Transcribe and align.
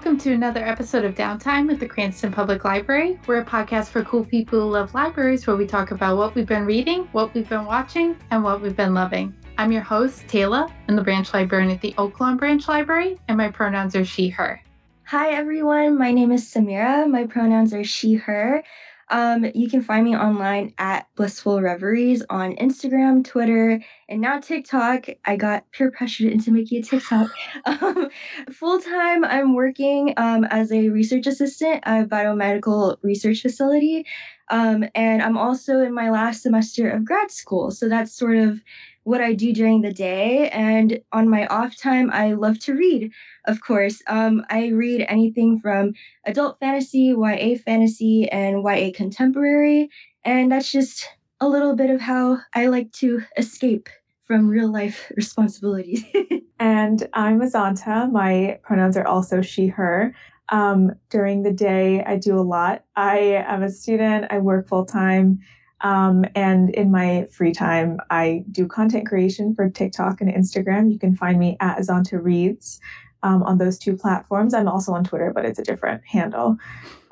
welcome 0.00 0.16
to 0.16 0.32
another 0.32 0.64
episode 0.64 1.04
of 1.04 1.14
Downtime 1.14 1.66
with 1.66 1.78
the 1.78 1.86
Cranston 1.86 2.32
Public 2.32 2.64
Library. 2.64 3.20
We're 3.26 3.40
a 3.40 3.44
podcast 3.44 3.88
for 3.88 4.02
cool 4.02 4.24
people 4.24 4.58
who 4.58 4.70
love 4.70 4.94
libraries 4.94 5.46
where 5.46 5.56
we 5.56 5.66
talk 5.66 5.90
about 5.90 6.16
what 6.16 6.34
we've 6.34 6.46
been 6.46 6.64
reading, 6.64 7.06
what 7.12 7.34
we've 7.34 7.46
been 7.46 7.66
watching, 7.66 8.16
and 8.30 8.42
what 8.42 8.62
we've 8.62 8.74
been 8.74 8.94
loving. 8.94 9.34
I'm 9.58 9.70
your 9.70 9.82
host, 9.82 10.26
Taylor, 10.26 10.68
and 10.88 10.96
the 10.96 11.02
branch 11.02 11.34
librarian 11.34 11.70
at 11.70 11.82
the 11.82 11.92
Oaklawn 11.98 12.38
Branch 12.38 12.66
Library, 12.66 13.18
and 13.28 13.36
my 13.36 13.50
pronouns 13.50 13.94
are 13.94 14.06
she, 14.06 14.30
her. 14.30 14.62
Hi, 15.04 15.32
everyone. 15.32 15.98
My 15.98 16.12
name 16.12 16.32
is 16.32 16.50
Samira. 16.50 17.06
My 17.06 17.26
pronouns 17.26 17.74
are 17.74 17.84
she, 17.84 18.14
her. 18.14 18.64
Um, 19.10 19.44
you 19.54 19.68
can 19.68 19.82
find 19.82 20.04
me 20.04 20.16
online 20.16 20.72
at 20.78 21.08
Blissful 21.16 21.60
Reveries 21.60 22.22
on 22.30 22.54
Instagram, 22.56 23.24
Twitter, 23.24 23.82
and 24.08 24.20
now 24.20 24.38
TikTok. 24.38 25.06
I 25.24 25.36
got 25.36 25.70
peer 25.72 25.90
pressured 25.90 26.32
into 26.32 26.52
making 26.52 26.78
a 26.78 26.82
TikTok. 26.82 27.30
um, 27.64 28.08
Full 28.52 28.80
time, 28.80 29.24
I'm 29.24 29.54
working 29.54 30.14
um, 30.16 30.44
as 30.44 30.70
a 30.70 30.88
research 30.90 31.26
assistant 31.26 31.82
at 31.84 32.04
a 32.04 32.06
biomedical 32.06 32.96
research 33.02 33.42
facility. 33.42 34.06
Um, 34.50 34.84
and 34.94 35.22
I'm 35.22 35.36
also 35.38 35.80
in 35.80 35.94
my 35.94 36.10
last 36.10 36.42
semester 36.42 36.88
of 36.88 37.04
grad 37.04 37.30
school. 37.30 37.70
So 37.70 37.88
that's 37.88 38.12
sort 38.12 38.36
of 38.36 38.60
what 39.04 39.20
I 39.20 39.32
do 39.32 39.52
during 39.52 39.82
the 39.82 39.92
day. 39.92 40.48
And 40.50 41.00
on 41.12 41.28
my 41.28 41.46
off 41.46 41.76
time, 41.76 42.10
I 42.12 42.32
love 42.32 42.58
to 42.60 42.74
read, 42.74 43.12
of 43.46 43.60
course. 43.60 44.02
Um, 44.06 44.44
I 44.50 44.68
read 44.68 45.06
anything 45.08 45.58
from 45.58 45.94
adult 46.24 46.58
fantasy, 46.60 47.14
YA 47.16 47.56
fantasy, 47.64 48.28
and 48.30 48.62
YA 48.64 48.90
contemporary. 48.94 49.88
And 50.24 50.52
that's 50.52 50.70
just 50.70 51.08
a 51.40 51.48
little 51.48 51.74
bit 51.74 51.90
of 51.90 52.00
how 52.00 52.38
I 52.54 52.66
like 52.66 52.92
to 52.92 53.22
escape 53.36 53.88
from 54.26 54.48
real 54.48 54.70
life 54.70 55.10
responsibilities. 55.16 56.04
and 56.60 57.08
I'm 57.14 57.40
Azanta. 57.40 58.10
My 58.12 58.58
pronouns 58.62 58.96
are 58.96 59.06
also 59.06 59.40
she, 59.40 59.68
her. 59.68 60.14
Um, 60.50 60.92
during 61.10 61.42
the 61.42 61.52
day, 61.52 62.02
I 62.04 62.16
do 62.16 62.38
a 62.38 62.42
lot. 62.42 62.84
I 62.96 63.44
am 63.46 63.62
a 63.62 63.70
student, 63.70 64.26
I 64.30 64.38
work 64.38 64.68
full 64.68 64.84
time. 64.84 65.40
Um, 65.82 66.24
and 66.34 66.70
in 66.70 66.90
my 66.90 67.26
free 67.30 67.52
time, 67.52 67.98
I 68.10 68.44
do 68.50 68.66
content 68.66 69.06
creation 69.06 69.54
for 69.54 69.68
TikTok 69.68 70.20
and 70.20 70.30
Instagram. 70.30 70.92
You 70.92 70.98
can 70.98 71.16
find 71.16 71.38
me 71.38 71.56
at 71.60 71.78
Azanta 71.78 72.22
Reads 72.22 72.80
um, 73.22 73.42
on 73.42 73.58
those 73.58 73.78
two 73.78 73.96
platforms. 73.96 74.54
I'm 74.54 74.68
also 74.68 74.92
on 74.92 75.04
Twitter, 75.04 75.32
but 75.34 75.44
it's 75.44 75.58
a 75.58 75.64
different 75.64 76.02
handle. 76.06 76.56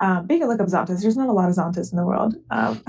Um, 0.00 0.26
you 0.30 0.38
can 0.38 0.48
look 0.48 0.60
up 0.60 0.68
Zantas. 0.68 1.02
There's 1.02 1.16
not 1.16 1.28
a 1.28 1.32
lot 1.32 1.48
of 1.48 1.56
Zantas 1.56 1.92
in 1.92 1.96
the 1.96 2.04
world. 2.04 2.36
Um, 2.50 2.82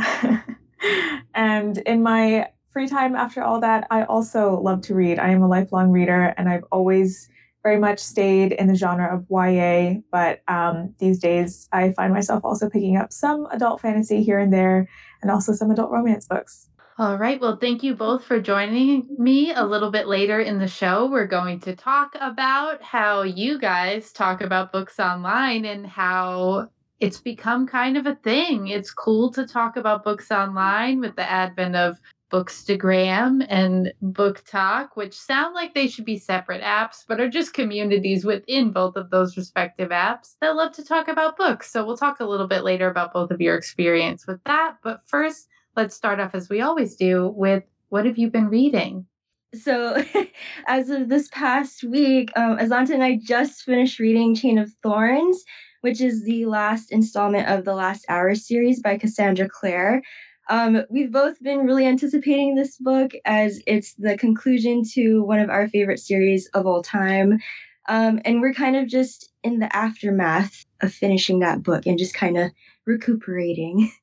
and 1.34 1.78
in 1.80 2.04
my 2.04 2.50
free 2.70 2.88
time 2.88 3.16
after 3.16 3.42
all 3.42 3.60
that, 3.62 3.88
I 3.90 4.04
also 4.04 4.60
love 4.60 4.82
to 4.84 4.96
read. 4.96 5.20
I 5.20 5.30
am 5.30 5.42
a 5.42 5.48
lifelong 5.48 5.92
reader, 5.92 6.34
and 6.38 6.50
I've 6.50 6.66
always 6.72 7.30
very 7.64 7.78
much 7.78 8.00
stayed 8.00 8.54
in 8.54 8.68
the 8.68 8.76
genre 8.76 9.14
of 9.14 9.26
YA, 9.30 10.00
but 10.12 10.42
um, 10.48 10.94
these 11.00 11.20
days 11.20 11.68
I 11.72 11.92
find 11.92 12.14
myself 12.14 12.44
also 12.46 12.70
picking 12.70 12.98
up 12.98 13.12
some 13.12 13.48
adult 13.52 13.82
fantasy 13.82 14.24
here 14.24 14.40
and 14.40 14.54
there 14.54 14.88
and 15.22 15.30
also 15.30 15.54
some 15.54 15.72
adult 15.72 15.92
romance 15.92 16.26
books. 16.28 16.70
All 16.98 17.18
right. 17.18 17.40
Well, 17.40 17.56
thank 17.56 17.82
you 17.82 17.96
both 17.96 18.26
for 18.26 18.42
joining 18.42 19.08
me 19.18 19.54
a 19.54 19.64
little 19.64 19.90
bit 19.90 20.08
later 20.08 20.42
in 20.42 20.60
the 20.60 20.68
show. 20.68 21.10
We're 21.10 21.28
going 21.28 21.62
to 21.62 21.74
talk 21.74 22.12
about 22.20 22.84
how 22.84 23.22
you 23.22 23.58
guys 23.58 24.12
talk 24.12 24.42
about 24.42 24.74
books 24.74 25.00
online 25.00 25.64
and 25.64 25.88
how 25.88 26.68
it's 27.00 27.22
become 27.22 27.66
kind 27.66 27.96
of 27.96 28.06
a 28.06 28.16
thing. 28.16 28.68
It's 28.68 28.92
cool 28.92 29.32
to 29.32 29.48
talk 29.48 29.78
about 29.78 30.04
books 30.04 30.30
online 30.30 31.00
with 31.00 31.16
the 31.16 31.30
advent 31.30 31.78
of 31.78 31.98
Bookstagram 32.32 33.46
and 33.50 33.94
BookTok, 34.04 34.90
which 34.96 35.20
sound 35.20 35.56
like 35.56 35.74
they 35.74 35.88
should 35.88 36.06
be 36.06 36.18
separate 36.18 36.62
apps, 36.62 37.04
but 37.08 37.20
are 37.20 37.30
just 37.30 37.54
communities 37.54 38.26
within 38.26 38.72
both 38.72 38.96
of 38.96 39.10
those 39.10 39.36
respective 39.36 39.90
apps 39.90 40.36
that 40.42 40.56
love 40.56 40.72
to 40.74 40.84
talk 40.84 41.08
about 41.08 41.38
books. 41.38 41.72
So 41.72 41.86
we'll 41.86 41.98
talk 41.98 42.20
a 42.20 42.26
little 42.26 42.48
bit 42.48 42.64
later 42.64 42.90
about 42.90 43.14
both 43.14 43.32
of 43.32 43.42
your 43.42 43.56
experience 43.56 44.28
with 44.28 44.44
that. 44.46 44.76
But 44.84 45.02
first, 45.06 45.48
let's 45.76 45.96
start 45.96 46.20
off 46.20 46.36
as 46.36 46.50
we 46.50 46.62
always 46.62 46.96
do 46.96 47.34
with 47.36 47.64
what 47.90 48.06
have 48.06 48.18
you 48.18 48.30
been 48.30 48.50
reading? 48.50 49.06
So, 49.54 50.04
as 50.68 50.90
of 50.90 51.10
this 51.10 51.28
past 51.30 51.84
week, 51.84 52.32
um, 52.36 52.58
Azanta 52.58 52.92
and 52.92 53.04
I 53.04 53.20
just 53.22 53.64
finished 53.64 54.00
reading 54.00 54.36
Chain 54.36 54.60
of 54.60 54.72
Thorns, 54.84 55.44
which 55.82 56.02
is 56.02 56.24
the 56.24 56.46
last 56.46 56.92
installment 56.92 57.48
of 57.48 57.66
the 57.66 57.74
Last 57.74 58.06
Hour 58.10 58.36
series 58.36 58.80
by 58.82 58.98
Cassandra 58.98 59.50
Clare. 59.50 60.04
Um, 60.50 60.84
we've 60.90 61.12
both 61.12 61.42
been 61.42 61.60
really 61.60 61.86
anticipating 61.86 62.56
this 62.56 62.78
book 62.78 63.12
as 63.26 63.62
it's 63.68 63.94
the 63.94 64.18
conclusion 64.18 64.84
to 64.94 65.24
one 65.24 65.40
of 65.40 65.50
our 65.50 65.68
favorite 65.68 66.00
series 66.00 66.48
of 66.54 66.66
all 66.66 66.82
time. 66.82 67.40
Um, 67.88 68.20
and 68.26 68.42
we're 68.42 68.54
kind 68.54 68.76
of 68.76 68.88
just 68.88 69.32
in 69.44 69.60
the 69.60 69.76
aftermath 69.76 70.66
of 70.82 70.94
finishing 70.94 71.40
that 71.40 71.64
book 71.64 71.86
and 71.86 71.98
just 71.98 72.14
kind 72.14 72.38
of 72.38 72.52
recuperating. 72.86 73.92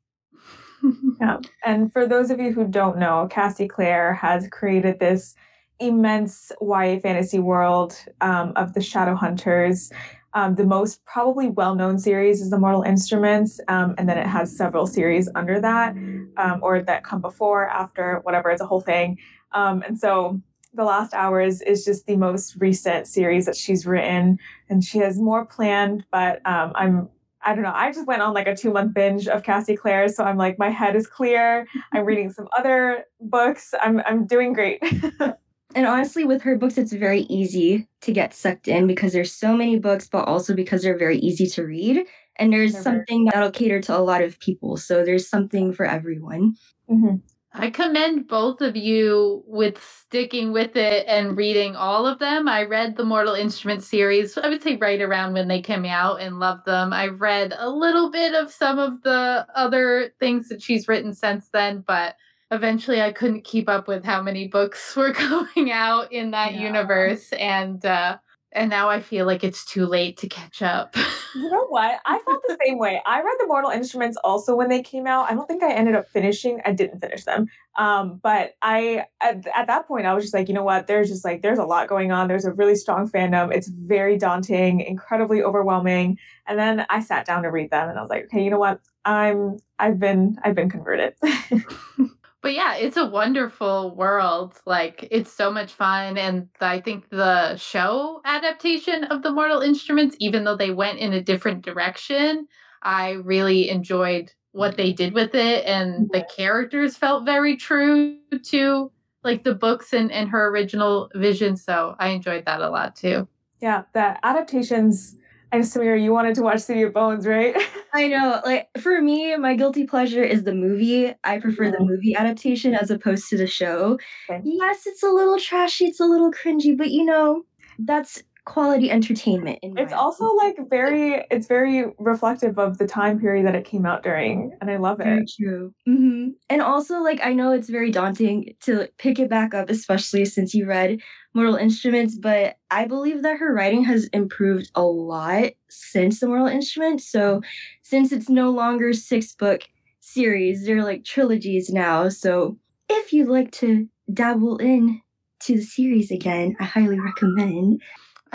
yeah. 1.20 1.38
And 1.64 1.92
for 1.92 2.06
those 2.06 2.30
of 2.30 2.40
you 2.40 2.52
who 2.52 2.66
don't 2.66 2.98
know, 2.98 3.28
Cassie 3.30 3.68
Clare 3.68 4.14
has 4.14 4.48
created 4.48 4.98
this 4.98 5.34
immense 5.78 6.53
YA 6.60 6.98
fantasy 7.00 7.38
world 7.38 7.97
um, 8.20 8.53
of 8.56 8.72
the 8.72 8.81
Shadowhunters. 8.81 9.92
Um, 10.34 10.54
the 10.54 10.66
most 10.66 11.03
probably 11.06 11.48
well 11.48 11.75
known 11.75 11.98
series 11.98 12.42
is 12.42 12.50
the 12.50 12.59
Mortal 12.59 12.82
Instruments, 12.82 13.59
um, 13.69 13.94
and 13.97 14.09
then 14.09 14.19
it 14.19 14.26
has 14.26 14.54
several 14.54 14.86
series 14.86 15.31
under 15.34 15.60
that, 15.60 15.97
um, 16.36 16.60
or 16.62 16.82
that 16.82 17.04
come 17.04 17.22
before, 17.22 17.69
after, 17.69 18.20
whatever. 18.22 18.50
It's 18.50 18.60
a 18.60 18.66
whole 18.66 18.82
thing. 18.82 19.19
Um, 19.53 19.82
and 19.86 19.98
so 19.98 20.41
The 20.75 20.84
Last 20.84 21.15
Hours 21.15 21.62
is 21.62 21.86
just 21.86 22.06
the 22.06 22.16
most 22.16 22.56
recent 22.59 23.06
series 23.06 23.47
that 23.47 23.56
she's 23.56 23.86
written, 23.86 24.38
and 24.69 24.84
she 24.84 24.98
has 24.98 25.19
more 25.19 25.47
planned, 25.47 26.04
but 26.10 26.47
um, 26.47 26.72
I'm 26.75 27.09
I 27.42 27.54
don't 27.54 27.62
know. 27.62 27.72
I 27.72 27.92
just 27.92 28.09
went 28.09 28.22
on 28.22 28.34
like 28.34 28.48
a 28.48 28.56
two 28.56 28.72
month 28.72 28.92
binge 28.92 29.28
of 29.28 29.42
Cassie 29.42 29.76
Clare, 29.76 30.09
so 30.09 30.25
I'm 30.25 30.36
like 30.36 30.59
my 30.59 30.69
head 30.69 30.97
is 30.97 31.06
clear. 31.06 31.66
I'm 31.92 32.04
reading 32.04 32.31
some 32.31 32.48
other 32.59 33.04
books. 33.20 33.72
I'm 33.81 34.00
I'm 34.00 34.26
doing 34.26 34.53
great. 34.53 34.82
And 35.76 35.87
honestly, 35.87 36.25
with 36.25 36.41
her 36.41 36.56
books, 36.56 36.78
it's 36.78 36.94
very 36.94 37.20
easy 37.25 37.87
to 38.00 38.10
get 38.10 38.32
sucked 38.32 38.66
in 38.66 38.87
because 38.87 39.12
there's 39.12 39.31
so 39.31 39.54
many 39.54 39.78
books, 39.78 40.09
but 40.09 40.26
also 40.26 40.54
because 40.54 40.82
they're 40.82 40.97
very 40.97 41.19
easy 41.19 41.47
to 41.48 41.64
read. 41.64 42.06
And 42.37 42.50
there's 42.50 42.72
Never. 42.72 42.82
something 42.82 43.26
that'll 43.26 43.50
cater 43.50 43.82
to 43.82 43.97
a 43.97 44.00
lot 44.00 44.22
of 44.22 44.41
people. 44.41 44.78
So 44.78 45.04
there's 45.04 45.28
something 45.28 45.75
for 45.75 45.84
everyone. 45.84 46.54
Mm-hmm. 46.91 47.16
I 47.53 47.70
commend 47.70 48.26
both 48.26 48.62
of 48.62 48.75
you 48.75 49.44
with 49.47 49.82
sticking 49.82 50.50
with 50.50 50.76
it 50.76 51.04
and 51.06 51.36
reading 51.36 51.76
all 51.76 52.06
of 52.06 52.19
them. 52.20 52.48
I 52.48 52.62
read 52.62 52.97
the 52.97 53.04
Mortal 53.04 53.34
Instruments 53.34 53.86
series, 53.86 54.36
I 54.38 54.48
would 54.48 54.62
say 54.62 54.76
right 54.76 55.00
around 55.03 55.34
when 55.34 55.48
they 55.48 55.60
came 55.60 55.84
out 55.84 56.22
and 56.22 56.38
loved 56.38 56.65
them. 56.65 56.94
I've 56.94 57.20
read 57.20 57.54
a 57.56 57.69
little 57.69 58.10
bit 58.10 58.34
of 58.34 58.50
some 58.50 58.78
of 58.78 59.03
the 59.03 59.47
other 59.54 60.12
things 60.20 60.48
that 60.48 60.62
she's 60.62 60.88
written 60.88 61.12
since 61.12 61.50
then, 61.50 61.84
but 61.86 62.16
eventually 62.50 63.00
I 63.00 63.12
couldn't 63.12 63.44
keep 63.44 63.68
up 63.68 63.88
with 63.88 64.04
how 64.04 64.22
many 64.22 64.48
books 64.48 64.94
were 64.96 65.12
going 65.12 65.72
out 65.72 66.12
in 66.12 66.30
that 66.32 66.54
yeah. 66.54 66.62
universe 66.62 67.32
and 67.32 67.84
uh 67.84 68.18
and 68.52 68.70
now 68.70 68.88
I 68.88 69.00
feel 69.00 69.26
like 69.26 69.44
it's 69.44 69.66
too 69.66 69.84
late 69.84 70.16
to 70.18 70.28
catch 70.28 70.62
up. 70.62 70.96
you 71.34 71.50
know 71.50 71.66
what? 71.66 72.00
I 72.06 72.18
felt 72.20 72.42
the 72.48 72.56
same 72.64 72.78
way. 72.78 73.02
I 73.04 73.18
read 73.18 73.36
the 73.38 73.46
Mortal 73.46 73.70
Instruments 73.70 74.16
also 74.24 74.56
when 74.56 74.70
they 74.70 74.82
came 74.82 75.06
out. 75.06 75.30
I 75.30 75.34
don't 75.34 75.46
think 75.46 75.62
I 75.62 75.74
ended 75.74 75.94
up 75.94 76.08
finishing. 76.08 76.60
I 76.64 76.72
didn't 76.72 77.00
finish 77.00 77.24
them. 77.24 77.48
Um, 77.76 78.18
but 78.22 78.52
I 78.62 79.04
at, 79.20 79.46
at 79.54 79.66
that 79.66 79.86
point 79.86 80.06
I 80.06 80.14
was 80.14 80.24
just 80.24 80.32
like, 80.32 80.48
you 80.48 80.54
know 80.54 80.62
what? 80.62 80.86
There's 80.86 81.10
just 81.10 81.22
like 81.22 81.42
there's 81.42 81.58
a 81.58 81.64
lot 81.64 81.88
going 81.88 82.12
on. 82.12 82.28
There's 82.28 82.46
a 82.46 82.52
really 82.52 82.76
strong 82.76 83.10
fandom. 83.10 83.54
It's 83.54 83.68
very 83.68 84.16
daunting, 84.16 84.80
incredibly 84.80 85.42
overwhelming. 85.42 86.18
And 86.47 86.59
then 86.59 86.86
I 86.88 87.00
sat 87.00 87.26
down 87.26 87.42
to 87.42 87.50
read 87.50 87.71
them 87.71 87.91
and 87.91 87.98
I 87.98 88.00
was 88.00 88.10
like, 88.10 88.24
okay, 88.26 88.42
you 88.42 88.50
know 88.50 88.59
what? 88.59 88.80
I'm 89.04 89.59
I've 89.78 89.98
been 89.98 90.38
I've 90.42 90.54
been 90.54 90.71
converted. 90.71 91.15
but 92.47 92.54
yeah, 92.54 92.77
it's 92.77 92.97
a 92.97 93.04
wonderful 93.04 93.97
world. 93.97 94.54
Like 94.66 95.09
it's 95.10 95.33
so 95.33 95.51
much 95.51 95.72
fun. 95.72 96.16
And 96.16 96.48
I 96.60 96.81
think 96.81 97.10
the 97.10 97.57
show 97.57 98.21
adaptation 98.25 99.03
of 99.03 99.25
the 99.25 99.33
Mortal 99.33 99.63
Instruments, 99.63 100.15
even 100.21 100.45
though 100.45 100.57
they 100.57 100.71
went 100.71 101.01
in 101.01 101.13
a 101.13 101.21
different 101.21 101.65
direction, 101.65 102.47
I 102.84 103.15
really 103.25 103.69
enjoyed 103.69 104.31
what 104.53 104.77
they 104.77 104.93
did 104.93 105.13
with 105.13 105.34
it. 105.34 105.66
And 105.66 106.09
the 106.13 106.25
characters 106.37 106.97
felt 106.97 107.25
very 107.25 107.57
true 107.57 108.16
to 108.45 108.93
like 109.25 109.43
the 109.43 109.57
books 109.57 109.93
and, 109.93 110.13
and 110.13 110.28
her 110.28 110.47
original 110.47 111.10
vision. 111.16 111.57
So 111.57 111.97
I 111.98 112.10
enjoyed 112.10 112.45
that 112.45 112.60
a 112.60 112.71
lot 112.71 112.95
too. 112.95 113.27
Yeah, 113.60 113.83
the 113.93 114.25
adaptations 114.25 115.16
and 115.53 115.63
Samira, 115.63 116.03
you 116.03 116.13
wanted 116.13 116.34
to 116.37 116.43
watch 116.43 116.60
City 116.60 116.83
of 116.83 116.93
Bones, 116.93 117.27
right? 117.27 117.57
I 117.95 118.09
know. 118.09 118.41
Like 118.45 118.69
for 118.81 119.01
me, 119.01 119.37
my 119.37 119.54
guilty 119.54 119.84
pleasure 119.84 120.22
is 120.22 120.45
the 120.45 120.54
movie. 120.54 121.15
I 121.25 121.39
prefer 121.39 121.71
the 121.71 121.81
movie 121.81 122.15
adaptation 122.15 122.75
as 122.75 122.91
opposed 122.91 123.28
to 123.31 123.37
the 123.37 123.47
show. 123.47 123.98
Okay. 124.28 124.43
Yes, 124.45 124.87
it's 124.87 125.03
a 125.03 125.09
little 125.09 125.39
trashy, 125.39 125.87
it's 125.87 126.01
a 126.01 126.04
little 126.04 126.33
cringy, 126.33 126.77
but 126.77 126.91
you 126.91 127.04
know, 127.04 127.43
that's 127.78 128.22
quality 128.47 128.91
entertainment. 128.91 129.59
it's 129.63 129.93
also 129.93 130.25
like 130.34 130.57
very, 130.71 131.27
it's 131.31 131.48
very 131.48 131.84
reflective 131.98 132.59
of 132.59 132.78
the 132.78 132.87
time 132.87 133.19
period 133.19 133.45
that 133.45 133.57
it 133.57 133.65
came 133.65 133.84
out 133.84 134.03
during, 134.04 134.57
and 134.60 134.71
I 134.71 134.77
love 134.77 135.01
it. 135.01 135.04
Very 135.04 135.27
true. 135.27 135.75
Mm-hmm. 135.87 136.28
And 136.48 136.63
also, 136.63 137.03
like, 137.03 137.21
I 137.22 137.33
know 137.34 137.53
it's 137.53 137.69
very 137.69 137.91
daunting 137.91 138.54
to 138.60 138.89
pick 138.98 139.19
it 139.19 139.28
back 139.28 139.53
up, 139.53 139.69
especially 139.69 140.25
since 140.25 140.54
you 140.54 140.65
read 140.65 141.01
Mortal 141.34 141.57
Instruments, 141.57 142.16
but 142.16 142.57
I 142.71 142.87
believe 142.87 143.22
that 143.22 143.39
her 143.39 143.53
writing 143.53 143.84
has 143.84 144.07
improved 144.07 144.71
a 144.77 144.83
lot 144.83 145.51
since 145.69 146.21
the 146.21 146.28
Mortal 146.28 146.47
Instruments. 146.47 147.10
So, 147.10 147.43
since 147.83 148.13
it's 148.13 148.31
no 148.31 148.51
longer 148.51 148.93
six 148.93 149.34
book 149.34 149.63
series, 149.98 150.65
they're 150.65 150.84
like 150.84 151.04
trilogies 151.04 151.71
now. 151.71 152.09
So, 152.09 152.59
if 152.89 153.13
you'd 153.13 153.28
like 153.28 153.51
to 153.53 153.89
dabble 154.15 154.59
in 154.59 155.03
to 155.41 155.57
the 155.57 155.63
series 155.63 156.13
again, 156.13 156.57
I 156.60 156.65
highly 156.65 157.01
recommend. 157.01 157.83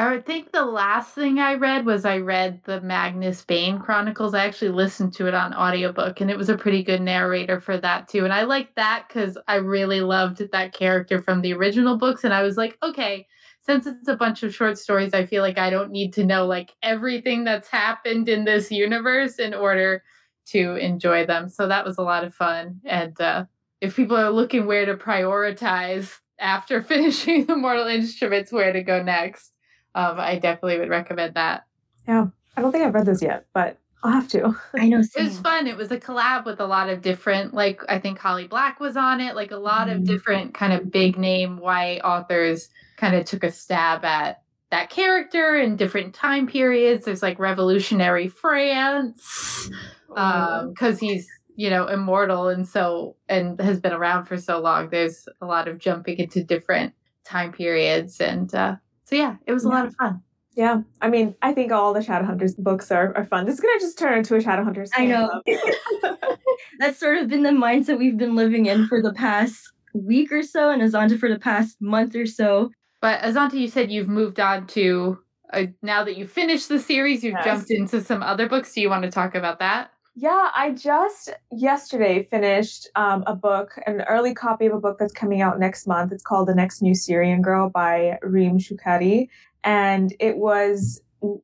I 0.04 0.20
think 0.20 0.52
the 0.52 0.66
last 0.66 1.14
thing 1.14 1.38
I 1.38 1.54
read 1.54 1.86
was 1.86 2.06
I 2.06 2.18
read 2.18 2.62
the 2.64 2.82
Magnus 2.82 3.46
Bane 3.46 3.78
Chronicles. 3.78 4.34
I 4.34 4.46
actually 4.46 4.72
listened 4.72 5.14
to 5.14 5.28
it 5.28 5.36
on 5.36 5.54
audiobook 5.54 6.22
and 6.22 6.32
it 6.32 6.38
was 6.38 6.50
a 6.50 6.58
pretty 6.58 6.82
good 6.82 7.02
narrator 7.02 7.62
for 7.62 7.78
that 7.78 8.08
too. 8.08 8.24
And 8.24 8.34
I 8.34 8.42
liked 8.42 8.76
that 8.78 9.06
because 9.08 9.38
I 9.48 9.58
really 9.58 10.02
loved 10.02 10.42
that 10.52 10.74
character 10.74 11.22
from 11.22 11.42
the 11.42 11.54
original 11.54 11.98
books. 11.98 12.24
And 12.24 12.34
I 12.34 12.42
was 12.42 12.58
like, 12.58 12.80
okay, 12.82 13.28
since 13.60 13.86
it's 13.86 14.08
a 14.08 14.16
bunch 14.16 14.42
of 14.42 14.56
short 14.56 14.80
stories, 14.80 15.14
I 15.14 15.24
feel 15.28 15.44
like 15.44 15.60
I 15.60 15.70
don't 15.70 15.92
need 15.92 16.14
to 16.14 16.26
know 16.26 16.48
like 16.48 16.74
everything 16.82 17.44
that's 17.44 17.68
happened 17.68 18.28
in 18.28 18.44
this 18.44 18.72
universe 18.72 19.38
in 19.38 19.54
order 19.54 20.04
to 20.48 20.78
enjoy 20.78 21.28
them. 21.28 21.48
So 21.48 21.68
that 21.68 21.86
was 21.86 22.00
a 22.00 22.04
lot 22.04 22.24
of 22.24 22.34
fun. 22.34 22.82
And 22.86 23.22
uh, 23.22 23.46
if 23.82 23.96
people 23.96 24.18
are 24.18 24.32
looking 24.32 24.66
where 24.66 24.88
to 24.88 24.96
prioritize 24.96 26.18
after 26.40 26.82
finishing 26.82 27.46
the 27.46 27.56
Mortal 27.56 27.86
Instruments, 27.86 28.52
where 28.52 28.74
to 28.74 28.82
go 28.82 29.04
next 29.04 29.52
um, 29.96 30.20
I 30.20 30.40
definitely 30.40 30.80
would 30.80 30.90
recommend 30.90 31.36
that. 31.36 31.66
Yeah, 32.08 32.28
I 32.56 32.62
don't 32.62 32.72
think 32.72 32.84
I've 32.84 32.94
read 32.94 33.06
this 33.06 33.22
yet, 33.22 33.46
but 33.54 33.78
I'll 34.04 34.12
have 34.12 34.28
to. 34.30 34.56
I 34.76 34.88
know. 34.88 35.02
Same. 35.02 35.26
It 35.26 35.30
was 35.30 35.40
fun. 35.40 35.68
It 35.68 35.78
was 35.78 35.92
a 35.92 36.00
collab 36.00 36.46
with 36.46 36.60
a 36.60 36.66
lot 36.66 36.90
of 36.90 37.02
different, 37.02 37.54
like 37.54 37.82
I 37.88 38.00
think 38.00 38.18
Holly 38.18 38.48
Black 38.48 38.80
was 38.80 38.98
on 38.98 39.22
it. 39.22 39.36
Like 39.36 39.52
a 39.52 39.58
lot 39.58 39.88
mm. 39.88 39.96
of 39.96 40.06
different 40.06 40.54
kind 40.54 40.74
of 40.74 40.92
big 40.92 41.18
name 41.18 41.60
YA 41.62 42.00
authors 42.04 42.70
kind 42.98 43.16
of 43.16 43.26
took 43.26 43.44
a 43.44 43.52
stab 43.52 44.04
at 44.04 44.42
that 44.72 44.90
character 44.90 45.58
in 45.58 45.76
different 45.76 46.16
time 46.16 46.48
periods. 46.48 47.06
There's 47.06 47.22
like 47.22 47.38
Revolutionary 47.38 48.28
France, 48.28 49.70
because 50.08 50.94
um, 50.94 50.98
he's 51.00 51.28
you 51.56 51.70
know 51.70 51.88
immortal 51.88 52.48
and 52.48 52.68
so 52.68 53.18
and 53.30 53.60
has 53.62 53.80
been 53.80 53.94
around 53.94 54.26
for 54.26 54.38
so 54.38 54.60
long. 54.60 54.90
There's 54.90 55.28
a 55.42 55.46
lot 55.46 55.68
of 55.68 55.78
jumping 55.78 56.18
into 56.18 56.44
different 56.44 56.94
time 57.24 57.52
periods 57.52 58.20
and. 58.20 58.54
uh 58.56 58.76
so 59.12 59.18
yeah, 59.18 59.36
it 59.46 59.52
was 59.52 59.66
a 59.66 59.68
yeah. 59.68 59.74
lot 59.74 59.86
of 59.88 59.96
fun. 59.96 60.22
Yeah, 60.56 60.82
I 61.02 61.10
mean, 61.10 61.36
I 61.42 61.54
think 61.54 61.72
all 61.72 61.94
the 61.94 62.02
Shadowhunters 62.02 62.58
books 62.58 62.92
are, 62.92 63.16
are 63.16 63.26
fun. 63.26 63.46
This 63.46 63.56
is 63.56 63.62
gonna 63.62 63.80
just 63.80 63.98
turn 63.98 64.18
into 64.18 64.36
a 64.36 64.40
Shadowhunters. 64.40 64.90
I 64.96 65.06
know. 65.06 65.42
That's 66.80 67.00
sort 67.00 67.18
of 67.18 67.28
been 67.28 67.44
the 67.44 67.50
mindset 67.50 68.00
we've 68.00 68.18
been 68.18 68.36
living 68.36 68.66
in 68.66 68.88
for 68.88 69.02
the 69.02 69.14
past 69.14 69.72
week 69.94 70.32
or 70.32 70.44
so, 70.44 70.70
and 70.70 70.82
Azanta 70.82 71.20
for 71.20 71.30
the 71.30 71.40
past 71.40 71.82
month 71.82 72.16
or 72.16 72.26
so. 72.26 72.72
But 73.02 73.22
Azanta, 73.22 73.54
you 73.54 73.68
said 73.68 73.92
you've 73.92 74.08
moved 74.08 74.40
on 74.40 74.68
to 74.68 75.20
uh, 75.54 75.66
now 75.82 76.04
that 76.04 76.18
you've 76.18 76.32
finished 76.32 76.70
the 76.70 76.80
series, 76.80 77.24
you've 77.24 77.34
yes. 77.34 77.46
jumped 77.46 77.72
into 77.72 78.02
some 78.02 78.24
other 78.24 78.48
books. 78.48 78.74
Do 78.74 78.82
you 78.82 78.90
want 78.90 79.04
to 79.04 79.12
talk 79.12 79.36
about 79.36 79.60
that? 79.60 79.91
Yeah, 80.14 80.50
I 80.54 80.72
just 80.72 81.34
yesterday 81.52 82.24
finished 82.24 82.90
um, 82.96 83.24
a 83.28 83.36
book, 83.36 83.80
an 83.88 84.02
early 84.10 84.34
copy 84.34 84.66
of 84.66 84.74
a 84.74 84.80
book 84.80 84.98
that's 85.00 85.14
coming 85.14 85.42
out 85.42 85.58
next 85.58 85.88
month. 85.88 86.12
It's 86.12 86.24
called 86.24 86.50
The 86.50 86.56
Next 86.56 86.82
New 86.82 86.94
Syrian 86.94 87.42
Girl 87.42 87.70
by 87.70 88.20
Ream 88.22 88.60
Shukairy. 88.60 89.30
And 89.64 90.14
it 90.20 90.38
was 90.38 91.02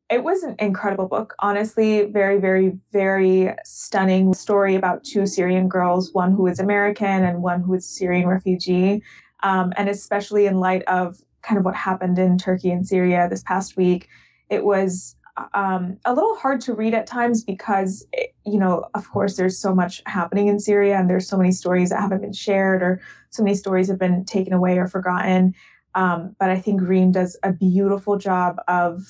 it 0.09 0.23
was 0.23 0.41
an 0.41 0.55
incredible 0.57 1.07
book 1.07 1.35
honestly 1.37 2.05
very 2.05 2.39
very 2.39 2.73
very 2.91 3.53
stunning 3.63 4.33
story 4.33 4.73
about 4.73 5.03
two 5.03 5.27
syrian 5.27 5.69
girls 5.69 6.11
one 6.13 6.31
who 6.31 6.47
is 6.47 6.59
american 6.59 7.23
and 7.23 7.43
one 7.43 7.61
who 7.61 7.75
is 7.75 7.85
a 7.85 7.87
syrian 7.87 8.27
refugee 8.27 9.03
um, 9.43 9.71
and 9.77 9.87
especially 9.87 10.47
in 10.47 10.59
light 10.59 10.81
of 10.87 11.21
kind 11.43 11.59
of 11.59 11.63
what 11.63 11.75
happened 11.75 12.17
in 12.17 12.39
turkey 12.39 12.71
and 12.71 12.87
syria 12.87 13.27
this 13.29 13.43
past 13.43 13.77
week 13.77 14.09
it 14.49 14.65
was 14.65 15.15
um, 15.53 15.97
a 16.05 16.13
little 16.13 16.35
hard 16.35 16.61
to 16.61 16.73
read 16.73 16.93
at 16.93 17.07
times 17.07 17.43
because, 17.43 18.05
eh, 18.13 18.27
you 18.45 18.57
know, 18.57 18.85
of 18.93 19.09
course, 19.09 19.35
there's 19.35 19.57
so 19.57 19.73
much 19.73 20.01
happening 20.05 20.47
in 20.47 20.59
Syria 20.59 20.97
and 20.97 21.09
there's 21.09 21.27
so 21.27 21.37
many 21.37 21.51
stories 21.51 21.89
that 21.89 21.99
haven't 21.99 22.21
been 22.21 22.33
shared 22.33 22.81
or 22.81 23.01
so 23.29 23.43
many 23.43 23.55
stories 23.55 23.87
have 23.87 23.99
been 23.99 24.25
taken 24.25 24.53
away 24.53 24.77
or 24.77 24.87
forgotten. 24.87 25.53
Um, 25.95 26.35
but 26.39 26.49
I 26.49 26.59
think 26.59 26.81
Ream 26.81 27.11
does 27.11 27.37
a 27.43 27.51
beautiful 27.51 28.17
job 28.17 28.57
of, 28.67 29.03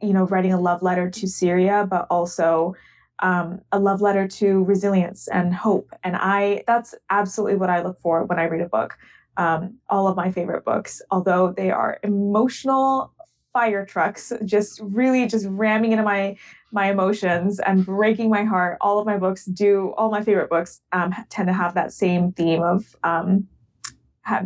you 0.00 0.12
know, 0.12 0.24
writing 0.24 0.52
a 0.52 0.60
love 0.60 0.82
letter 0.82 1.10
to 1.10 1.26
Syria, 1.26 1.86
but 1.88 2.06
also 2.10 2.74
um, 3.20 3.60
a 3.72 3.78
love 3.78 4.00
letter 4.00 4.28
to 4.28 4.64
resilience 4.64 5.28
and 5.28 5.52
hope. 5.52 5.92
And 6.04 6.16
I, 6.16 6.62
that's 6.66 6.94
absolutely 7.10 7.56
what 7.56 7.70
I 7.70 7.82
look 7.82 7.98
for 8.00 8.24
when 8.24 8.38
I 8.38 8.44
read 8.44 8.60
a 8.60 8.68
book. 8.68 8.96
Um, 9.36 9.78
all 9.88 10.08
of 10.08 10.16
my 10.16 10.32
favorite 10.32 10.64
books, 10.64 11.00
although 11.10 11.52
they 11.52 11.70
are 11.70 11.98
emotional 12.02 13.12
fire 13.52 13.84
trucks, 13.84 14.32
just 14.44 14.80
really 14.82 15.26
just 15.26 15.46
ramming 15.48 15.92
into 15.92 16.04
my 16.04 16.36
my 16.70 16.90
emotions 16.90 17.60
and 17.60 17.86
breaking 17.86 18.30
my 18.30 18.44
heart. 18.44 18.78
All 18.80 18.98
of 18.98 19.06
my 19.06 19.16
books 19.16 19.44
do. 19.46 19.94
All 19.96 20.10
my 20.10 20.22
favorite 20.22 20.50
books 20.50 20.80
um, 20.92 21.14
tend 21.30 21.48
to 21.48 21.52
have 21.52 21.74
that 21.74 21.92
same 21.92 22.32
theme 22.32 22.62
of 22.62 22.96
um, 23.04 23.48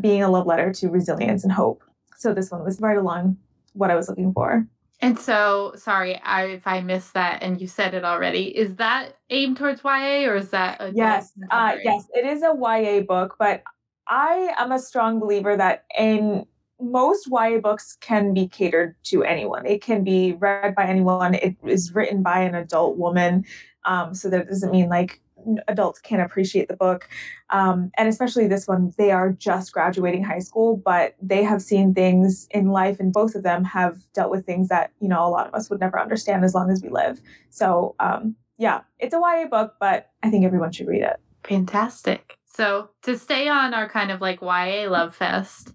being 0.01 0.23
a 0.23 0.31
love 0.31 0.47
letter 0.47 0.73
to 0.73 0.89
resilience 0.89 1.43
and 1.43 1.53
hope. 1.53 1.83
So 2.17 2.33
this 2.33 2.51
one 2.51 2.65
was 2.65 2.81
right 2.81 2.97
along 2.97 3.37
what 3.73 3.91
I 3.91 3.97
was 3.97 4.09
looking 4.09 4.33
for. 4.33 4.67
And 5.01 5.19
so, 5.19 5.73
sorry 5.77 6.21
I, 6.23 6.45
if 6.45 6.67
I 6.67 6.81
missed 6.81 7.15
that, 7.15 7.43
and 7.43 7.61
you 7.61 7.67
said 7.67 7.93
it 7.93 8.05
already. 8.05 8.57
Is 8.57 8.77
that 8.77 9.17
aimed 9.31 9.57
towards 9.57 9.83
YA, 9.83 10.29
or 10.29 10.37
is 10.37 10.51
that 10.51 10.81
a 10.81 10.93
yes? 10.95 11.33
Uh, 11.51 11.75
yes, 11.83 12.07
it 12.15 12.25
is 12.25 12.43
a 12.43 12.55
YA 12.57 13.01
book, 13.01 13.35
but 13.37 13.65
I 14.07 14.55
am 14.59 14.71
a 14.71 14.79
strong 14.79 15.19
believer 15.19 15.57
that 15.57 15.87
in 15.99 16.47
most 16.83 17.29
YA 17.31 17.59
books 17.59 17.97
can 18.01 18.35
be 18.35 18.49
catered 18.49 18.97
to 19.05 19.23
anyone. 19.25 19.67
It 19.67 19.83
can 19.83 20.05
be 20.05 20.33
read 20.33 20.75
by 20.75 20.85
anyone. 20.87 21.35
It 21.35 21.57
is 21.65 21.95
written 21.95 22.23
by 22.23 22.41
an 22.41 22.55
adult 22.55 22.97
woman. 22.97 23.45
Um, 23.85 24.15
so 24.15 24.29
that 24.31 24.49
doesn't 24.49 24.71
mean 24.71 24.89
like 24.89 25.21
adults 25.69 26.01
can't 26.01 26.23
appreciate 26.23 26.69
the 26.69 26.77
book. 26.77 27.09
Um, 27.51 27.91
and 27.97 28.09
especially 28.09 28.47
this 28.47 28.67
one, 28.67 28.93
they 28.97 29.11
are 29.11 29.33
just 29.33 29.73
graduating 29.73 30.25
high 30.25 30.39
school, 30.39 30.77
but 30.77 31.17
they 31.21 31.43
have 31.43 31.63
seen 31.63 31.95
things 31.95 32.47
in 32.51 32.69
life, 32.69 33.01
and 33.01 33.13
both 33.13 33.35
of 33.35 33.43
them 33.43 33.65
have 33.65 33.99
dealt 34.13 34.31
with 34.31 34.47
things 34.47 34.69
that, 34.69 34.93
you 35.01 35.09
know, 35.09 35.27
a 35.27 35.29
lot 35.29 35.47
of 35.47 35.55
us 35.55 35.71
would 35.71 35.81
never 35.81 36.01
understand 36.01 36.45
as 36.45 36.55
long 36.55 36.71
as 36.71 36.83
we 36.83 36.89
live. 36.89 37.21
So, 37.51 37.95
um, 38.01 38.37
yeah, 38.59 38.83
it's 38.99 39.15
a 39.15 39.19
YA 39.19 39.47
book, 39.49 39.75
but 39.81 40.11
I 40.23 40.31
think 40.31 40.45
everyone 40.45 40.73
should 40.73 40.87
read 40.87 41.03
it. 41.03 41.21
Fantastic. 41.45 42.37
So, 42.47 42.91
to 43.03 43.19
stay 43.19 43.49
on 43.49 43.75
our 43.75 43.89
kind 43.89 44.11
of 44.11 44.21
like 44.21 44.41
YA 44.41 44.89
love 44.89 45.15
fest, 45.15 45.73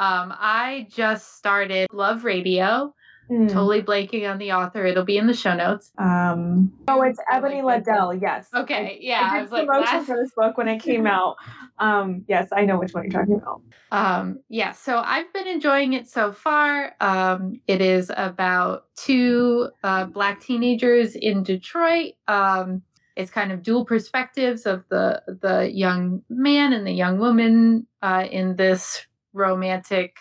um, 0.00 0.34
I 0.36 0.86
just 0.90 1.36
started 1.36 1.88
Love 1.92 2.24
Radio. 2.24 2.94
Mm. 3.30 3.48
Totally 3.48 3.82
blanking 3.82 4.28
on 4.28 4.38
the 4.38 4.52
author. 4.52 4.84
It'll 4.86 5.04
be 5.04 5.18
in 5.18 5.28
the 5.28 5.34
show 5.34 5.54
notes. 5.54 5.92
Um, 5.98 6.72
oh, 6.88 7.02
it's 7.02 7.20
Ebony 7.30 7.60
LaDelle. 7.62 8.20
Yes. 8.20 8.48
Okay. 8.52 8.98
Yeah. 9.00 9.28
I, 9.30 9.38
I 9.38 9.42
was 9.42 9.52
like, 9.52 9.66
promotion 9.66 10.04
for 10.04 10.16
this 10.16 10.32
book 10.34 10.56
when 10.56 10.66
it 10.66 10.82
came 10.82 11.06
out. 11.06 11.36
Um, 11.78 12.24
yes, 12.26 12.48
I 12.50 12.64
know 12.64 12.78
which 12.78 12.92
one 12.92 13.04
you're 13.04 13.12
talking 13.12 13.36
about. 13.36 13.62
Um, 13.92 14.40
yeah. 14.48 14.72
So 14.72 14.98
I've 14.98 15.32
been 15.32 15.46
enjoying 15.46 15.92
it 15.92 16.08
so 16.08 16.32
far. 16.32 16.94
Um, 17.00 17.60
it 17.68 17.80
is 17.80 18.10
about 18.16 18.86
two 18.96 19.68
uh, 19.84 20.06
black 20.06 20.40
teenagers 20.40 21.14
in 21.14 21.44
Detroit. 21.44 22.14
Um, 22.26 22.82
it's 23.16 23.30
kind 23.30 23.52
of 23.52 23.62
dual 23.62 23.84
perspectives 23.84 24.66
of 24.66 24.84
the 24.88 25.22
the 25.26 25.70
young 25.70 26.22
man 26.30 26.72
and 26.72 26.86
the 26.86 26.92
young 26.92 27.18
woman 27.18 27.86
uh, 28.02 28.26
in 28.30 28.56
this 28.56 29.06
romantic, 29.32 30.16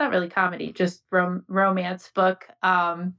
not 0.00 0.10
really 0.10 0.28
comedy, 0.28 0.72
just 0.72 1.02
rom- 1.10 1.44
romance 1.48 2.10
book. 2.14 2.46
Um, 2.62 3.14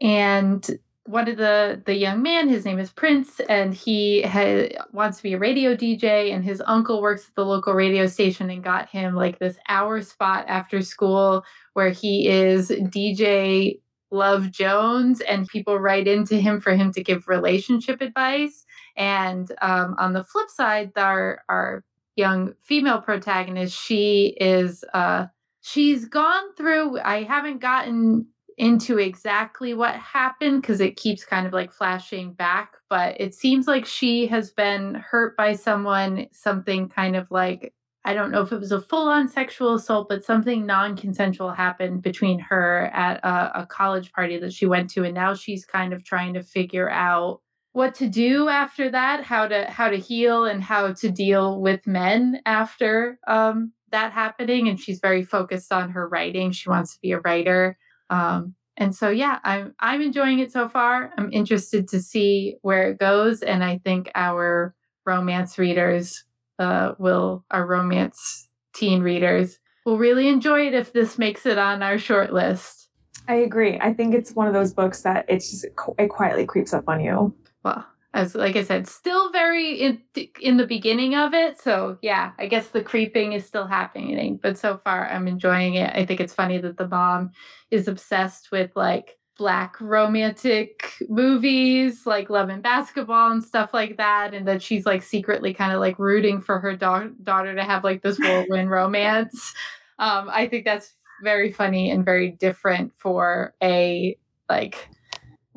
and 0.00 0.78
one 1.08 1.26
of 1.26 1.38
the 1.38 1.82
the 1.86 1.94
young 1.94 2.22
man, 2.22 2.48
his 2.48 2.66
name 2.66 2.78
is 2.78 2.90
Prince, 2.90 3.40
and 3.48 3.72
he 3.72 4.22
ha- 4.22 4.68
wants 4.92 5.16
to 5.16 5.22
be 5.22 5.32
a 5.32 5.38
radio 5.38 5.74
DJ. 5.74 6.34
And 6.34 6.44
his 6.44 6.62
uncle 6.66 7.00
works 7.00 7.26
at 7.28 7.34
the 7.34 7.46
local 7.46 7.72
radio 7.72 8.06
station 8.06 8.50
and 8.50 8.62
got 8.62 8.90
him 8.90 9.14
like 9.14 9.38
this 9.38 9.56
hour 9.68 10.02
spot 10.02 10.44
after 10.48 10.82
school 10.82 11.44
where 11.72 11.90
he 11.90 12.28
is 12.28 12.68
DJ 12.68 13.80
Love 14.10 14.50
Jones, 14.50 15.20
and 15.22 15.48
people 15.48 15.78
write 15.78 16.06
into 16.06 16.36
him 16.36 16.60
for 16.60 16.74
him 16.74 16.92
to 16.92 17.02
give 17.02 17.26
relationship 17.26 18.02
advice. 18.02 18.64
And 18.96 19.50
um, 19.62 19.96
on 19.98 20.12
the 20.12 20.24
flip 20.24 20.50
side, 20.50 20.92
our 20.96 21.42
our 21.48 21.84
young 22.18 22.54
female 22.62 23.00
protagonist, 23.00 23.74
she 23.74 24.36
is 24.40 24.84
uh 24.92 25.26
she's 25.62 26.04
gone 26.04 26.54
through 26.56 27.00
I 27.00 27.22
haven't 27.22 27.60
gotten 27.60 28.26
into 28.58 28.98
exactly 28.98 29.72
what 29.72 29.94
happened 29.94 30.60
because 30.60 30.80
it 30.80 30.96
keeps 30.96 31.24
kind 31.24 31.46
of 31.46 31.52
like 31.52 31.72
flashing 31.72 32.32
back, 32.32 32.72
but 32.90 33.18
it 33.20 33.32
seems 33.34 33.68
like 33.68 33.86
she 33.86 34.26
has 34.26 34.50
been 34.50 34.96
hurt 34.96 35.36
by 35.36 35.54
someone, 35.54 36.26
something 36.32 36.88
kind 36.88 37.14
of 37.14 37.30
like 37.30 37.72
I 38.04 38.14
don't 38.14 38.30
know 38.30 38.40
if 38.40 38.52
it 38.52 38.60
was 38.60 38.72
a 38.72 38.80
full 38.80 39.08
on 39.08 39.28
sexual 39.28 39.74
assault, 39.74 40.08
but 40.08 40.24
something 40.24 40.64
non 40.64 40.96
consensual 40.96 41.50
happened 41.50 42.02
between 42.02 42.38
her 42.38 42.90
at 42.94 43.18
a, 43.22 43.60
a, 43.60 43.66
college 43.66 44.12
party 44.12 44.38
that 44.38 44.52
she 44.52 44.66
went 44.66 44.88
to. 44.90 45.04
And 45.04 45.14
now 45.14 45.34
she's 45.34 45.66
kind 45.66 45.92
of 45.92 46.04
trying 46.04 46.32
to 46.34 46.42
figure 46.42 46.88
out 46.88 47.42
what 47.72 47.94
to 47.96 48.08
do 48.08 48.48
after 48.48 48.90
that, 48.90 49.24
how 49.24 49.46
to 49.46 49.64
how 49.70 49.88
to 49.88 49.96
heal 49.96 50.44
and 50.44 50.62
how 50.62 50.92
to 50.92 51.10
deal 51.10 51.60
with 51.60 51.86
men 51.86 52.40
after 52.46 53.18
um, 53.26 53.72
that 53.92 54.12
happening. 54.12 54.68
And 54.68 54.80
she's 54.80 55.00
very 55.00 55.22
focused 55.22 55.72
on 55.72 55.90
her 55.90 56.08
writing. 56.08 56.52
She 56.52 56.68
wants 56.68 56.94
to 56.94 57.00
be 57.00 57.12
a 57.12 57.20
writer. 57.20 57.78
Um, 58.10 58.54
and 58.76 58.94
so 58.94 59.10
yeah, 59.10 59.38
I'm 59.44 59.74
I'm 59.80 60.00
enjoying 60.00 60.38
it 60.38 60.52
so 60.52 60.68
far. 60.68 61.12
I'm 61.18 61.32
interested 61.32 61.88
to 61.88 62.00
see 62.00 62.56
where 62.62 62.90
it 62.90 62.98
goes. 62.98 63.42
And 63.42 63.62
I 63.62 63.78
think 63.78 64.10
our 64.14 64.74
romance 65.04 65.58
readers 65.58 66.24
uh, 66.58 66.92
will 66.98 67.44
our 67.50 67.66
romance 67.66 68.48
teen 68.74 69.02
readers 69.02 69.58
will 69.84 69.98
really 69.98 70.28
enjoy 70.28 70.66
it 70.66 70.74
if 70.74 70.92
this 70.92 71.18
makes 71.18 71.46
it 71.46 71.58
on 71.58 71.82
our 71.82 71.98
short 71.98 72.32
list. 72.32 72.88
I 73.26 73.34
agree. 73.34 73.78
I 73.80 73.92
think 73.92 74.14
it's 74.14 74.32
one 74.32 74.46
of 74.46 74.54
those 74.54 74.72
books 74.72 75.02
that 75.02 75.26
it's 75.28 75.50
just 75.50 75.66
it 75.98 76.08
quietly 76.08 76.46
creeps 76.46 76.72
up 76.72 76.88
on 76.88 77.00
you. 77.00 77.34
Well, 77.68 77.86
as 78.14 78.34
like 78.34 78.56
I 78.56 78.64
said, 78.64 78.88
still 78.88 79.30
very 79.30 79.74
in 79.74 80.00
in 80.40 80.56
the 80.56 80.66
beginning 80.66 81.14
of 81.14 81.34
it. 81.34 81.60
So 81.60 81.98
yeah, 82.02 82.32
I 82.38 82.46
guess 82.46 82.68
the 82.68 82.82
creeping 82.82 83.34
is 83.34 83.44
still 83.44 83.66
happening, 83.66 84.40
but 84.42 84.56
so 84.56 84.78
far 84.78 85.08
I'm 85.08 85.28
enjoying 85.28 85.74
it. 85.74 85.94
I 85.94 86.06
think 86.06 86.20
it's 86.20 86.32
funny 86.34 86.58
that 86.58 86.78
the 86.78 86.88
mom 86.88 87.32
is 87.70 87.86
obsessed 87.86 88.50
with 88.50 88.70
like 88.74 89.18
black 89.36 89.80
romantic 89.80 90.94
movies 91.08 92.06
like 92.06 92.28
love 92.28 92.48
and 92.48 92.60
basketball 92.60 93.30
and 93.30 93.44
stuff 93.44 93.70
like 93.72 93.96
that 93.96 94.34
and 94.34 94.48
that 94.48 94.60
she's 94.60 94.84
like 94.84 95.00
secretly 95.00 95.54
kind 95.54 95.72
of 95.72 95.78
like 95.78 95.96
rooting 95.96 96.40
for 96.40 96.58
her 96.58 96.74
da- 96.74 97.06
daughter 97.22 97.54
to 97.54 97.62
have 97.62 97.84
like 97.84 98.02
this 98.02 98.18
whirlwind 98.24 98.68
romance 98.68 99.54
um 100.00 100.28
i 100.32 100.48
think 100.48 100.64
that's 100.64 100.92
very 101.22 101.52
funny 101.52 101.88
and 101.88 102.04
very 102.04 102.32
different 102.32 102.92
for 102.96 103.54
a 103.62 104.16
like 104.50 104.88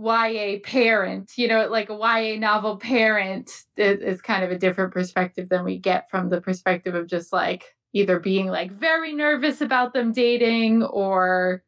YA 0.01 0.59
parent, 0.63 1.31
you 1.37 1.47
know, 1.47 1.67
like 1.67 1.89
a 1.89 1.93
YA 1.93 2.39
novel 2.39 2.77
parent 2.77 3.51
is, 3.77 4.21
kind 4.21 4.43
of 4.43 4.51
a 4.51 4.57
different 4.57 4.93
perspective 4.93 5.49
than 5.49 5.63
we 5.63 5.77
get 5.77 6.09
from 6.09 6.29
the 6.29 6.41
perspective 6.41 6.95
of 6.95 7.07
just 7.07 7.31
like 7.31 7.75
either 7.93 8.19
being 8.19 8.47
like 8.47 8.71
very 8.71 9.13
nervous 9.13 9.61
about 9.61 9.93
them 9.93 10.11
dating 10.11 10.83
or 10.83 11.63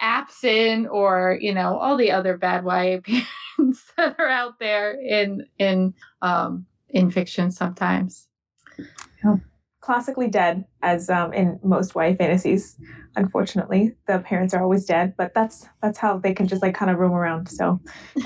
absent 0.00 0.88
or 0.90 1.36
you 1.40 1.52
know 1.52 1.76
all 1.76 1.96
the 1.96 2.10
other 2.10 2.36
bad 2.36 2.64
YA 2.64 3.00
parents 3.56 3.84
that 3.96 4.16
are 4.18 4.28
out 4.28 4.58
there 4.58 4.92
in 4.92 5.46
in 5.58 5.94
um, 6.22 6.66
in 6.88 7.10
fiction 7.10 7.50
sometimes. 7.50 8.28
Yeah. 9.24 9.36
Classically 9.80 10.28
dead, 10.28 10.64
as 10.82 11.08
um, 11.08 11.32
in 11.32 11.58
most 11.62 11.94
YA 11.94 12.14
fantasies. 12.14 12.76
Unfortunately, 13.16 13.96
the 14.06 14.18
parents 14.18 14.54
are 14.54 14.62
always 14.62 14.84
dead, 14.84 15.14
but 15.16 15.32
that's 15.34 15.66
that's 15.82 15.98
how 15.98 16.18
they 16.18 16.34
can 16.34 16.46
just 16.46 16.62
like 16.62 16.74
kind 16.74 16.90
of 16.90 16.98
roam 16.98 17.12
around. 17.12 17.48
So. 17.48 17.80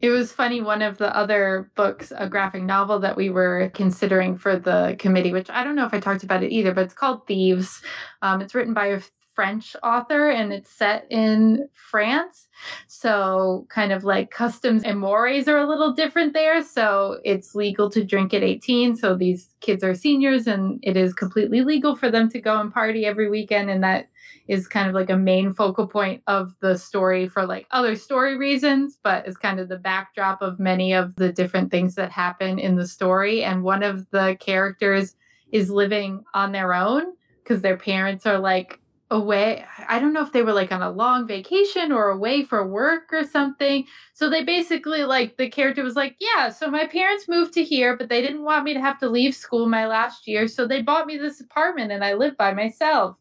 It 0.00 0.10
was 0.10 0.30
funny. 0.30 0.60
One 0.60 0.80
of 0.80 0.98
the 0.98 1.14
other 1.16 1.72
books, 1.74 2.12
a 2.16 2.28
graphic 2.28 2.62
novel 2.62 3.00
that 3.00 3.16
we 3.16 3.30
were 3.30 3.70
considering 3.74 4.36
for 4.36 4.56
the 4.56 4.94
committee, 4.98 5.32
which 5.32 5.50
I 5.50 5.64
don't 5.64 5.74
know 5.74 5.86
if 5.86 5.94
I 5.94 5.98
talked 5.98 6.22
about 6.22 6.44
it 6.44 6.52
either, 6.52 6.72
but 6.72 6.84
it's 6.84 6.94
called 6.94 7.26
Thieves. 7.26 7.82
Um, 8.22 8.40
it's 8.40 8.54
written 8.54 8.74
by 8.74 8.86
a 8.86 9.00
French 9.38 9.76
author 9.84 10.30
and 10.30 10.52
it's 10.52 10.68
set 10.68 11.06
in 11.10 11.68
France. 11.72 12.48
So, 12.88 13.68
kind 13.70 13.92
of 13.92 14.02
like 14.02 14.32
customs 14.32 14.82
and 14.82 14.98
mores 14.98 15.46
are 15.46 15.58
a 15.58 15.68
little 15.68 15.92
different 15.92 16.32
there. 16.32 16.60
So, 16.64 17.20
it's 17.24 17.54
legal 17.54 17.88
to 17.90 18.02
drink 18.02 18.34
at 18.34 18.42
18. 18.42 18.96
So, 18.96 19.14
these 19.14 19.54
kids 19.60 19.84
are 19.84 19.94
seniors 19.94 20.48
and 20.48 20.80
it 20.82 20.96
is 20.96 21.14
completely 21.14 21.60
legal 21.60 21.94
for 21.94 22.10
them 22.10 22.28
to 22.30 22.40
go 22.40 22.60
and 22.60 22.74
party 22.74 23.06
every 23.06 23.30
weekend. 23.30 23.70
And 23.70 23.80
that 23.84 24.08
is 24.48 24.66
kind 24.66 24.88
of 24.88 24.94
like 24.96 25.08
a 25.08 25.16
main 25.16 25.54
focal 25.54 25.86
point 25.86 26.20
of 26.26 26.52
the 26.58 26.76
story 26.76 27.28
for 27.28 27.46
like 27.46 27.68
other 27.70 27.94
story 27.94 28.36
reasons, 28.36 28.98
but 29.04 29.24
it's 29.24 29.36
kind 29.36 29.60
of 29.60 29.68
the 29.68 29.78
backdrop 29.78 30.42
of 30.42 30.58
many 30.58 30.92
of 30.92 31.14
the 31.14 31.32
different 31.32 31.70
things 31.70 31.94
that 31.94 32.10
happen 32.10 32.58
in 32.58 32.74
the 32.74 32.88
story. 32.88 33.44
And 33.44 33.62
one 33.62 33.84
of 33.84 34.10
the 34.10 34.36
characters 34.40 35.14
is 35.52 35.70
living 35.70 36.24
on 36.34 36.50
their 36.50 36.74
own 36.74 37.12
because 37.44 37.62
their 37.62 37.76
parents 37.76 38.26
are 38.26 38.40
like 38.40 38.80
away 39.10 39.64
i 39.88 39.98
don't 39.98 40.12
know 40.12 40.22
if 40.22 40.32
they 40.32 40.42
were 40.42 40.52
like 40.52 40.70
on 40.70 40.82
a 40.82 40.90
long 40.90 41.26
vacation 41.26 41.92
or 41.92 42.10
away 42.10 42.42
for 42.42 42.66
work 42.66 43.10
or 43.10 43.24
something. 43.24 43.86
So 44.12 44.28
they 44.28 44.44
basically 44.44 45.04
like 45.04 45.36
the 45.36 45.48
character 45.48 45.82
was 45.82 45.96
like 45.96 46.16
yeah 46.20 46.50
so 46.50 46.70
my 46.70 46.86
parents 46.86 47.28
moved 47.28 47.54
to 47.54 47.64
here 47.64 47.96
but 47.96 48.10
they 48.10 48.20
didn't 48.20 48.44
want 48.44 48.64
me 48.64 48.74
to 48.74 48.80
have 48.80 48.98
to 48.98 49.08
leave 49.08 49.34
school 49.34 49.66
my 49.66 49.86
last 49.86 50.26
year 50.28 50.46
so 50.46 50.66
they 50.66 50.82
bought 50.82 51.06
me 51.06 51.16
this 51.16 51.40
apartment 51.40 51.90
and 51.90 52.04
i 52.04 52.12
live 52.14 52.36
by 52.36 52.52
myself. 52.52 53.16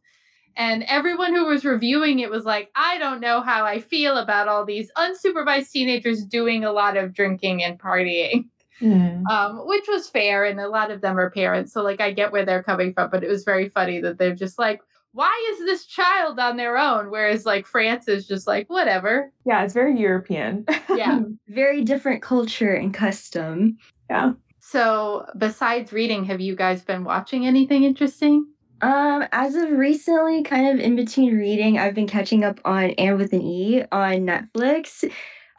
And 0.60 0.84
everyone 0.88 1.36
who 1.36 1.46
was 1.46 1.64
reviewing 1.64 2.20
it 2.20 2.30
was 2.30 2.44
like 2.44 2.70
i 2.76 2.98
don't 2.98 3.22
know 3.22 3.40
how 3.42 3.64
i 3.64 3.80
feel 3.80 4.18
about 4.18 4.50
all 4.50 4.66
these 4.66 4.92
unsupervised 4.98 5.72
teenagers 5.72 6.26
doing 6.26 6.66
a 6.66 6.72
lot 6.72 6.98
of 6.98 7.14
drinking 7.14 7.64
and 7.64 7.80
partying. 7.80 8.50
Mm. 8.82 9.24
Um, 9.28 9.66
which 9.66 9.86
was 9.88 10.08
fair, 10.08 10.46
and 10.46 10.60
a 10.60 10.68
lot 10.68 10.92
of 10.92 11.02
them 11.02 11.18
are 11.18 11.32
parents, 11.32 11.74
so 11.74 11.82
like 11.82 12.00
I 12.00 12.12
get 12.12 12.32
where 12.32 12.46
they're 12.46 12.62
coming 12.62 12.94
from, 12.94 13.10
but 13.10 13.24
it 13.24 13.28
was 13.28 13.44
very 13.44 13.70
funny 13.70 14.00
that 14.02 14.20
they're 14.20 14.36
just 14.36 14.60
like, 14.60 14.82
why 15.18 15.52
is 15.52 15.66
this 15.66 15.88
child 15.88 16.38
on 16.38 16.58
their 16.58 16.78
own? 16.78 17.10
Whereas 17.10 17.44
like 17.44 17.66
France 17.66 18.08
is 18.08 18.28
just 18.28 18.46
like, 18.46 18.70
whatever. 18.70 19.34
Yeah, 19.48 19.64
it's 19.64 19.74
very 19.74 20.00
European. 20.00 20.64
yeah. 20.96 21.22
Very 21.48 21.84
different 21.84 22.22
culture 22.22 22.74
and 22.74 22.94
custom. 22.94 23.78
Yeah. 24.12 24.34
So 24.60 25.26
besides 25.36 25.92
reading, 25.92 26.26
have 26.26 26.40
you 26.40 26.56
guys 26.56 26.84
been 26.84 27.04
watching 27.04 27.48
anything 27.48 27.84
interesting? 27.84 28.46
Um, 28.82 29.26
as 29.32 29.56
of 29.56 29.72
recently, 29.72 30.44
kind 30.44 30.68
of 30.68 30.86
in 30.86 30.96
between 30.96 31.36
reading, 31.36 31.80
I've 31.80 31.96
been 31.96 32.08
catching 32.08 32.44
up 32.44 32.60
on 32.64 32.92
Anne 32.92 33.18
with 33.18 33.34
an 33.34 33.42
E 33.42 33.86
on 33.92 34.28
Netflix. 34.28 35.10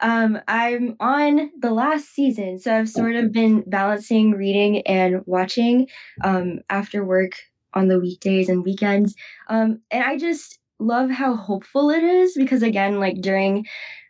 Um, 0.01 0.39
I'm 0.47 0.95
on 1.01 1.51
the 1.59 1.71
last 1.71 2.13
season, 2.13 2.59
so 2.59 2.73
I've 2.73 2.87
sort 2.87 3.15
of 3.15 3.33
been 3.33 3.63
balancing 3.67 4.31
reading 4.31 4.81
and 4.83 5.21
watching 5.25 5.87
um, 6.23 6.59
after 6.69 7.03
work 7.03 7.33
on 7.73 7.87
the 7.87 7.99
weekdays 7.99 8.49
and 8.49 8.63
weekends. 8.63 9.15
Um, 9.49 9.81
and 9.91 10.03
I 10.03 10.17
just 10.17 10.59
love 10.79 11.09
how 11.09 11.35
hopeful 11.35 11.89
it 11.89 12.03
is 12.03 12.33
because 12.35 12.63
again, 12.63 12.99
like 12.99 13.21
during 13.21 13.65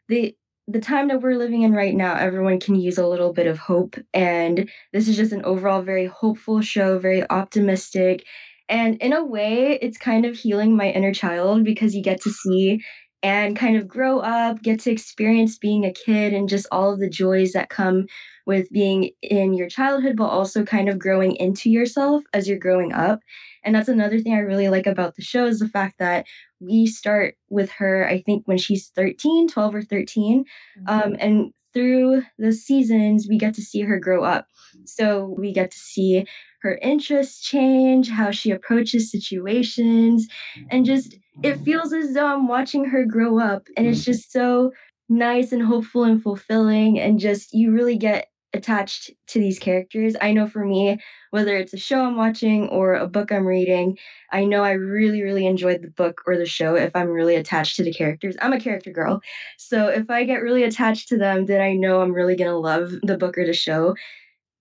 the 0.08 0.36
the 0.68 0.80
time 0.80 1.08
that 1.08 1.22
we're 1.22 1.36
living 1.36 1.64
in 1.64 1.74
right 1.74 1.96
now, 1.96 2.14
everyone 2.16 2.60
can 2.60 2.76
use 2.76 3.00
a 3.00 3.08
little 3.08 3.34
bit 3.34 3.48
of 3.48 3.58
hope. 3.58 3.96
And 4.14 4.70
this 4.94 5.08
is 5.08 5.18
just 5.18 5.32
an 5.32 5.44
overall 5.44 5.82
very 5.82 6.06
hopeful 6.06 6.62
show, 6.62 7.00
very 7.00 7.28
optimistic. 7.30 8.24
And 8.68 8.96
in 9.02 9.12
a 9.14 9.26
way, 9.26 9.80
it's 9.82 9.98
kind 9.98 10.26
of 10.26 10.36
healing 10.36 10.76
my 10.78 10.90
inner 10.92 11.12
child 11.12 11.64
because 11.64 11.96
you 11.96 12.04
get 12.04 12.22
to 12.22 12.30
see 12.30 12.82
and 13.22 13.58
kind 13.58 13.76
of 13.76 13.88
grow 13.88 14.20
up, 14.20 14.62
get 14.62 14.80
to 14.82 14.92
experience 14.92 15.58
being 15.58 15.86
a 15.86 15.92
kid 15.92 16.34
and 16.34 16.48
just 16.48 16.68
all 16.72 16.94
of 16.94 17.00
the 17.00 17.10
joys 17.10 17.52
that 17.52 17.70
come 17.70 18.06
with 18.46 18.70
being 18.72 19.12
in 19.22 19.54
your 19.54 19.68
childhood, 19.68 20.16
but 20.16 20.26
also 20.26 20.64
kind 20.64 20.90
of 20.90 20.98
growing 20.98 21.36
into 21.36 21.70
yourself 21.70 22.24
as 22.34 22.48
you're 22.48 22.58
growing 22.58 22.94
up. 22.94 23.20
And 23.64 23.76
that's 23.76 23.90
another 23.90 24.20
thing 24.20 24.34
I 24.34 24.40
really 24.40 24.70
like 24.70 24.88
about 24.88 25.16
the 25.16 25.22
show 25.22 25.46
is 25.46 25.60
the 25.60 25.68
fact 25.68 26.00
that 26.00 26.26
we 26.60 26.88
start 26.88 27.36
with 27.50 27.70
her, 27.72 28.08
I 28.08 28.22
think, 28.22 28.48
when 28.48 28.58
she's 28.58 28.88
13, 28.96 29.50
12 29.50 29.76
or 29.76 29.82
13. 29.82 30.46
Um, 30.88 31.00
mm-hmm. 31.00 31.14
Um, 31.14 31.18
and 31.20 31.54
through 31.74 32.24
the 32.38 32.52
seasons, 32.52 33.28
we 33.30 33.38
get 33.38 33.54
to 33.56 33.62
see 33.62 33.82
her 33.82 34.00
grow 34.00 34.24
up. 34.24 34.48
So 34.86 35.36
we 35.38 35.52
get 35.54 35.72
to 35.72 35.78
see 35.78 36.26
her 36.62 36.78
interests 36.82 37.42
change, 37.42 38.10
how 38.10 38.32
she 38.32 38.52
approaches 38.52 39.12
situations, 39.12 40.28
and 40.70 40.86
just 40.86 41.16
it 41.44 41.58
feels 41.60 41.94
as 41.94 42.14
though 42.14 42.26
I'm 42.26 42.48
watching 42.48 42.86
her 42.86 43.06
grow 43.06 43.40
up. 43.40 43.68
And 43.78 43.88
it's 43.88 44.02
mm. 44.02 44.06
just 44.06 44.32
so 44.32 44.72
nice 45.08 45.52
and 45.52 45.64
hopeful 45.64 46.04
and 46.04 46.22
fulfilling. 46.22 47.00
And 47.00 47.20
just 47.20 47.54
you 47.54 47.72
really 47.72 47.98
get 47.98 48.28
attached 48.54 49.12
to 49.28 49.40
these 49.40 49.60
characters. 49.60 50.16
I 50.22 50.34
know 50.34 50.48
for 50.48 50.66
me, 50.66 50.98
whether 51.30 51.56
it's 51.56 51.74
a 51.74 51.78
show 51.78 52.04
I'm 52.04 52.18
watching 52.18 52.68
or 52.70 52.96
a 52.96 53.08
book 53.08 53.32
I'm 53.32 53.46
reading, 53.46 53.98
I 54.32 54.44
know 54.44 54.64
I 54.64 54.72
really, 54.72 55.22
really 55.22 55.46
enjoyed 55.46 55.84
the 55.84 55.90
book 55.90 56.22
or 56.26 56.36
the 56.36 56.48
show 56.48 56.76
if 56.76 56.96
I'm 56.96 57.10
really 57.10 57.36
attached 57.36 57.76
to 57.76 57.84
the 57.84 57.94
characters. 57.94 58.36
I'm 58.42 58.54
a 58.54 58.60
character 58.60 58.92
girl. 58.92 59.22
So 59.58 59.88
if 59.88 60.10
I 60.10 60.24
get 60.24 60.42
really 60.42 60.64
attached 60.64 61.10
to 61.10 61.18
them, 61.18 61.46
then 61.46 61.62
I 61.62 61.74
know 61.74 62.02
I'm 62.02 62.14
really 62.14 62.36
going 62.36 62.50
to 62.50 62.58
love 62.58 62.92
the 63.04 63.18
book 63.18 63.38
or 63.38 63.46
the 63.46 63.54
show. 63.54 63.96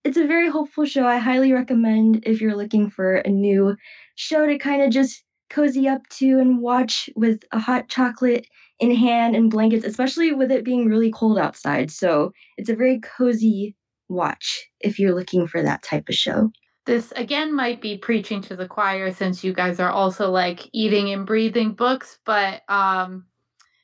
It's 0.05 0.19
a 0.19 0.27
very 0.27 0.51
hopeful 0.51 0.85
show. 0.85 1.07
I 1.07 1.17
highly 1.17 1.53
recommend 1.53 2.25
if 2.25 2.41
you're 2.41 2.57
looking 2.57 2.91
for 2.91 3.17
a 3.17 3.31
new 3.31 3.77
show 4.17 4.47
to 4.47 4.59
kind 4.59 4.83
of 4.83 4.91
just 4.91 5.25
cozy 5.51 5.89
up 5.89 6.07
to 6.09 6.39
and 6.39 6.61
watch 6.61 7.11
with 7.17 7.43
a 7.53 7.59
hot 7.59 7.89
chocolate 7.89 8.47
in 8.81 8.95
hand 8.95 9.35
and 9.35 9.51
blankets, 9.51 9.85
especially 9.85 10.33
with 10.33 10.51
it 10.51 10.65
being 10.65 10.87
really 10.87 11.11
cold 11.11 11.39
outside. 11.39 11.91
So 11.91 12.33
it's 12.57 12.69
a 12.69 12.77
very 12.77 13.01
cozy 13.01 13.75
watch 14.09 14.67
if 14.81 14.99
you're 14.99 15.15
looking 15.15 15.47
for 15.47 15.63
that 15.63 15.83
type 15.83 16.09
of 16.09 16.15
show. 16.15 16.51
This 16.87 17.13
again 17.17 17.55
might 17.55 17.83
be 17.83 17.99
preaching 17.99 18.41
to 18.43 18.57
the 18.57 18.67
choir 18.67 19.13
since 19.13 19.45
you 19.45 19.53
guys 19.53 19.79
are 19.79 19.91
also 19.91 20.31
like 20.31 20.71
eating 20.73 21.13
and 21.13 21.27
breathing 21.27 21.73
books, 21.73 22.19
but 22.25 22.63
um 22.69 23.27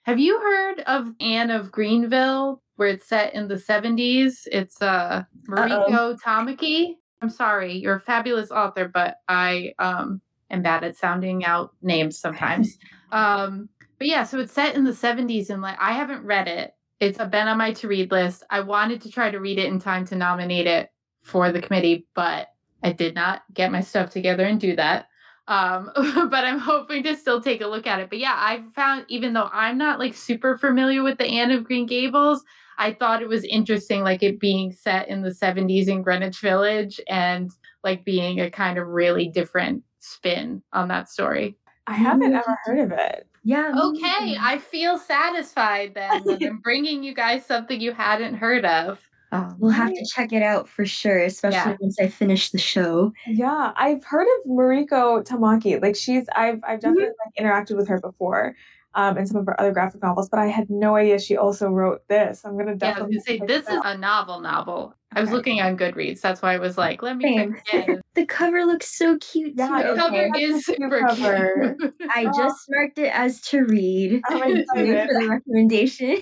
have 0.04 0.18
you 0.18 0.38
heard 0.38 0.80
of 0.80 1.12
Anne 1.20 1.50
of 1.50 1.72
Greenville 1.72 2.62
where 2.76 2.88
it's 2.88 3.06
set 3.06 3.34
in 3.34 3.48
the 3.48 3.54
70s? 3.54 4.46
It's 4.50 4.80
uh 4.80 5.24
Mariko 5.48 6.18
Tamaki. 6.18 6.94
I'm 7.22 7.30
sorry, 7.30 7.72
you're 7.78 7.96
a 7.96 8.00
fabulous 8.00 8.50
author, 8.50 8.86
but 8.86 9.16
I 9.28 9.72
um, 9.78 10.20
am 10.50 10.62
bad 10.62 10.84
at 10.84 10.96
sounding 10.96 11.44
out 11.44 11.72
names 11.82 12.18
sometimes. 12.18 12.78
um, 13.12 13.68
but 13.98 14.08
yeah, 14.08 14.24
so 14.24 14.38
it's 14.38 14.52
set 14.52 14.74
in 14.74 14.84
the 14.84 14.90
70s, 14.90 15.50
and 15.50 15.62
like 15.62 15.78
I 15.80 15.92
haven't 15.92 16.24
read 16.24 16.48
it. 16.48 16.72
It's 17.00 17.18
been 17.18 17.48
on 17.48 17.58
my 17.58 17.72
to 17.74 17.88
read 17.88 18.10
list. 18.10 18.44
I 18.50 18.60
wanted 18.60 19.02
to 19.02 19.10
try 19.10 19.30
to 19.30 19.40
read 19.40 19.58
it 19.58 19.66
in 19.66 19.78
time 19.78 20.06
to 20.06 20.16
nominate 20.16 20.66
it 20.66 20.90
for 21.22 21.52
the 21.52 21.60
committee, 21.60 22.06
but 22.14 22.48
I 22.82 22.92
did 22.92 23.14
not 23.14 23.42
get 23.52 23.72
my 23.72 23.80
stuff 23.80 24.10
together 24.10 24.44
and 24.44 24.60
do 24.60 24.76
that. 24.76 25.06
Um, 25.48 25.90
but 25.96 26.44
I'm 26.44 26.58
hoping 26.58 27.02
to 27.04 27.16
still 27.16 27.40
take 27.40 27.60
a 27.60 27.66
look 27.66 27.86
at 27.86 28.00
it. 28.00 28.10
But 28.10 28.18
yeah, 28.18 28.34
I 28.34 28.62
found 28.74 29.06
even 29.08 29.32
though 29.32 29.50
I'm 29.52 29.78
not 29.78 29.98
like 29.98 30.14
super 30.14 30.56
familiar 30.56 31.02
with 31.02 31.18
the 31.18 31.26
Anne 31.26 31.50
of 31.50 31.64
Green 31.64 31.86
Gables, 31.86 32.44
I 32.78 32.92
thought 32.92 33.22
it 33.22 33.28
was 33.28 33.44
interesting, 33.44 34.02
like 34.02 34.22
it 34.22 34.40
being 34.40 34.72
set 34.72 35.08
in 35.08 35.22
the 35.22 35.30
70s 35.30 35.88
in 35.88 36.02
Greenwich 36.02 36.40
Village 36.40 37.00
and 37.08 37.50
like 37.82 38.04
being 38.04 38.40
a 38.40 38.50
kind 38.50 38.78
of 38.78 38.88
really 38.88 39.28
different 39.28 39.82
spin 40.04 40.62
on 40.72 40.88
that 40.88 41.08
story. 41.08 41.56
I 41.86 41.94
haven't 41.94 42.32
mm-hmm. 42.32 42.36
ever 42.36 42.58
heard 42.64 42.78
of 42.78 42.92
it. 42.92 43.26
Yeah. 43.42 43.72
Okay. 43.78 44.36
I 44.40 44.58
feel 44.58 44.98
satisfied 44.98 45.94
then 45.94 46.24
that 46.24 46.42
I'm 46.46 46.58
bringing 46.58 47.02
you 47.02 47.14
guys 47.14 47.44
something 47.44 47.80
you 47.80 47.92
hadn't 47.92 48.34
heard 48.34 48.64
of. 48.64 48.98
Um, 49.32 49.56
we'll 49.58 49.72
have 49.72 49.92
to 49.92 50.06
check 50.14 50.32
it 50.32 50.42
out 50.42 50.68
for 50.68 50.86
sure, 50.86 51.18
especially 51.18 51.72
yeah. 51.72 51.76
once 51.80 51.98
I 52.00 52.06
finish 52.06 52.50
the 52.50 52.58
show. 52.58 53.12
Yeah, 53.26 53.72
I've 53.74 54.04
heard 54.04 54.28
of 54.38 54.50
Mariko 54.50 55.26
Tamaki. 55.26 55.82
Like 55.82 55.96
she's, 55.96 56.24
I've, 56.36 56.60
I've 56.62 56.78
mm-hmm. 56.78 56.94
definitely 56.94 57.04
mm-hmm. 57.06 57.44
like, 57.44 57.66
interacted 57.66 57.76
with 57.76 57.88
her 57.88 58.00
before, 58.00 58.54
um, 58.94 59.16
and 59.16 59.26
some 59.26 59.38
of 59.38 59.46
her 59.46 59.60
other 59.60 59.72
graphic 59.72 60.02
novels, 60.02 60.28
but 60.28 60.38
I 60.38 60.46
had 60.46 60.70
no 60.70 60.96
idea 60.96 61.18
she 61.18 61.36
also 61.36 61.68
wrote 61.68 62.06
this. 62.08 62.42
I'm 62.44 62.56
gonna 62.56 62.76
definitely 62.76 63.16
yeah, 63.16 63.22
say 63.38 63.40
this 63.46 63.68
is 63.68 63.80
a 63.84 63.96
novel 63.96 64.40
novel. 64.40 64.94
I 65.12 65.20
was 65.20 65.30
looking 65.30 65.60
on 65.60 65.76
Goodreads. 65.76 66.20
That's 66.20 66.42
why 66.42 66.54
I 66.54 66.58
was 66.58 66.76
like, 66.76 67.02
let 67.02 67.16
me 67.16 67.52
check 67.66 67.88
The 68.14 68.26
cover 68.26 68.64
looks 68.64 68.96
so 68.96 69.16
cute. 69.18 69.54
Yeah, 69.56 69.82
too. 69.82 69.88
the 69.88 69.94
cover 69.96 70.28
is 70.36 70.64
super 70.64 71.00
cover. 71.00 71.76
cute. 71.78 71.94
I 72.10 72.24
just 72.24 72.64
marked 72.68 72.98
it 72.98 73.12
as 73.12 73.40
to 73.42 73.64
read. 73.64 74.22
Oh, 74.28 74.38
for 74.38 74.48
the 74.48 75.28
recommendation. 75.30 76.20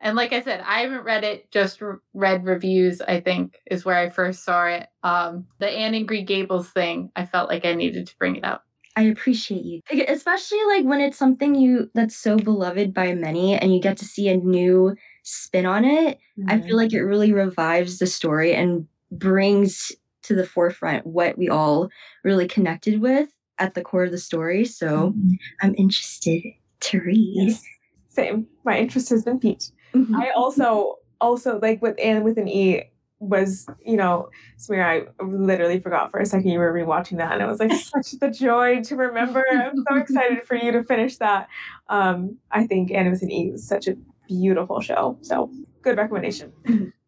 and 0.00 0.16
like 0.16 0.32
I 0.32 0.42
said, 0.42 0.62
I 0.64 0.80
haven't 0.80 1.04
read 1.04 1.24
it. 1.24 1.50
Just 1.50 1.80
read 2.14 2.44
reviews. 2.44 3.00
I 3.00 3.20
think 3.20 3.60
is 3.70 3.84
where 3.84 3.96
I 3.96 4.08
first 4.08 4.44
saw 4.44 4.66
it. 4.66 4.86
Um, 5.02 5.46
the 5.58 5.68
Anne 5.68 5.94
and 5.94 6.06
Green 6.06 6.24
Gables 6.24 6.70
thing. 6.70 7.10
I 7.16 7.26
felt 7.26 7.48
like 7.48 7.64
I 7.64 7.74
needed 7.74 8.06
to 8.06 8.16
bring 8.18 8.36
it 8.36 8.44
up. 8.44 8.64
I 8.98 9.02
appreciate 9.02 9.64
you. 9.64 9.80
Especially 10.08 10.58
like 10.66 10.84
when 10.84 11.00
it's 11.00 11.16
something 11.16 11.54
you 11.54 11.88
that's 11.94 12.16
so 12.16 12.36
beloved 12.36 12.92
by 12.92 13.14
many 13.14 13.54
and 13.56 13.72
you 13.72 13.80
get 13.80 13.96
to 13.98 14.04
see 14.04 14.28
a 14.28 14.36
new 14.36 14.96
spin 15.22 15.66
on 15.66 15.84
it. 15.84 16.18
Mm-hmm. 16.36 16.50
I 16.50 16.60
feel 16.60 16.76
like 16.76 16.92
it 16.92 17.02
really 17.02 17.32
revives 17.32 18.00
the 18.00 18.08
story 18.08 18.56
and 18.56 18.88
brings 19.12 19.92
to 20.24 20.34
the 20.34 20.44
forefront 20.44 21.06
what 21.06 21.38
we 21.38 21.48
all 21.48 21.90
really 22.24 22.48
connected 22.48 23.00
with 23.00 23.28
at 23.60 23.74
the 23.74 23.82
core 23.82 24.02
of 24.02 24.10
the 24.10 24.18
story. 24.18 24.64
So 24.64 25.12
mm-hmm. 25.12 25.30
I'm 25.62 25.76
interested 25.76 26.42
to 26.80 27.00
read. 27.00 27.50
Yes. 27.50 27.62
Same. 28.08 28.48
My 28.64 28.80
interest 28.80 29.10
has 29.10 29.22
been 29.22 29.38
piqued. 29.38 29.70
Mm-hmm. 29.94 30.16
I 30.16 30.32
also 30.36 30.96
also 31.20 31.60
like 31.60 31.80
with 31.80 31.94
Anne 32.02 32.24
with 32.24 32.36
an 32.36 32.48
E 32.48 32.82
was, 33.20 33.66
you 33.84 33.96
know, 33.96 34.28
Samira, 34.58 35.10
I 35.20 35.24
literally 35.24 35.80
forgot 35.80 36.10
for 36.10 36.20
a 36.20 36.26
second 36.26 36.50
you 36.50 36.58
were 36.58 36.72
rewatching 36.72 37.18
that. 37.18 37.32
And 37.32 37.42
it 37.42 37.46
was 37.46 37.60
like 37.60 37.72
such 37.94 38.12
the 38.12 38.30
joy 38.30 38.82
to 38.84 38.96
remember. 38.96 39.44
I'm 39.50 39.84
so 39.88 39.96
excited 39.96 40.46
for 40.46 40.54
you 40.54 40.72
to 40.72 40.84
finish 40.84 41.16
that. 41.16 41.48
Um, 41.88 42.38
I 42.50 42.66
think 42.66 42.92
Anne 42.92 43.10
with 43.10 43.22
an 43.22 43.30
E 43.30 43.50
was 43.50 43.66
such 43.66 43.88
a 43.88 43.96
beautiful 44.28 44.80
show. 44.80 45.18
So 45.22 45.50
good 45.82 45.96
recommendation. 45.96 46.52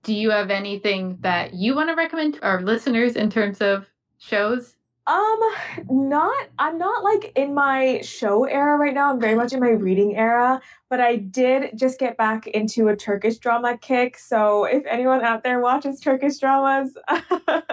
Do 0.02 0.14
you 0.14 0.30
have 0.30 0.50
anything 0.50 1.18
that 1.20 1.54
you 1.54 1.74
want 1.74 1.90
to 1.90 1.94
recommend 1.94 2.34
to 2.34 2.42
our 2.42 2.62
listeners 2.62 3.16
in 3.16 3.30
terms 3.30 3.60
of 3.60 3.86
shows? 4.18 4.76
Um, 5.10 5.40
not 5.88 6.48
I'm 6.60 6.78
not 6.78 7.02
like 7.02 7.32
in 7.34 7.52
my 7.52 8.00
show 8.02 8.44
era 8.44 8.76
right 8.76 8.94
now. 8.94 9.10
I'm 9.10 9.20
very 9.20 9.34
much 9.34 9.52
in 9.52 9.58
my 9.58 9.70
reading 9.70 10.14
era, 10.16 10.60
but 10.88 11.00
I 11.00 11.16
did 11.16 11.76
just 11.76 11.98
get 11.98 12.16
back 12.16 12.46
into 12.46 12.86
a 12.86 12.94
Turkish 12.94 13.38
drama 13.38 13.76
kick. 13.76 14.16
So 14.16 14.64
if 14.64 14.84
anyone 14.86 15.24
out 15.24 15.42
there 15.42 15.58
watches 15.58 15.98
Turkish 15.98 16.38
dramas, 16.38 16.96
um, 17.08 17.72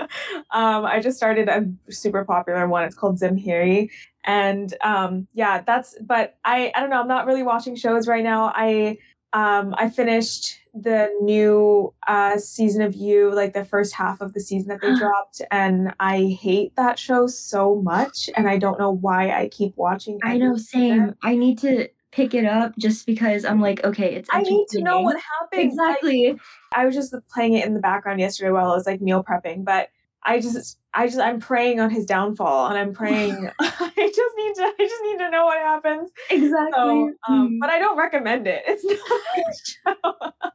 I 0.51 0.99
just 0.99 1.17
started 1.17 1.47
a 1.47 1.67
super 1.91 2.25
popular 2.25 2.67
one. 2.67 2.85
It's 2.85 2.95
called 2.95 3.19
Zemheri. 3.19 3.91
And 4.23 4.73
um, 4.81 5.27
yeah, 5.35 5.61
that's 5.61 5.95
but 6.01 6.37
I 6.43 6.71
I 6.73 6.79
don't 6.79 6.89
know, 6.89 7.01
I'm 7.01 7.07
not 7.07 7.27
really 7.27 7.43
watching 7.43 7.75
shows 7.75 8.07
right 8.07 8.23
now. 8.23 8.51
I 8.55 8.97
um 9.37 9.75
I 9.77 9.89
finished 9.89 10.59
the 10.73 11.09
new 11.21 11.93
uh, 12.07 12.37
season 12.37 12.81
of 12.81 12.95
You, 12.95 13.33
like 13.33 13.53
the 13.53 13.65
first 13.65 13.93
half 13.93 14.21
of 14.21 14.33
the 14.33 14.39
season 14.39 14.69
that 14.69 14.81
they 14.81 14.95
dropped, 14.99 15.41
and 15.51 15.93
I 15.99 16.37
hate 16.39 16.75
that 16.75 16.99
show 16.99 17.27
so 17.27 17.75
much, 17.75 18.29
and 18.35 18.47
I 18.47 18.57
don't 18.57 18.79
know 18.79 18.91
why 18.91 19.31
I 19.31 19.49
keep 19.49 19.75
watching. 19.75 20.19
I 20.23 20.37
know, 20.37 20.57
same. 20.57 21.15
I 21.23 21.35
need 21.35 21.59
to 21.59 21.89
pick 22.11 22.33
it 22.33 22.45
up 22.45 22.73
just 22.77 23.05
because 23.05 23.45
I'm 23.45 23.61
like, 23.61 23.83
okay, 23.83 24.15
it's. 24.15 24.29
I 24.31 24.41
need 24.41 24.67
to 24.69 24.81
know 24.81 25.01
what 25.01 25.17
happened. 25.39 25.61
Exactly. 25.61 26.31
Like, 26.31 26.41
I 26.73 26.85
was 26.85 26.95
just 26.95 27.13
playing 27.33 27.53
it 27.53 27.65
in 27.65 27.73
the 27.73 27.79
background 27.79 28.19
yesterday 28.19 28.51
while 28.51 28.71
I 28.71 28.75
was 28.75 28.85
like 28.85 29.01
meal 29.01 29.23
prepping, 29.23 29.63
but 29.63 29.89
I 30.23 30.39
just, 30.39 30.77
I 30.93 31.07
just, 31.07 31.19
I'm 31.19 31.39
praying 31.39 31.79
on 31.79 31.89
his 31.89 32.05
downfall, 32.05 32.67
and 32.67 32.77
I'm 32.77 32.93
praying. 32.93 33.49
I 33.59 33.91
just 33.95 34.35
need 34.37 34.55
to, 34.55 34.63
I 34.63 34.75
just 34.79 35.03
need 35.03 35.17
to 35.19 35.29
know 35.29 35.45
what 35.45 35.57
happens. 35.57 36.11
Exactly. 36.29 36.71
So, 36.73 37.11
um, 37.27 37.49
mm. 37.49 37.57
But 37.59 37.69
I 37.69 37.79
don't 37.79 37.97
recommend 37.97 38.47
it. 38.47 38.63
It's 38.67 38.83
not 39.85 40.33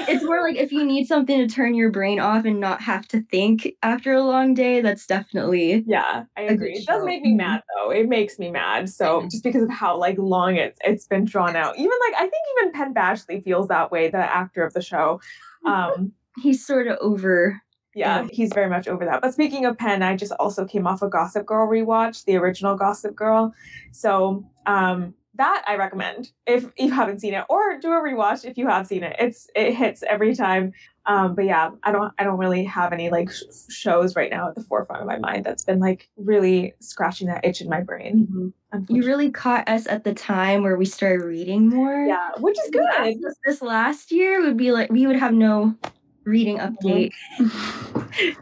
it's 0.00 0.24
more 0.24 0.42
like 0.42 0.56
if 0.56 0.72
you 0.72 0.84
need 0.84 1.06
something 1.06 1.38
to 1.38 1.52
turn 1.52 1.74
your 1.74 1.90
brain 1.90 2.20
off 2.20 2.44
and 2.44 2.60
not 2.60 2.80
have 2.80 3.06
to 3.08 3.22
think 3.22 3.74
after 3.82 4.12
a 4.12 4.22
long 4.22 4.54
day, 4.54 4.80
that's 4.80 5.06
definitely 5.06 5.84
yeah, 5.86 6.24
I 6.36 6.42
agree. 6.42 6.74
It 6.74 6.86
does 6.86 7.04
make 7.04 7.22
me 7.22 7.30
mm-hmm. 7.30 7.38
mad 7.38 7.62
though. 7.76 7.90
It 7.90 8.08
makes 8.08 8.38
me 8.38 8.50
mad. 8.50 8.88
So 8.88 9.26
just 9.30 9.44
because 9.44 9.62
of 9.62 9.70
how 9.70 9.96
like 9.96 10.18
long 10.18 10.56
it's 10.56 10.78
it's 10.84 11.06
been 11.06 11.24
drawn 11.24 11.56
out. 11.56 11.76
Even 11.76 11.92
like 12.08 12.14
I 12.16 12.22
think 12.22 12.42
even 12.58 12.72
Penn 12.72 12.94
Badgley 12.94 13.42
feels 13.42 13.68
that 13.68 13.90
way, 13.90 14.08
the 14.08 14.18
actor 14.18 14.64
of 14.64 14.74
the 14.74 14.82
show. 14.82 15.20
Um 15.66 16.12
he's 16.40 16.64
sort 16.64 16.86
of 16.86 16.98
over 17.00 17.60
yeah, 17.94 18.26
he's 18.30 18.52
very 18.52 18.68
much 18.68 18.88
over 18.88 19.04
that. 19.04 19.20
But 19.22 19.32
speaking 19.32 19.64
of 19.64 19.78
Penn, 19.78 20.02
I 20.02 20.16
just 20.16 20.32
also 20.32 20.64
came 20.64 20.86
off 20.86 21.02
a 21.02 21.08
Gossip 21.08 21.46
Girl 21.46 21.68
rewatch, 21.68 22.24
the 22.24 22.36
original 22.36 22.76
Gossip 22.76 23.14
Girl. 23.14 23.54
So 23.92 24.44
um 24.66 25.14
that 25.38 25.64
I 25.68 25.76
recommend 25.76 26.32
if 26.46 26.66
you 26.76 26.90
haven't 26.90 27.20
seen 27.20 27.32
it, 27.32 27.44
or 27.48 27.78
do 27.78 27.92
a 27.92 28.00
rewatch 28.02 28.44
if 28.44 28.58
you 28.58 28.66
have 28.66 28.86
seen 28.86 29.04
it. 29.04 29.16
It's 29.18 29.48
it 29.54 29.74
hits 29.74 30.02
every 30.02 30.34
time. 30.34 30.72
Um, 31.06 31.34
but 31.34 31.46
yeah, 31.46 31.70
I 31.84 31.92
don't 31.92 32.12
I 32.18 32.24
don't 32.24 32.38
really 32.38 32.64
have 32.64 32.92
any 32.92 33.08
like 33.08 33.30
sh- 33.30 33.44
shows 33.70 34.14
right 34.14 34.30
now 34.30 34.48
at 34.48 34.56
the 34.56 34.62
forefront 34.62 35.00
of 35.00 35.06
my 35.06 35.18
mind 35.18 35.44
that's 35.46 35.64
been 35.64 35.78
like 35.78 36.10
really 36.16 36.74
scratching 36.80 37.28
that 37.28 37.44
itch 37.44 37.60
in 37.60 37.68
my 37.68 37.80
brain. 37.80 38.52
Mm-hmm. 38.72 38.94
You 38.94 39.04
really 39.06 39.30
caught 39.30 39.66
us 39.68 39.86
at 39.86 40.04
the 40.04 40.12
time 40.12 40.62
where 40.62 40.76
we 40.76 40.84
started 40.84 41.24
reading 41.24 41.68
more. 41.68 42.04
Yeah, 42.04 42.32
which 42.38 42.58
is 42.58 42.70
good. 42.70 43.22
This, 43.22 43.36
this 43.46 43.62
last 43.62 44.12
year 44.12 44.42
would 44.42 44.56
be 44.56 44.72
like 44.72 44.90
we 44.90 45.06
would 45.06 45.16
have 45.16 45.32
no 45.32 45.74
reading 46.28 46.58
update. 46.58 47.12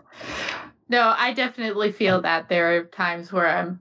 no, 0.88 1.14
I 1.16 1.32
definitely 1.32 1.92
feel 1.92 2.20
that 2.22 2.48
there 2.48 2.76
are 2.76 2.84
times 2.84 3.32
where 3.32 3.48
I'm 3.48 3.80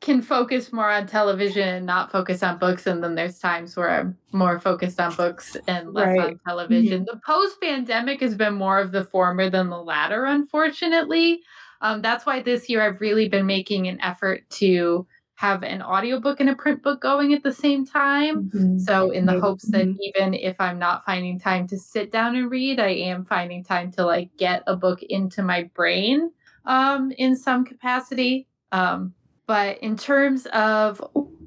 can 0.00 0.22
focus 0.22 0.72
more 0.72 0.90
on 0.90 1.06
television 1.06 1.68
and 1.68 1.86
not 1.86 2.12
focus 2.12 2.42
on 2.42 2.56
books 2.58 2.86
and 2.86 3.02
then 3.02 3.14
there's 3.14 3.38
times 3.38 3.76
where 3.76 3.90
i'm 3.90 4.16
more 4.32 4.58
focused 4.60 5.00
on 5.00 5.14
books 5.16 5.56
and 5.66 5.92
less 5.92 6.16
right. 6.16 6.20
on 6.20 6.40
television 6.46 7.04
mm-hmm. 7.04 7.16
the 7.16 7.20
post 7.26 7.60
pandemic 7.60 8.20
has 8.20 8.34
been 8.34 8.54
more 8.54 8.78
of 8.78 8.92
the 8.92 9.04
former 9.04 9.50
than 9.50 9.68
the 9.68 9.82
latter 9.82 10.24
unfortunately 10.26 11.40
um, 11.80 12.00
that's 12.00 12.24
why 12.24 12.40
this 12.40 12.68
year 12.68 12.80
i've 12.82 13.00
really 13.00 13.28
been 13.28 13.46
making 13.46 13.88
an 13.88 14.00
effort 14.00 14.48
to 14.50 15.04
have 15.38 15.62
an 15.62 15.80
audiobook 15.80 16.40
and 16.40 16.50
a 16.50 16.54
print 16.56 16.82
book 16.82 17.00
going 17.00 17.32
at 17.32 17.44
the 17.44 17.52
same 17.52 17.86
time 17.86 18.50
mm-hmm. 18.50 18.76
so 18.78 19.12
in 19.12 19.24
the 19.24 19.38
hopes 19.38 19.64
that 19.68 19.86
even 19.86 20.34
if 20.34 20.56
i'm 20.58 20.80
not 20.80 21.04
finding 21.04 21.38
time 21.38 21.64
to 21.64 21.78
sit 21.78 22.10
down 22.10 22.34
and 22.34 22.50
read 22.50 22.80
i 22.80 22.88
am 22.88 23.24
finding 23.24 23.62
time 23.62 23.92
to 23.92 24.04
like 24.04 24.28
get 24.36 24.64
a 24.66 24.74
book 24.74 25.00
into 25.04 25.42
my 25.42 25.62
brain 25.74 26.32
um, 26.64 27.12
in 27.18 27.36
some 27.36 27.64
capacity 27.64 28.48
um, 28.72 29.14
but 29.46 29.78
in 29.78 29.96
terms 29.96 30.46
of 30.46 31.00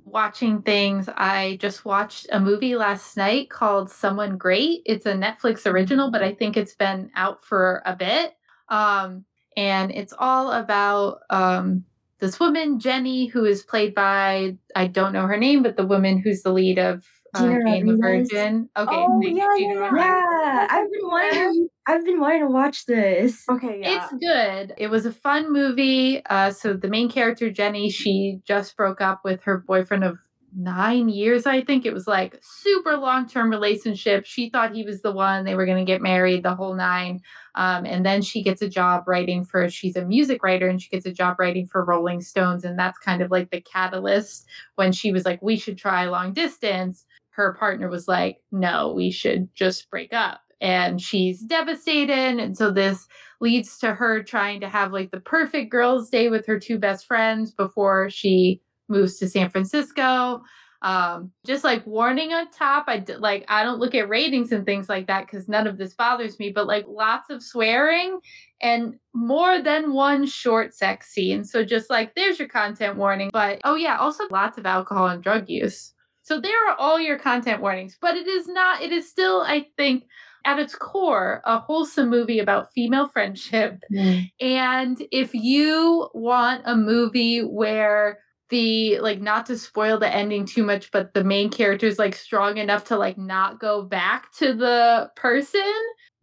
watching 0.06 0.62
things, 0.62 1.08
I 1.16 1.58
just 1.62 1.86
watched 1.86 2.28
a 2.32 2.40
movie 2.40 2.76
last 2.76 3.16
night 3.18 3.50
called 3.50 3.90
Someone 3.90 4.38
Great. 4.38 4.82
It's 4.86 5.06
a 5.06 5.14
Netflix 5.14 5.66
original, 5.66 6.12
but 6.12 6.24
I 6.24 6.34
think 6.34 6.58
it's 6.58 6.76
been 6.76 7.12
out 7.16 7.46
for 7.46 7.82
a 7.86 7.96
bit. 7.96 8.34
Um, 8.70 9.26
and 9.56 9.92
it's 9.92 10.14
all 10.18 10.52
about 10.52 11.20
um, 11.30 11.84
this 12.22 12.40
woman, 12.40 12.80
Jenny, 12.80 13.26
who 13.26 13.44
is 13.44 13.64
played 13.64 13.96
by, 13.96 14.56
I 14.76 14.88
don't 14.88 15.12
know 15.12 15.26
her 15.26 15.38
name, 15.38 15.64
but 15.64 15.76
the 15.76 15.86
woman 15.86 16.20
who's 16.20 16.44
the 16.44 16.54
lead 16.54 16.78
of 16.78 17.04
uh, 17.34 17.58
Jane 17.66 17.88
the 17.88 17.98
Virgin. 18.00 18.70
Okay, 18.78 18.96
oh, 18.96 19.20
yeah, 19.24 19.48
yeah, 19.58 19.92
yeah. 19.96 20.68
I've 20.70 20.92
been 20.92 21.08
wanting. 21.08 21.68
I've 21.88 22.06
been 22.06 22.20
wanting 22.20 22.42
to 22.42 22.48
watch 22.48 22.86
this. 22.86 23.44
Okay, 23.50 23.80
yeah. 23.82 24.06
It's 24.06 24.14
good. 24.14 24.74
It 24.78 24.88
was 24.88 25.06
a 25.06 25.12
fun 25.12 25.52
movie. 25.52 26.24
Uh, 26.26 26.52
so 26.52 26.74
the 26.74 26.88
main 26.88 27.10
character 27.10 27.50
Jenny, 27.50 27.90
she 27.90 28.40
just 28.46 28.78
broke 28.78 29.02
up 29.02 29.22
with 29.24 29.44
her 29.44 29.58
boyfriend 29.58 30.04
of 30.04 30.18
nine 30.56 31.10
years, 31.10 31.46
I 31.46 31.62
think. 31.62 31.86
It 31.86 31.94
was 31.94 32.08
like 32.08 32.40
super 32.42 32.98
long 32.98 33.28
term 33.28 33.50
relationship. 33.50 34.26
She 34.26 34.50
thought 34.50 34.74
he 34.76 34.84
was 34.84 35.02
the 35.02 35.12
one. 35.12 35.44
They 35.44 35.56
were 35.56 35.66
going 35.66 35.84
to 35.84 35.90
get 35.90 36.02
married 36.02 36.44
the 36.44 36.56
whole 36.56 36.76
nine. 36.76 37.22
Um, 37.56 37.86
and 37.86 38.06
then 38.06 38.22
she 38.22 38.44
gets 38.44 38.62
a 38.62 38.70
job 38.70 39.04
writing 39.08 39.44
for, 39.44 39.70
she's 39.70 39.96
a 39.96 40.06
music 40.06 40.44
writer 40.44 40.68
and 40.68 40.82
she 40.82 40.90
gets 40.90 41.06
a 41.06 41.12
job 41.12 41.38
writing 41.40 41.66
for 41.66 41.84
Rolling 41.84 42.22
Stones. 42.22 42.64
And 42.64 42.78
that's 42.78 42.98
kind 42.98 43.22
of 43.22 43.32
like 43.32 43.52
the 43.52 43.62
catalyst 43.62 44.48
when 44.76 44.92
she 44.92 45.12
was 45.12 45.26
like, 45.26 45.42
we 45.42 45.58
should 45.58 45.78
try 45.78 46.06
long 46.06 46.34
distance. 46.34 47.06
Her 47.32 47.54
partner 47.54 47.90
was 47.90 48.08
like, 48.08 48.38
no, 48.52 48.94
we 48.94 49.12
should 49.12 49.54
just 49.56 49.90
break 49.90 50.14
up. 50.14 50.42
And 50.60 51.02
she's 51.02 51.42
devastated. 51.42 52.40
And 52.40 52.56
so 52.56 52.72
this 52.72 53.08
leads 53.40 53.80
to 53.80 53.96
her 53.96 54.22
trying 54.22 54.62
to 54.62 54.70
have 54.70 54.94
like 54.94 55.12
the 55.12 55.20
perfect 55.20 55.72
girls' 55.72 56.10
day 56.10 56.30
with 56.30 56.46
her 56.46 56.60
two 56.60 56.78
best 56.78 57.08
friends 57.08 57.52
before 57.52 58.10
she 58.10 58.62
moves 58.92 59.18
to 59.18 59.30
San 59.30 59.50
Francisco. 59.50 60.44
Um, 60.84 61.32
just 61.46 61.64
like 61.64 61.86
warning 61.86 62.34
on 62.34 62.50
top, 62.50 62.86
I 62.88 62.98
d- 62.98 63.16
like 63.16 63.46
I 63.48 63.64
don't 63.64 63.80
look 63.80 63.94
at 63.94 64.10
ratings 64.10 64.52
and 64.52 64.66
things 64.66 64.90
like 64.90 65.08
that 65.08 65.28
because 65.28 65.48
none 65.48 65.68
of 65.68 65.78
this 65.78 65.94
bothers 65.94 66.40
me. 66.40 66.52
But 66.52 66.66
like 66.66 66.86
lots 66.88 67.30
of 67.30 67.44
swearing 67.44 68.20
and 68.62 68.96
more 69.14 69.62
than 69.62 69.94
one 69.94 70.26
short 70.26 70.74
sex 70.74 71.10
scene. 71.10 71.44
So 71.44 71.64
just 71.64 71.90
like 71.90 72.16
there's 72.16 72.40
your 72.40 72.48
content 72.48 72.98
warning. 72.98 73.30
But 73.32 73.62
oh 73.64 73.76
yeah, 73.76 73.98
also 73.98 74.24
lots 74.32 74.58
of 74.58 74.66
alcohol 74.66 75.08
and 75.08 75.24
drug 75.24 75.50
use. 75.50 75.94
So 76.24 76.40
there 76.40 76.70
are 76.70 76.76
all 76.78 77.00
your 77.00 77.20
content 77.20 77.62
warnings. 77.62 77.98
But 78.02 78.16
it 78.16 78.28
is 78.28 78.48
not. 78.48 78.82
It 78.82 78.92
is 78.92 79.10
still, 79.10 79.42
I 79.42 79.68
think, 79.78 80.06
at 80.46 80.60
its 80.60 80.76
core, 80.76 81.42
a 81.46 81.60
wholesome 81.60 82.10
movie 82.10 82.40
about 82.40 82.72
female 82.74 83.08
friendship. 83.08 83.80
Mm. 83.92 84.32
And 84.40 85.04
if 85.12 85.34
you 85.34 86.10
want 86.14 86.64
a 86.66 86.76
movie 86.76 87.42
where 87.42 88.20
the 88.52 89.00
like 89.00 89.20
not 89.20 89.48
to 89.48 89.58
spoil 89.58 89.98
the 89.98 90.14
ending 90.14 90.46
too 90.46 90.64
much 90.64 90.92
but 90.92 91.14
the 91.16 91.24
main 91.24 91.50
character 91.50 91.88
is 91.88 91.98
like 91.98 92.14
strong 92.14 92.58
enough 92.58 92.86
to 92.86 92.98
like 92.98 93.18
not 93.18 93.60
go 93.60 93.82
back 93.82 94.32
to 94.34 94.54
the 94.54 95.10
person 95.16 95.74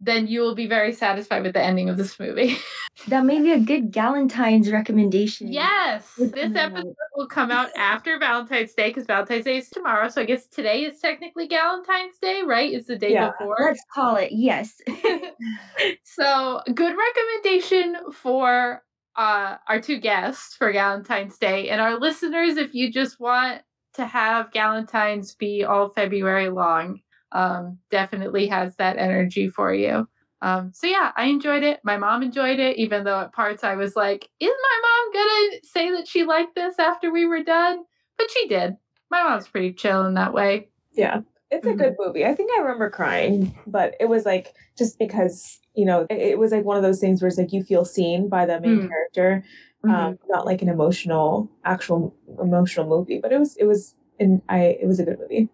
then 0.01 0.27
you 0.27 0.41
will 0.41 0.55
be 0.55 0.67
very 0.67 0.93
satisfied 0.93 1.43
with 1.43 1.53
the 1.53 1.61
ending 1.61 1.89
of 1.89 1.97
this 1.97 2.19
movie. 2.19 2.57
that 3.09 3.25
may 3.25 3.41
be 3.41 3.51
a 3.51 3.59
good 3.59 3.91
Galentine's 3.91 4.71
recommendation. 4.71 5.51
Yes. 5.51 6.09
This 6.17 6.55
episode 6.55 6.95
will 7.15 7.27
come 7.27 7.51
out 7.51 7.69
after 7.75 8.17
Valentine's 8.17 8.73
Day 8.73 8.89
because 8.89 9.05
Valentine's 9.05 9.43
Day 9.43 9.57
is 9.57 9.69
tomorrow. 9.69 10.07
So 10.07 10.21
I 10.21 10.25
guess 10.25 10.47
today 10.47 10.85
is 10.85 10.99
technically 10.99 11.49
Galentine's 11.49 12.17
Day, 12.21 12.43
right? 12.45 12.71
It's 12.71 12.87
the 12.87 12.97
day 12.97 13.11
yeah, 13.11 13.31
before. 13.31 13.57
Let's 13.59 13.83
call 13.93 14.15
it. 14.15 14.31
Yes. 14.31 14.81
so 16.03 16.61
good 16.73 16.95
recommendation 16.95 17.97
for 18.13 18.83
uh, 19.19 19.57
our 19.67 19.81
two 19.81 19.99
guests 19.99 20.55
for 20.55 20.71
Valentine's 20.71 21.37
Day. 21.37 21.67
And 21.69 21.81
our 21.81 21.99
listeners, 21.99 22.55
if 22.55 22.73
you 22.73 22.89
just 22.89 23.19
want 23.19 23.61
to 23.95 24.05
have 24.05 24.47
Valentine's 24.53 25.35
be 25.35 25.65
all 25.65 25.89
February 25.89 26.49
long, 26.49 27.01
um, 27.33 27.79
definitely 27.91 28.47
has 28.47 28.77
that 28.77 28.97
energy 28.97 29.49
for 29.49 29.73
you. 29.73 30.07
Um, 30.41 30.71
so 30.73 30.87
yeah, 30.87 31.11
I 31.17 31.25
enjoyed 31.25 31.63
it. 31.63 31.81
My 31.83 31.97
mom 31.97 32.23
enjoyed 32.23 32.59
it, 32.59 32.77
even 32.77 33.03
though 33.03 33.19
at 33.19 33.33
parts 33.33 33.65
I 33.65 33.75
was 33.75 33.93
like, 33.97 34.29
is 34.39 34.49
my 34.49 34.81
mom 34.81 35.13
gonna 35.13 35.59
say 35.63 35.91
that 35.91 36.07
she 36.07 36.23
liked 36.23 36.55
this 36.55 36.79
after 36.79 37.11
we 37.11 37.25
were 37.25 37.43
done? 37.43 37.83
But 38.17 38.31
she 38.31 38.47
did. 38.47 38.75
My 39.11 39.21
mom's 39.23 39.49
pretty 39.49 39.73
chill 39.73 40.05
in 40.05 40.13
that 40.13 40.33
way. 40.33 40.69
Yeah. 40.93 41.19
It's 41.51 41.65
a 41.65 41.69
mm-hmm. 41.69 41.77
good 41.79 41.95
movie. 41.97 42.25
I 42.25 42.35
think 42.35 42.51
I 42.55 42.61
remember 42.61 42.89
crying, 42.89 43.57
but 43.65 43.95
it 43.99 44.07
was 44.07 44.25
like 44.25 44.53
just 44.77 44.99
because 44.99 45.59
you 45.73 45.85
know 45.85 46.05
it, 46.09 46.17
it, 46.17 46.39
was 46.39 46.51
like 46.51 46.63
one 46.63 46.77
of 46.77 46.83
those 46.83 46.99
things 46.99 47.21
where 47.21 47.27
it's 47.27 47.37
like 47.37 47.51
you 47.51 47.63
feel 47.63 47.85
seen 47.85 48.29
by 48.29 48.45
the 48.45 48.59
main 48.61 48.81
mm. 48.81 48.89
character, 48.89 49.43
um, 49.83 49.89
mm-hmm. 49.89 50.13
not 50.27 50.45
like 50.45 50.61
an 50.61 50.69
emotional, 50.69 51.49
actual 51.65 52.15
emotional 52.41 52.85
movie. 52.85 53.19
But 53.19 53.31
it 53.31 53.39
was 53.39 53.57
it 53.57 53.65
was 53.65 53.95
and 54.19 54.41
I 54.47 54.77
it 54.79 54.85
was 54.85 54.99
a 54.99 55.05
good 55.05 55.19
movie. 55.19 55.49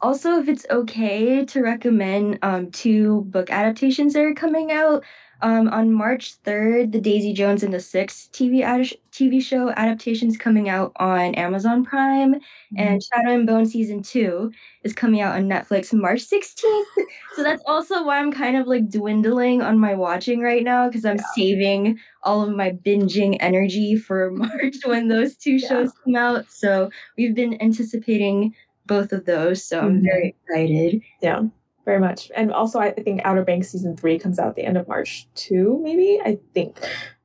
Also, 0.00 0.38
if 0.38 0.48
it's 0.48 0.66
okay 0.70 1.44
to 1.44 1.62
recommend 1.62 2.38
um, 2.42 2.70
two 2.70 3.22
book 3.22 3.50
adaptations 3.50 4.12
that 4.12 4.22
are 4.22 4.34
coming 4.34 4.70
out, 4.70 5.02
um, 5.42 5.68
on 5.68 5.92
March 5.92 6.42
3rd, 6.42 6.92
the 6.92 7.00
Daisy 7.00 7.32
Jones 7.32 7.62
and 7.62 7.72
the 7.72 7.80
Six 7.80 8.28
TV 8.32 8.62
ad- 8.62 8.96
TV 9.12 9.42
show 9.42 9.70
adaptations 9.70 10.36
coming 10.36 10.68
out 10.68 10.92
on 10.96 11.34
Amazon 11.34 11.84
Prime, 11.84 12.34
mm-hmm. 12.34 12.78
and 12.78 13.02
Shadow 13.02 13.34
and 13.34 13.46
Bone 13.46 13.66
season 13.66 14.02
two 14.02 14.52
is 14.82 14.92
coming 14.92 15.20
out 15.20 15.36
on 15.36 15.48
Netflix 15.48 15.92
March 15.92 16.20
16th. 16.20 16.84
so 17.36 17.42
that's 17.42 17.62
also 17.66 18.04
why 18.04 18.18
I'm 18.18 18.32
kind 18.32 18.56
of 18.56 18.66
like 18.66 18.88
dwindling 18.88 19.62
on 19.62 19.78
my 19.78 19.94
watching 19.94 20.40
right 20.40 20.64
now 20.64 20.88
because 20.88 21.04
I'm 21.04 21.16
yeah. 21.16 21.24
saving 21.34 21.98
all 22.22 22.42
of 22.42 22.54
my 22.54 22.70
binging 22.70 23.36
energy 23.40 23.96
for 23.96 24.30
March 24.32 24.76
when 24.84 25.08
those 25.08 25.36
two 25.36 25.56
yeah. 25.56 25.68
shows 25.68 25.92
come 26.04 26.16
out. 26.16 26.50
So 26.50 26.90
we've 27.18 27.34
been 27.34 27.60
anticipating 27.62 28.54
both 28.86 29.12
of 29.12 29.26
those, 29.26 29.64
so 29.64 29.78
mm-hmm. 29.78 29.86
I'm 29.86 30.02
very 30.02 30.36
excited. 30.48 31.02
Yeah 31.20 31.42
very 31.86 32.00
much. 32.00 32.30
And 32.36 32.52
also, 32.52 32.78
I 32.78 32.92
think 32.92 33.22
Outer 33.24 33.44
Banks 33.44 33.70
season 33.70 33.96
three 33.96 34.18
comes 34.18 34.38
out 34.38 34.48
at 34.48 34.56
the 34.56 34.64
end 34.64 34.76
of 34.76 34.86
March 34.86 35.26
too, 35.34 35.80
maybe 35.82 36.20
I 36.22 36.38
think. 36.52 36.78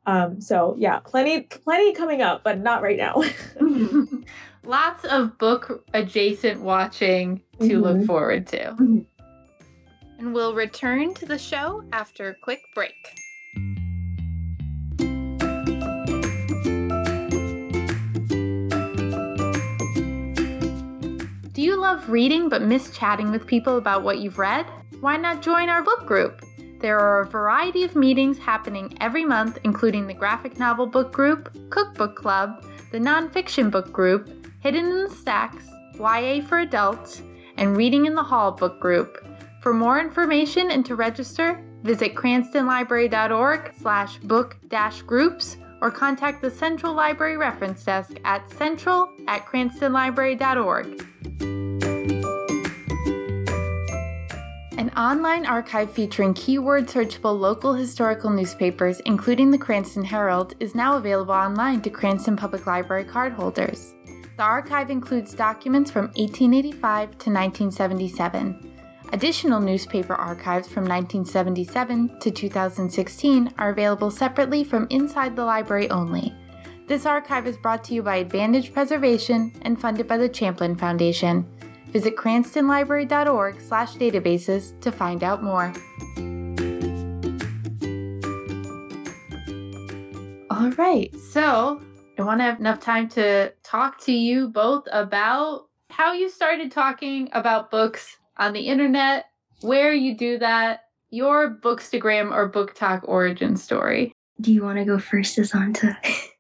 Um, 0.05 0.39
so 0.39 0.75
yeah, 0.77 0.99
plenty, 0.99 1.41
plenty 1.41 1.93
coming 1.93 2.21
up, 2.21 2.43
but 2.45 2.59
not 2.59 2.81
right 2.81 2.97
now. 2.97 3.21
Lots 4.63 5.03
of 5.05 5.37
book 5.37 5.83
adjacent 5.93 6.61
watching 6.61 7.41
to 7.59 7.65
mm-hmm. 7.65 7.81
look 7.81 8.05
forward 8.05 8.47
to. 8.47 8.57
Mm-hmm. 8.57 8.99
And 10.19 10.33
we'll 10.33 10.53
return 10.53 11.15
to 11.15 11.25
the 11.25 11.39
show 11.39 11.83
after 11.91 12.29
a 12.29 12.35
quick 12.43 12.61
break. 12.75 12.93
Do 21.61 21.67
you 21.67 21.75
love 21.75 22.09
reading 22.09 22.49
but 22.49 22.63
miss 22.63 22.89
chatting 22.89 23.29
with 23.29 23.45
people 23.45 23.77
about 23.77 24.01
what 24.01 24.17
you've 24.17 24.39
read? 24.39 24.65
Why 24.99 25.15
not 25.15 25.43
join 25.43 25.69
our 25.69 25.83
book 25.83 26.07
group? 26.07 26.43
There 26.79 26.97
are 26.97 27.21
a 27.21 27.27
variety 27.27 27.83
of 27.83 27.95
meetings 27.95 28.39
happening 28.39 28.97
every 28.99 29.23
month, 29.23 29.59
including 29.63 30.07
the 30.07 30.15
graphic 30.15 30.57
novel 30.57 30.87
book 30.87 31.11
group, 31.13 31.55
cookbook 31.69 32.15
club, 32.15 32.65
the 32.91 32.97
nonfiction 32.97 33.69
book 33.69 33.93
group, 33.93 34.43
Hidden 34.61 34.85
in 34.85 35.03
the 35.03 35.11
Stacks, 35.11 35.67
YA 35.99 36.41
for 36.41 36.57
adults, 36.57 37.21
and 37.57 37.77
Reading 37.77 38.07
in 38.07 38.15
the 38.15 38.23
Hall 38.23 38.51
book 38.51 38.79
group. 38.79 39.23
For 39.61 39.71
more 39.71 39.99
information 39.99 40.71
and 40.71 40.83
to 40.87 40.95
register, 40.95 41.63
visit 41.83 42.15
cranstonlibrary.org 42.15 43.75
slash 43.79 44.17
book 44.17 44.57
dash 44.67 45.03
groups 45.03 45.57
or 45.79 45.91
contact 45.91 46.41
the 46.41 46.49
Central 46.49 46.95
Library 46.95 47.37
Reference 47.37 47.83
Desk 47.83 48.13
at 48.25 48.49
central 48.49 49.13
at 49.27 49.45
cranstonlibrary.org. 49.45 51.10
An 54.81 54.89
online 54.97 55.45
archive 55.45 55.91
featuring 55.91 56.33
keyword 56.33 56.87
searchable 56.87 57.39
local 57.39 57.75
historical 57.75 58.31
newspapers, 58.31 58.99
including 59.01 59.51
the 59.51 59.57
Cranston 59.59 60.03
Herald, 60.03 60.55
is 60.59 60.73
now 60.73 60.97
available 60.97 61.35
online 61.35 61.81
to 61.81 61.91
Cranston 61.91 62.35
Public 62.35 62.65
Library 62.65 63.05
cardholders. 63.05 63.93
The 64.37 64.41
archive 64.41 64.89
includes 64.89 65.35
documents 65.35 65.91
from 65.91 66.05
1885 66.15 67.09
to 67.09 67.29
1977. 67.29 68.73
Additional 69.13 69.61
newspaper 69.61 70.15
archives 70.15 70.67
from 70.67 70.85
1977 70.85 72.19
to 72.19 72.31
2016 72.31 73.53
are 73.59 73.69
available 73.69 74.09
separately 74.09 74.63
from 74.63 74.87
inside 74.89 75.35
the 75.35 75.45
library 75.45 75.91
only. 75.91 76.33
This 76.87 77.05
archive 77.05 77.45
is 77.45 77.55
brought 77.55 77.83
to 77.83 77.93
you 77.93 78.01
by 78.01 78.15
Advantage 78.15 78.73
Preservation 78.73 79.53
and 79.61 79.79
funded 79.79 80.07
by 80.07 80.17
the 80.17 80.27
Champlin 80.27 80.75
Foundation. 80.75 81.45
Visit 81.91 82.15
cranstonlibrary.org 82.15 83.61
slash 83.61 83.95
databases 83.95 84.79
to 84.81 84.91
find 84.91 85.23
out 85.23 85.43
more. 85.43 85.73
All 90.49 90.71
right, 90.71 91.13
so 91.31 91.81
I 92.17 92.23
want 92.23 92.39
to 92.39 92.43
have 92.43 92.59
enough 92.59 92.79
time 92.79 93.09
to 93.09 93.51
talk 93.63 93.99
to 94.05 94.11
you 94.11 94.47
both 94.49 94.87
about 94.91 95.67
how 95.89 96.13
you 96.13 96.29
started 96.29 96.71
talking 96.71 97.29
about 97.33 97.71
books 97.71 98.17
on 98.37 98.53
the 98.53 98.61
internet, 98.61 99.25
where 99.61 99.93
you 99.93 100.15
do 100.15 100.37
that, 100.39 100.81
your 101.09 101.57
bookstagram 101.61 102.31
or 102.31 102.49
BookTok 102.49 103.01
origin 103.03 103.57
story. 103.57 104.13
Do 104.39 104.53
you 104.53 104.63
want 104.63 104.77
to 104.79 104.85
go 104.85 104.97
first, 104.97 105.37
Azanta? 105.37 105.95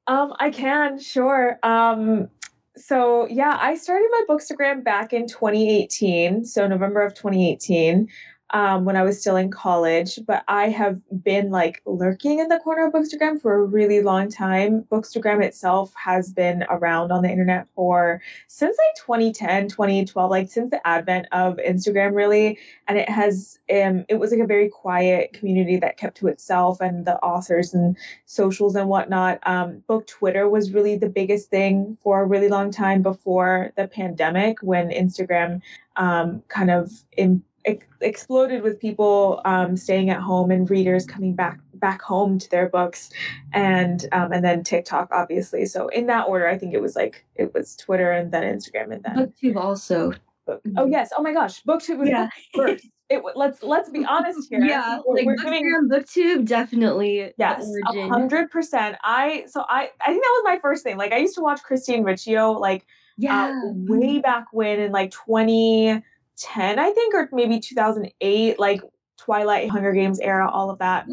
um, 0.07 0.33
I 0.39 0.49
can, 0.49 0.99
sure. 0.99 1.59
Um, 1.63 2.29
so 2.77 3.27
yeah, 3.27 3.57
I 3.59 3.75
started 3.75 4.07
my 4.11 4.23
Bookstagram 4.29 4.83
back 4.83 5.13
in 5.13 5.27
2018, 5.27 6.45
so 6.45 6.67
November 6.67 7.01
of 7.01 7.13
2018. 7.13 8.07
Um, 8.51 8.83
when 8.83 8.97
I 8.97 9.03
was 9.03 9.19
still 9.19 9.37
in 9.37 9.49
college, 9.49 10.19
but 10.27 10.43
I 10.47 10.69
have 10.69 10.99
been 11.23 11.51
like 11.51 11.81
lurking 11.85 12.39
in 12.39 12.49
the 12.49 12.59
corner 12.59 12.85
of 12.85 12.93
Bookstagram 12.93 13.41
for 13.41 13.55
a 13.55 13.65
really 13.65 14.01
long 14.01 14.29
time. 14.29 14.83
Bookstagram 14.91 15.41
itself 15.43 15.93
has 15.95 16.33
been 16.33 16.65
around 16.69 17.11
on 17.11 17.23
the 17.23 17.29
internet 17.29 17.67
for 17.75 18.21
since 18.47 18.77
like 18.77 19.05
2010, 19.05 19.69
2012, 19.69 20.29
like 20.29 20.49
since 20.49 20.69
the 20.69 20.85
advent 20.85 21.27
of 21.31 21.57
Instagram, 21.57 22.13
really. 22.13 22.59
And 22.87 22.97
it 22.97 23.09
has, 23.09 23.57
um, 23.73 24.05
it 24.09 24.19
was 24.19 24.31
like 24.31 24.41
a 24.41 24.47
very 24.47 24.67
quiet 24.67 25.31
community 25.31 25.77
that 25.77 25.97
kept 25.97 26.17
to 26.17 26.27
itself 26.27 26.81
and 26.81 27.05
the 27.05 27.17
authors 27.19 27.73
and 27.73 27.95
socials 28.25 28.75
and 28.75 28.89
whatnot. 28.89 29.39
Um, 29.43 29.81
Book 29.87 30.07
Twitter 30.07 30.49
was 30.49 30.73
really 30.73 30.97
the 30.97 31.09
biggest 31.09 31.49
thing 31.49 31.97
for 32.01 32.21
a 32.21 32.25
really 32.25 32.49
long 32.49 32.69
time 32.69 33.01
before 33.01 33.71
the 33.77 33.87
pandemic 33.87 34.61
when 34.61 34.89
Instagram 34.89 35.61
um, 35.95 36.43
kind 36.47 36.71
of 36.71 36.91
in, 37.15 37.43
ex- 37.65 37.85
exploded 38.01 38.63
with 38.63 38.79
people 38.79 39.41
um, 39.45 39.77
staying 39.77 40.09
at 40.09 40.19
home 40.19 40.51
and 40.51 40.69
readers 40.69 41.05
coming 41.05 41.35
back 41.35 41.59
back 41.75 42.01
home 42.01 42.37
to 42.37 42.49
their 42.51 42.69
books 42.69 43.09
and 43.53 44.07
um, 44.11 44.31
and 44.31 44.45
then 44.45 44.63
tiktok 44.63 45.09
obviously 45.11 45.65
so 45.65 45.87
in 45.87 46.05
that 46.05 46.27
order 46.27 46.47
i 46.47 46.55
think 46.55 46.75
it 46.75 46.81
was 46.81 46.95
like 46.95 47.25
it 47.35 47.51
was 47.55 47.75
twitter 47.75 48.11
and 48.11 48.31
then 48.31 48.43
instagram 48.43 48.93
and 48.93 49.03
then 49.03 49.15
booktube 49.15 49.55
also 49.55 50.13
book. 50.45 50.61
oh 50.77 50.85
yes 50.85 51.09
oh 51.17 51.23
my 51.23 51.33
gosh 51.33 51.63
booktube 51.63 51.97
was 51.97 52.07
yeah. 52.07 52.29
first 52.55 52.87
it, 53.11 53.21
let's 53.35 53.61
let's 53.61 53.89
be 53.89 54.05
honest 54.05 54.47
here. 54.49 54.63
Yeah, 54.63 55.01
like 55.05 55.25
we're 55.25 55.35
BookTube, 55.35 56.47
definitely. 56.47 57.33
Yes, 57.37 57.69
hundred 58.09 58.49
percent. 58.49 58.95
I 59.03 59.43
so 59.47 59.65
I 59.67 59.89
I 59.99 60.07
think 60.07 60.23
that 60.23 60.41
was 60.41 60.43
my 60.45 60.59
first 60.61 60.83
thing. 60.83 60.97
Like 60.97 61.11
I 61.11 61.17
used 61.17 61.35
to 61.35 61.41
watch 61.41 61.61
Christine 61.61 62.03
Riccio 62.03 62.53
like 62.53 62.85
yeah 63.17 63.49
uh, 63.49 63.71
way 63.73 64.19
back 64.19 64.45
when 64.53 64.79
in 64.79 64.93
like 64.93 65.11
twenty 65.11 66.01
2010, 66.41 66.79
I 66.79 66.91
think, 66.91 67.13
or 67.13 67.29
maybe 67.31 67.59
2008, 67.59 68.59
like 68.59 68.81
Twilight, 69.17 69.69
Hunger 69.69 69.93
Games 69.93 70.19
era, 70.19 70.49
all 70.49 70.69
of 70.69 70.79
that. 70.79 71.07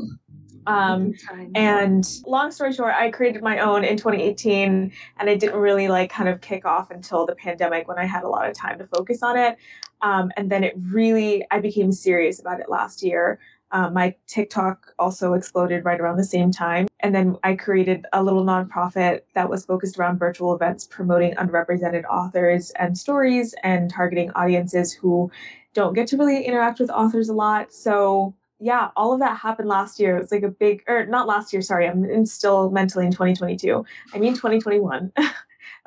Um, 0.66 1.14
and 1.54 2.06
long 2.26 2.50
story 2.50 2.74
short, 2.74 2.92
I 2.94 3.10
created 3.10 3.42
my 3.42 3.58
own 3.58 3.84
in 3.84 3.96
2018, 3.96 4.92
and 5.18 5.28
it 5.28 5.40
didn't 5.40 5.58
really 5.58 5.88
like 5.88 6.10
kind 6.10 6.28
of 6.28 6.42
kick 6.42 6.66
off 6.66 6.90
until 6.90 7.24
the 7.24 7.34
pandemic 7.34 7.88
when 7.88 7.98
I 7.98 8.04
had 8.04 8.22
a 8.22 8.28
lot 8.28 8.48
of 8.48 8.54
time 8.54 8.78
to 8.78 8.86
focus 8.86 9.22
on 9.22 9.38
it. 9.38 9.56
Um, 10.02 10.30
and 10.36 10.50
then 10.50 10.64
it 10.64 10.74
really, 10.76 11.44
I 11.50 11.60
became 11.60 11.90
serious 11.90 12.38
about 12.38 12.60
it 12.60 12.68
last 12.68 13.02
year. 13.02 13.40
Um, 13.70 13.94
my 13.94 14.14
TikTok 14.26 14.94
also 14.98 15.34
exploded 15.34 15.84
right 15.84 16.00
around 16.00 16.16
the 16.16 16.24
same 16.24 16.50
time. 16.50 16.88
And 17.00 17.14
then 17.14 17.36
I 17.44 17.54
created 17.54 18.06
a 18.12 18.22
little 18.22 18.44
nonprofit 18.44 19.20
that 19.34 19.50
was 19.50 19.66
focused 19.66 19.98
around 19.98 20.18
virtual 20.18 20.54
events 20.54 20.86
promoting 20.86 21.34
underrepresented 21.34 22.04
authors 22.04 22.70
and 22.72 22.96
stories 22.96 23.54
and 23.62 23.90
targeting 23.90 24.30
audiences 24.32 24.92
who 24.92 25.30
don't 25.74 25.94
get 25.94 26.08
to 26.08 26.16
really 26.16 26.44
interact 26.44 26.80
with 26.80 26.90
authors 26.90 27.28
a 27.28 27.34
lot. 27.34 27.72
So, 27.72 28.34
yeah, 28.58 28.88
all 28.96 29.12
of 29.12 29.20
that 29.20 29.38
happened 29.38 29.68
last 29.68 30.00
year. 30.00 30.16
It's 30.16 30.32
like 30.32 30.42
a 30.42 30.48
big, 30.48 30.82
or 30.88 31.06
not 31.06 31.28
last 31.28 31.52
year, 31.52 31.62
sorry, 31.62 31.86
I'm 31.86 32.26
still 32.26 32.70
mentally 32.70 33.06
in 33.06 33.12
2022. 33.12 33.84
I 34.12 34.18
mean, 34.18 34.34
2021. 34.34 35.12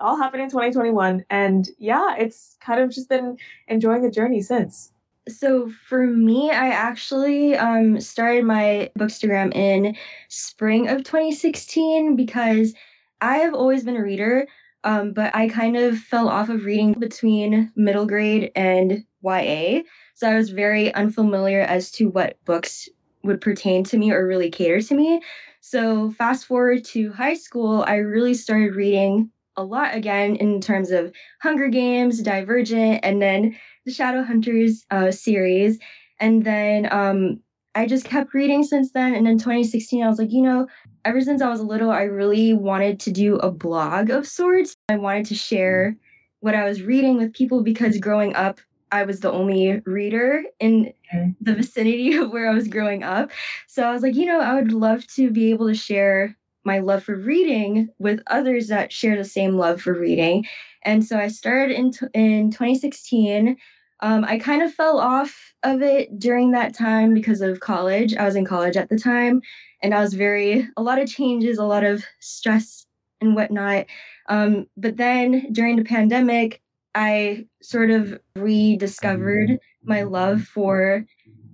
all 0.01 0.17
happened 0.17 0.43
in 0.43 0.49
2021. 0.49 1.25
And 1.29 1.69
yeah, 1.77 2.15
it's 2.17 2.57
kind 2.59 2.81
of 2.81 2.89
just 2.89 3.09
been 3.09 3.37
enjoying 3.67 4.01
the 4.01 4.11
journey 4.11 4.41
since. 4.41 4.91
So 5.39 5.69
for 5.87 6.05
me, 6.05 6.51
I 6.51 6.67
actually 6.69 7.55
um, 7.55 7.99
started 7.99 8.45
my 8.45 8.91
Bookstagram 8.97 9.53
in 9.55 9.95
spring 10.29 10.89
of 10.89 11.03
2016 11.03 12.15
because 12.15 12.73
I 13.21 13.37
have 13.37 13.53
always 13.53 13.83
been 13.83 13.95
a 13.95 14.03
reader, 14.03 14.47
um, 14.83 15.13
but 15.13 15.35
I 15.35 15.47
kind 15.47 15.77
of 15.77 15.97
fell 15.97 16.27
off 16.27 16.49
of 16.49 16.65
reading 16.65 16.93
between 16.93 17.71
middle 17.75 18.05
grade 18.05 18.51
and 18.55 19.03
YA. 19.23 19.81
So 20.15 20.29
I 20.29 20.35
was 20.35 20.49
very 20.49 20.93
unfamiliar 20.93 21.61
as 21.61 21.91
to 21.91 22.09
what 22.09 22.37
books 22.45 22.89
would 23.23 23.41
pertain 23.41 23.83
to 23.85 23.97
me 23.97 24.11
or 24.11 24.25
really 24.27 24.49
cater 24.49 24.81
to 24.81 24.95
me. 24.95 25.21
So 25.59 26.11
fast 26.11 26.45
forward 26.45 26.83
to 26.85 27.11
high 27.11 27.35
school, 27.35 27.83
I 27.87 27.97
really 27.97 28.33
started 28.33 28.75
reading 28.75 29.29
a 29.57 29.63
lot 29.63 29.93
again 29.93 30.35
in 30.37 30.61
terms 30.61 30.91
of 30.91 31.13
Hunger 31.41 31.67
Games, 31.67 32.21
Divergent, 32.21 33.01
and 33.03 33.21
then 33.21 33.55
the 33.85 33.91
Shadowhunters 33.91 34.85
uh, 34.91 35.11
series. 35.11 35.79
And 36.19 36.43
then 36.43 36.91
um, 36.91 37.39
I 37.75 37.85
just 37.87 38.05
kept 38.05 38.33
reading 38.33 38.63
since 38.63 38.91
then. 38.91 39.15
And 39.15 39.27
in 39.27 39.37
2016, 39.37 40.03
I 40.03 40.07
was 40.07 40.19
like, 40.19 40.31
you 40.31 40.41
know, 40.41 40.67
ever 41.05 41.21
since 41.21 41.41
I 41.41 41.49
was 41.49 41.61
little, 41.61 41.91
I 41.91 42.03
really 42.03 42.53
wanted 42.53 42.99
to 43.01 43.11
do 43.11 43.37
a 43.37 43.51
blog 43.51 44.09
of 44.09 44.27
sorts. 44.27 44.75
I 44.89 44.97
wanted 44.97 45.25
to 45.27 45.35
share 45.35 45.97
what 46.41 46.55
I 46.55 46.63
was 46.65 46.81
reading 46.81 47.17
with 47.17 47.33
people 47.33 47.63
because 47.63 47.97
growing 47.97 48.35
up, 48.35 48.59
I 48.91 49.03
was 49.03 49.21
the 49.21 49.31
only 49.31 49.81
reader 49.85 50.43
in 50.59 50.93
the 51.39 51.55
vicinity 51.55 52.15
of 52.17 52.31
where 52.31 52.49
I 52.49 52.53
was 52.53 52.67
growing 52.67 53.03
up. 53.03 53.31
So 53.67 53.83
I 53.83 53.93
was 53.93 54.03
like, 54.03 54.15
you 54.15 54.25
know, 54.25 54.41
I 54.41 54.55
would 54.55 54.73
love 54.73 55.07
to 55.15 55.31
be 55.31 55.51
able 55.51 55.67
to 55.67 55.73
share 55.75 56.35
my 56.63 56.79
love 56.79 57.03
for 57.03 57.15
reading 57.15 57.89
with 57.99 58.21
others 58.27 58.67
that 58.67 58.91
share 58.91 59.17
the 59.17 59.25
same 59.25 59.57
love 59.57 59.81
for 59.81 59.93
reading. 59.93 60.45
And 60.83 61.05
so 61.05 61.17
I 61.17 61.27
started 61.27 61.75
in, 61.75 61.91
t- 61.91 62.07
in 62.13 62.51
2016. 62.51 63.57
Um, 64.01 64.25
I 64.25 64.39
kind 64.39 64.63
of 64.63 64.73
fell 64.73 64.99
off 64.99 65.53
of 65.63 65.81
it 65.81 66.17
during 66.19 66.51
that 66.51 66.73
time 66.73 67.13
because 67.13 67.41
of 67.41 67.59
college. 67.59 68.15
I 68.15 68.25
was 68.25 68.35
in 68.35 68.45
college 68.45 68.75
at 68.75 68.89
the 68.89 68.97
time, 68.97 69.41
and 69.83 69.93
I 69.93 70.01
was 70.01 70.15
very, 70.15 70.67
a 70.75 70.81
lot 70.81 70.99
of 70.99 71.09
changes, 71.09 71.57
a 71.57 71.65
lot 71.65 71.83
of 71.83 72.03
stress 72.19 72.85
and 73.21 73.35
whatnot. 73.35 73.85
Um, 74.27 74.67
but 74.75 74.97
then 74.97 75.51
during 75.51 75.75
the 75.75 75.83
pandemic, 75.83 76.61
I 76.95 77.45
sort 77.61 77.91
of 77.91 78.19
rediscovered 78.35 79.59
my 79.83 80.01
love 80.03 80.43
for 80.43 81.05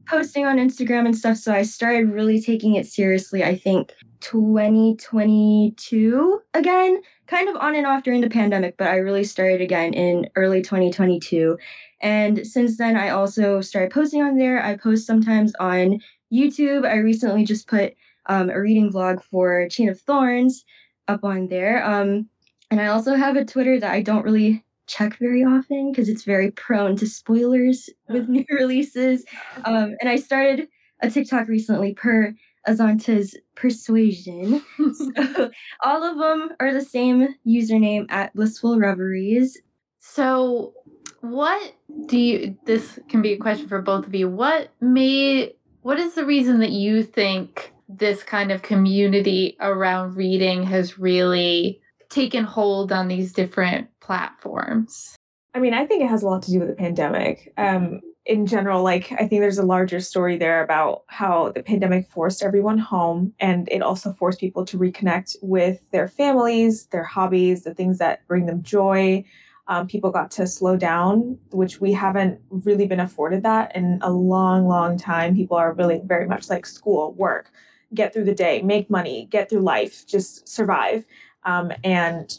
posting 0.08 0.46
on 0.46 0.58
Instagram 0.58 1.06
and 1.06 1.16
stuff. 1.16 1.38
So 1.38 1.54
I 1.54 1.62
started 1.64 2.12
really 2.12 2.42
taking 2.42 2.76
it 2.76 2.88
seriously, 2.88 3.44
I 3.44 3.56
think 3.56 3.94
2022 4.22 6.42
again, 6.54 7.02
kind 7.28 7.50
of 7.50 7.56
on 7.58 7.76
and 7.76 7.86
off 7.86 8.04
during 8.04 8.22
the 8.22 8.30
pandemic, 8.30 8.78
but 8.78 8.88
I 8.88 8.96
really 8.98 9.24
started 9.24 9.62
again 9.62 9.94
in 9.94 10.28
early 10.36 10.62
2022. 10.62 11.58
And 12.02 12.48
since 12.48 12.78
then, 12.78 12.96
I 12.96 13.10
also 13.10 13.62
started 13.62 13.92
posting 13.92 14.22
on 14.22 14.38
there. 14.38 14.64
I 14.64 14.78
post 14.78 15.06
sometimes 15.06 15.54
on 15.60 16.00
YouTube. 16.34 16.86
I 16.86 16.98
recently 16.98 17.44
just 17.44 17.68
put 17.68 17.96
um, 18.28 18.50
a 18.50 18.60
reading 18.60 18.92
vlog 18.92 19.24
for 19.24 19.68
Chain 19.70 19.90
of 19.90 20.00
Thorns 20.00 20.64
up 21.08 21.24
on 21.24 21.48
there. 21.48 21.86
Um, 21.86 22.30
and 22.70 22.82
I 22.82 22.88
also 22.88 23.16
have 23.16 23.38
a 23.38 23.46
Twitter 23.46 23.80
that 23.80 23.92
I 23.92 24.02
don't 24.02 24.26
really 24.26 24.64
check 24.88 25.18
very 25.20 25.44
often 25.44 25.92
because 25.92 26.10
it's 26.10 26.24
very 26.24 26.52
prone 26.52 26.96
to 26.98 27.08
spoilers 27.08 27.90
with 28.10 28.28
new 28.30 28.46
releases. 28.50 29.26
Um, 29.66 29.96
and 30.02 30.10
I 30.10 30.16
started 30.16 30.68
a 31.02 31.10
TikTok 31.10 31.48
recently 31.48 31.94
per 31.94 32.34
Azanta's 32.68 33.38
persuasion. 33.56 34.62
so 34.94 35.52
all 35.84 36.04
of 36.04 36.18
them 36.18 36.56
are 36.60 36.74
the 36.74 36.84
same 36.84 37.36
username 37.46 38.06
at 38.10 38.34
Blissful 38.34 38.80
Reveries. 38.80 39.58
So, 40.00 40.74
what 41.22 41.74
do 42.08 42.18
you? 42.18 42.58
This 42.66 43.00
can 43.10 43.22
be 43.22 43.34
a 43.34 43.38
question 43.38 43.68
for 43.68 43.82
both 43.82 44.08
of 44.08 44.16
you. 44.16 44.30
What 44.30 44.70
made? 44.82 45.54
What 45.82 46.00
is 46.00 46.16
the 46.16 46.26
reason 46.26 46.60
that 46.60 46.72
you 46.72 47.04
think 47.04 47.74
this 47.90 48.24
kind 48.24 48.52
of 48.52 48.62
community 48.62 49.56
around 49.60 50.16
reading 50.16 50.64
has 50.64 51.00
really 51.00 51.82
taken 52.10 52.44
hold 52.44 52.92
on 52.92 53.08
these 53.08 53.32
different 53.34 53.90
platforms? 54.00 55.16
I 55.54 55.60
mean, 55.60 55.74
I 55.74 55.86
think 55.86 56.04
it 56.04 56.08
has 56.08 56.24
a 56.24 56.28
lot 56.28 56.44
to 56.44 56.52
do 56.52 56.60
with 56.60 56.68
the 56.68 56.76
pandemic. 56.76 57.54
Um, 57.58 58.02
in 58.28 58.46
general, 58.46 58.84
like 58.84 59.12
I 59.14 59.28
think 59.28 59.42
there's 59.42 59.58
a 59.58 59.66
larger 59.66 60.00
story 60.00 60.38
there 60.38 60.62
about 60.62 61.04
how 61.08 61.52
the 61.54 61.64
pandemic 61.64 62.08
forced 62.08 62.44
everyone 62.44 62.78
home 62.78 63.34
and 63.40 63.68
it 63.70 63.82
also 63.82 64.14
forced 64.14 64.40
people 64.40 64.66
to 64.66 64.78
reconnect 64.78 65.38
with 65.42 65.80
their 65.92 66.08
families, 66.08 66.88
their 66.88 67.06
hobbies, 67.06 67.64
the 67.64 67.74
things 67.74 67.98
that 68.00 68.28
bring 68.28 68.46
them 68.46 68.62
joy. 68.62 69.24
Um, 69.70 69.88
people 69.88 70.12
got 70.12 70.32
to 70.32 70.48
slow 70.48 70.78
down, 70.78 71.38
which 71.52 71.82
we 71.82 71.92
haven't 71.94 72.40
really 72.50 72.86
been 72.86 73.00
afforded 73.00 73.44
that 73.44 73.76
in 73.76 74.00
a 74.02 74.12
long, 74.12 74.68
long 74.68 74.98
time. 74.98 75.36
People 75.36 75.58
are 75.58 75.74
really 75.74 76.02
very 76.06 76.28
much 76.28 76.50
like 76.50 76.66
school, 76.66 77.14
work, 77.14 77.52
get 77.94 78.14
through 78.14 78.26
the 78.26 78.36
day, 78.36 78.62
make 78.62 78.90
money, 78.90 79.28
get 79.30 79.50
through 79.50 79.62
life, 79.62 80.06
just 80.06 80.48
survive. 80.48 81.06
Um, 81.44 81.72
and 81.84 82.38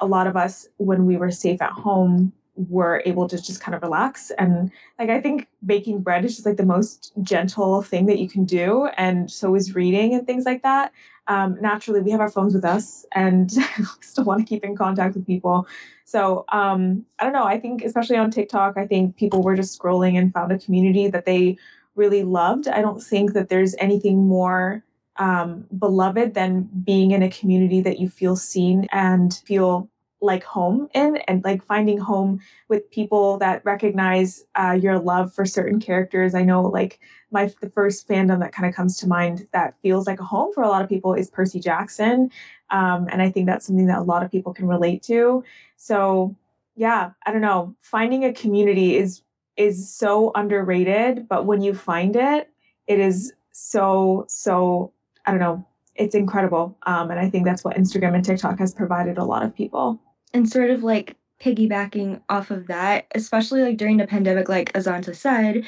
a 0.00 0.06
lot 0.06 0.26
of 0.26 0.36
us, 0.36 0.66
when 0.76 1.06
we 1.06 1.16
were 1.16 1.30
safe 1.30 1.62
at 1.62 1.72
home, 1.72 2.32
were 2.68 3.02
able 3.06 3.28
to 3.28 3.40
just 3.40 3.60
kind 3.60 3.74
of 3.74 3.82
relax. 3.82 4.32
And 4.32 4.70
like, 4.98 5.10
I 5.10 5.20
think 5.20 5.46
baking 5.64 6.00
bread 6.00 6.24
is 6.24 6.34
just 6.34 6.46
like 6.46 6.56
the 6.56 6.66
most 6.66 7.12
gentle 7.22 7.82
thing 7.82 8.06
that 8.06 8.18
you 8.18 8.28
can 8.28 8.44
do. 8.44 8.88
And 8.96 9.30
so 9.30 9.54
is 9.54 9.74
reading 9.74 10.14
and 10.14 10.26
things 10.26 10.44
like 10.44 10.62
that. 10.62 10.92
Um, 11.28 11.58
naturally, 11.60 12.00
we 12.00 12.10
have 12.10 12.20
our 12.20 12.30
phones 12.30 12.54
with 12.54 12.64
us 12.64 13.06
and 13.14 13.50
still 14.00 14.24
want 14.24 14.40
to 14.40 14.46
keep 14.46 14.64
in 14.64 14.74
contact 14.74 15.14
with 15.14 15.26
people. 15.26 15.68
So 16.04 16.46
um, 16.48 17.04
I 17.18 17.24
don't 17.24 17.34
know. 17.34 17.44
I 17.44 17.60
think, 17.60 17.84
especially 17.84 18.16
on 18.16 18.30
TikTok, 18.30 18.76
I 18.76 18.86
think 18.86 19.16
people 19.16 19.42
were 19.42 19.54
just 19.54 19.78
scrolling 19.78 20.18
and 20.18 20.32
found 20.32 20.50
a 20.50 20.58
community 20.58 21.06
that 21.08 21.26
they 21.26 21.58
really 21.94 22.22
loved. 22.22 22.66
I 22.66 22.80
don't 22.80 23.02
think 23.02 23.34
that 23.34 23.50
there's 23.50 23.74
anything 23.78 24.26
more 24.26 24.82
um, 25.18 25.66
beloved 25.78 26.34
than 26.34 26.68
being 26.84 27.10
in 27.10 27.22
a 27.22 27.30
community 27.30 27.80
that 27.80 27.98
you 27.98 28.08
feel 28.08 28.36
seen 28.36 28.86
and 28.92 29.34
feel 29.44 29.88
like 30.20 30.42
home 30.42 30.88
in 30.94 31.16
and 31.28 31.44
like 31.44 31.62
finding 31.64 31.98
home 31.98 32.40
with 32.68 32.90
people 32.90 33.38
that 33.38 33.64
recognize 33.64 34.44
uh, 34.56 34.76
your 34.80 34.98
love 34.98 35.32
for 35.32 35.44
certain 35.44 35.80
characters. 35.80 36.34
I 36.34 36.42
know 36.42 36.62
like 36.62 36.98
my 37.30 37.52
the 37.60 37.70
first 37.70 38.08
fandom 38.08 38.40
that 38.40 38.52
kind 38.52 38.68
of 38.68 38.74
comes 38.74 38.98
to 38.98 39.06
mind 39.06 39.46
that 39.52 39.74
feels 39.82 40.06
like 40.06 40.20
a 40.20 40.24
home 40.24 40.52
for 40.52 40.62
a 40.62 40.68
lot 40.68 40.82
of 40.82 40.88
people 40.88 41.14
is 41.14 41.30
Percy 41.30 41.60
Jackson, 41.60 42.30
um, 42.70 43.08
and 43.10 43.22
I 43.22 43.30
think 43.30 43.46
that's 43.46 43.66
something 43.66 43.86
that 43.86 43.98
a 43.98 44.02
lot 44.02 44.22
of 44.22 44.30
people 44.30 44.52
can 44.52 44.66
relate 44.66 45.02
to. 45.04 45.44
So 45.76 46.34
yeah, 46.74 47.10
I 47.26 47.32
don't 47.32 47.40
know, 47.40 47.74
finding 47.80 48.24
a 48.24 48.32
community 48.32 48.96
is 48.96 49.22
is 49.56 49.92
so 49.92 50.32
underrated, 50.34 51.28
but 51.28 51.44
when 51.44 51.60
you 51.60 51.74
find 51.74 52.16
it, 52.16 52.50
it 52.86 52.98
is 52.98 53.32
so 53.52 54.24
so 54.28 54.92
I 55.28 55.30
don't 55.30 55.40
know, 55.40 55.66
it's 55.94 56.14
incredible. 56.14 56.76
Um, 56.86 57.10
and 57.10 57.20
I 57.20 57.28
think 57.28 57.44
that's 57.44 57.64
what 57.64 57.76
Instagram 57.76 58.14
and 58.14 58.24
TikTok 58.24 58.58
has 58.60 58.72
provided 58.72 59.18
a 59.18 59.24
lot 59.24 59.42
of 59.42 59.54
people 59.54 60.00
and 60.32 60.48
sort 60.48 60.70
of 60.70 60.82
like 60.82 61.16
piggybacking 61.40 62.20
off 62.28 62.50
of 62.50 62.66
that, 62.66 63.06
especially 63.14 63.62
like 63.62 63.76
during 63.76 63.98
the 63.98 64.06
pandemic, 64.06 64.48
like 64.48 64.72
Azanta 64.72 65.14
said, 65.14 65.64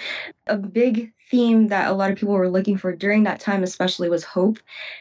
a 0.47 0.57
big 0.57 1.13
theme 1.31 1.69
that 1.69 1.89
a 1.89 1.93
lot 1.93 2.11
of 2.11 2.17
people 2.17 2.35
were 2.35 2.49
looking 2.49 2.77
for 2.77 2.95
during 2.95 3.23
that 3.25 3.39
time, 3.39 3.63
especially, 3.63 4.09
was 4.09 4.25
hope 4.25 4.59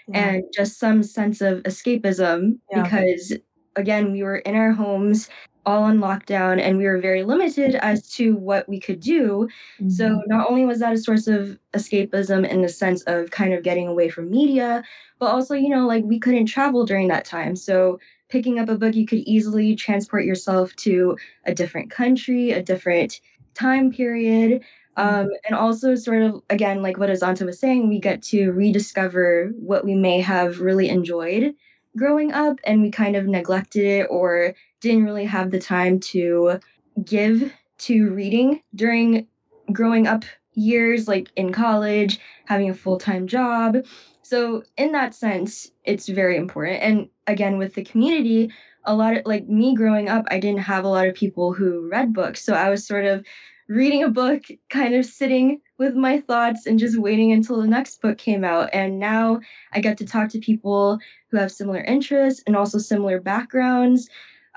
yeah. 0.08 0.30
and 0.30 0.43
just 0.54 0.78
some 0.78 1.02
sense 1.02 1.41
of 1.41 1.63
escapism 1.63 2.60
yeah. 2.69 2.84
because, 2.84 3.34
again, 3.76 4.12
we 4.12 4.24
were 4.24 4.38
in 4.38 4.56
our 4.56 4.72
homes 4.72 5.30
all 5.65 5.84
on 5.84 6.00
lockdown 6.00 6.60
and 6.60 6.78
we 6.78 6.86
were 6.86 7.00
very 7.00 7.24
limited 7.24 7.76
as 7.76 8.10
to 8.12 8.36
what 8.36 8.67
we 8.67 8.80
could 8.80 9.00
do. 9.00 9.48
Mm-hmm. 9.80 9.89
So, 9.89 10.22
not 10.28 10.50
only 10.50 10.65
was 10.65 10.80
that 10.80 10.93
a 10.93 10.98
source 10.98 11.28
of 11.28 11.60
escapism 11.74 12.48
in 12.48 12.62
the 12.62 12.69
sense 12.69 13.04
of 13.04 13.32
kind 13.32 13.54
of 13.54 13.63
getting 13.63 13.88
away 13.88 14.10
from 14.10 14.30
media, 14.30 14.84
but 15.19 15.28
also, 15.28 15.54
you 15.56 15.69
know, 15.69 15.86
like 15.86 16.04
we 16.04 16.19
couldn't 16.19 16.48
travel 16.48 16.86
during 16.86 17.08
that 17.10 17.26
time. 17.26 17.56
So, 17.56 18.00
picking 18.30 18.60
up 18.60 18.69
a 18.69 18.78
book, 18.78 18.95
you 18.95 19.06
could 19.06 19.19
easily 19.19 19.76
transport 19.76 20.26
yourself 20.26 20.76
to 20.78 21.17
a 21.45 21.54
different 21.54 21.91
country, 21.91 22.52
a 22.52 22.63
different 22.63 23.19
time 23.54 23.91
period. 23.91 24.62
Mm-hmm. 24.98 25.19
Um, 25.22 25.30
and 25.45 25.56
also, 25.56 25.95
sort 25.95 26.22
of, 26.22 26.41
again, 26.50 26.82
like 26.82 26.98
what 26.98 27.10
Azanta 27.10 27.45
was 27.45 27.60
saying, 27.60 27.89
we 27.89 28.00
get 28.00 28.22
to 28.24 28.52
rediscover 28.52 29.52
what 29.60 29.86
we 29.86 29.95
may 29.95 30.22
have 30.22 30.62
really 30.62 30.89
enjoyed 30.89 31.54
growing 31.98 32.32
up 32.32 32.60
and 32.63 32.82
we 32.82 32.91
kind 32.91 33.15
of 33.15 33.26
neglected 33.26 33.84
it 33.84 34.08
or 34.10 34.54
didn't 34.82 35.06
really 35.06 35.26
have 35.26 35.52
the 35.52 35.60
time 35.60 36.00
to 36.00 36.60
give 37.04 37.52
to 37.80 38.12
reading 38.12 38.62
during 38.76 39.28
growing 39.72 40.08
up 40.08 40.26
years, 40.54 41.08
like 41.08 41.32
in 41.36 41.52
college, 41.52 42.20
having 42.46 42.70
a 42.70 42.74
full 42.74 42.98
time 42.98 43.28
job. 43.28 43.78
So, 44.22 44.63
in 44.78 44.92
that 44.92 45.15
sense, 45.15 45.72
it's 45.86 46.08
very 46.08 46.38
important. 46.38 46.84
And 46.84 47.10
again, 47.26 47.58
with 47.58 47.74
the 47.74 47.84
community, 47.84 48.52
a 48.86 48.96
lot 48.96 49.18
of 49.18 49.26
like 49.26 49.48
me 49.48 49.76
growing 49.76 50.10
up, 50.10 50.26
I 50.30 50.39
didn't 50.39 50.62
have 50.62 50.84
a 50.84 50.89
lot 50.89 51.08
of 51.08 51.15
people 51.15 51.54
who 51.54 51.89
read 51.89 52.13
books. 52.13 52.44
So, 52.44 52.54
I 52.54 52.70
was 52.70 52.86
sort 52.86 53.06
of 53.06 53.26
reading 53.68 54.04
a 54.04 54.10
book, 54.10 54.44
kind 54.70 54.96
of 54.96 55.06
sitting 55.06 55.62
with 55.78 55.96
my 55.96 56.20
thoughts 56.20 56.65
and 56.65 56.80
just 56.80 57.00
waiting 57.00 57.32
until 57.32 57.62
the 57.62 57.68
next 57.68 58.02
book 58.02 58.18
came 58.18 58.44
out. 58.44 58.70
And 58.74 59.00
now 59.00 59.39
I 59.72 59.80
get 59.80 59.98
to 60.00 60.06
talk 60.06 60.30
to 60.30 60.39
people 60.39 61.00
who 61.30 61.38
have 61.38 61.52
similar 61.52 61.82
interests 61.82 62.44
and 62.48 62.56
also 62.56 62.80
similar 62.80 63.22
backgrounds. 63.22 64.10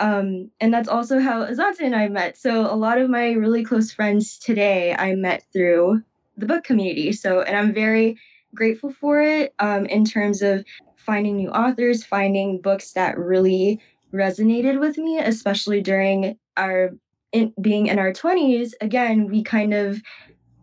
Um, 0.03 0.51
and 0.61 0.75
that's 0.75 0.89
also 0.89 1.21
how 1.21 1.45
Azanta 1.45 1.81
and 1.81 1.95
I 1.95 2.09
met. 2.09 2.37
So 2.37 2.63
a 2.63 2.75
lot 2.75 2.99
of 2.99 3.09
my 3.09 3.31
really 3.31 3.63
close 3.63 3.93
friends 3.93 4.37
today 4.37 4.97
I 4.99 5.15
met 5.15 5.45
through 5.53 6.03
the 6.37 6.47
book 6.47 6.65
community. 6.65 7.13
So, 7.13 7.43
and 7.43 7.57
I'm 7.57 7.73
very 7.73 8.19
grateful 8.53 8.93
for 8.93 9.23
it 9.23 9.55
um, 9.61 9.87
in 9.87 10.05
terms 10.05 10.43
of 10.43 10.65
finding 10.97 11.37
new 11.37 11.51
authors, 11.51 12.05
finding 12.05 12.61
books 12.61 12.93
that 12.95 13.17
really 13.17 13.81
resonated 14.13 14.81
with 14.81 14.99
me, 14.99 15.21
especially 15.21 15.81
during 15.81 16.37
our 16.57 16.91
in, 17.31 17.55
being 17.61 17.87
in 17.87 18.01
our 18.01 18.13
20s. 18.13 18.73
Again, 18.81 19.29
we 19.29 19.45
kind 19.45 19.73
of 19.73 20.03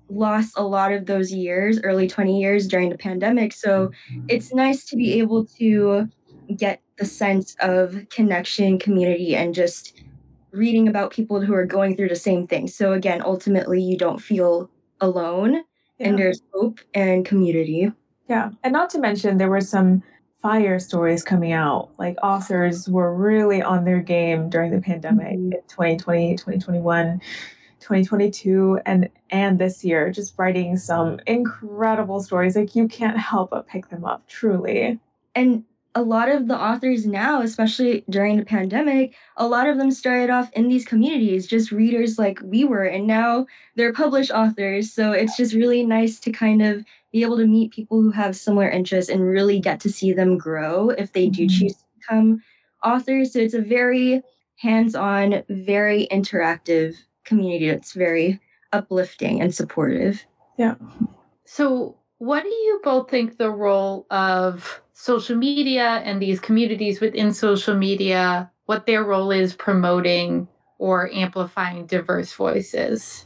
lost 0.10 0.54
a 0.58 0.64
lot 0.64 0.92
of 0.92 1.06
those 1.06 1.32
years, 1.32 1.80
early 1.86 2.10
20 2.10 2.42
years 2.42 2.68
during 2.68 2.90
the 2.90 2.98
pandemic. 2.98 3.54
So 3.54 3.92
it's 4.28 4.54
nice 4.54 4.84
to 4.88 4.98
be 4.98 5.14
able 5.20 5.46
to 5.60 6.10
get 6.58 6.82
the 7.00 7.06
sense 7.06 7.56
of 7.62 8.06
connection, 8.10 8.78
community, 8.78 9.36
and 9.36 9.56
just 9.56 10.02
reading 10.52 10.88
about 10.88 11.12
people 11.12 11.42
who 11.42 11.54
are 11.54 11.66
going 11.66 11.96
through 11.96 12.10
the 12.10 12.16
same 12.16 12.46
thing. 12.46 12.68
So 12.68 12.94
again, 12.94 13.22
ultimately, 13.24 13.82
you 13.82 13.98
don't 13.98 14.20
feel 14.20 14.70
alone 15.02 15.64
yeah. 15.98 16.08
and 16.08 16.20
there's 16.20 16.42
hope 16.54 16.80
and 16.94 17.26
community. 17.26 17.92
Yeah. 18.28 18.52
And 18.64 18.74
not 18.74 18.90
to 18.92 19.00
mention, 19.00 19.38
there 19.38 19.50
were 19.50 19.62
some 19.62 20.04
fire 20.42 20.80
stories 20.80 21.24
coming 21.24 21.52
out. 21.52 21.90
Like 21.98 22.18
authors 22.24 22.88
were 22.88 23.14
really 23.14 23.62
on 23.62 23.86
their 23.86 24.02
game 24.02 24.50
during 24.50 24.72
the 24.72 24.82
pandemic 24.82 25.38
mm-hmm. 25.38 25.54
in 25.54 25.62
2020, 25.68 26.36
2021. 26.36 27.22
2022 27.80 28.78
and 28.86 29.08
and 29.30 29.58
this 29.58 29.86
year 29.86 30.12
just 30.12 30.38
writing 30.38 30.76
some 30.76 31.18
incredible 31.28 32.22
stories 32.22 32.58
like 32.58 32.76
you 32.76 32.90
can't 32.90 33.18
help 33.18 33.52
but 33.52 33.66
pick 33.68 33.88
them 33.88 34.04
up 34.04 34.28
truly 34.28 35.00
and 35.34 35.64
a 35.96 36.02
lot 36.02 36.30
of 36.30 36.48
the 36.48 36.58
authors 36.58 37.06
now, 37.06 37.42
especially 37.42 38.04
during 38.10 38.38
the 38.38 38.46
pandemic, 38.46 39.16
a 39.38 39.48
lot 39.48 39.68
of 39.68 39.78
them 39.78 39.92
started 39.92 40.30
off 40.30 40.52
in 40.54 40.68
these 40.68 40.86
communities, 40.86 41.48
just 41.48 41.72
readers 41.72 42.20
like 42.20 42.40
we 42.44 42.64
were, 42.64 42.84
and 42.84 43.08
now 43.08 43.48
they're 43.76 43.94
published 43.94 44.32
authors. 44.32 44.94
So 44.94 45.12
it's 45.12 45.36
just 45.36 45.54
really 45.54 45.84
nice 45.84 46.20
to 46.22 46.32
kind 46.32 46.62
of 46.62 46.86
be 47.12 47.24
able 47.24 47.38
to 47.38 47.48
meet 47.48 47.72
people 47.72 48.02
who 48.02 48.12
have 48.12 48.36
similar 48.36 48.70
interests 48.70 49.10
and 49.10 49.22
really 49.22 49.60
get 49.60 49.80
to 49.82 49.90
see 49.90 50.14
them 50.14 50.38
grow 50.38 50.90
if 50.92 51.14
they 51.14 51.28
do 51.28 51.46
mm-hmm. 51.46 51.60
choose 51.60 51.76
to 51.76 51.86
become 51.98 52.44
authors. 52.84 53.34
So 53.34 53.40
it's 53.40 53.56
a 53.56 53.62
very 53.62 54.22
hands 54.58 54.94
on, 54.94 55.44
very 55.50 56.08
interactive 56.12 56.96
community 57.24 57.70
that's 57.70 57.94
very 57.94 58.40
uplifting 58.74 59.42
and 59.42 59.54
supportive. 59.54 60.24
Yeah. 60.58 60.76
So, 61.46 61.96
what 62.20 62.44
do 62.44 62.50
you 62.50 62.82
both 62.84 63.10
think 63.10 63.38
the 63.38 63.50
role 63.50 64.06
of 64.12 64.82
social 65.00 65.38
media 65.38 66.02
and 66.04 66.22
these 66.22 66.42
communities 66.42 67.00
within 67.00 67.32
social 67.32 67.74
media, 67.74 68.52
what 68.66 68.86
their 68.86 69.02
role 69.02 69.32
is 69.32 69.54
promoting 69.54 70.46
or 70.78 71.10
amplifying 71.14 71.86
diverse 71.86 72.34
voices? 72.34 73.26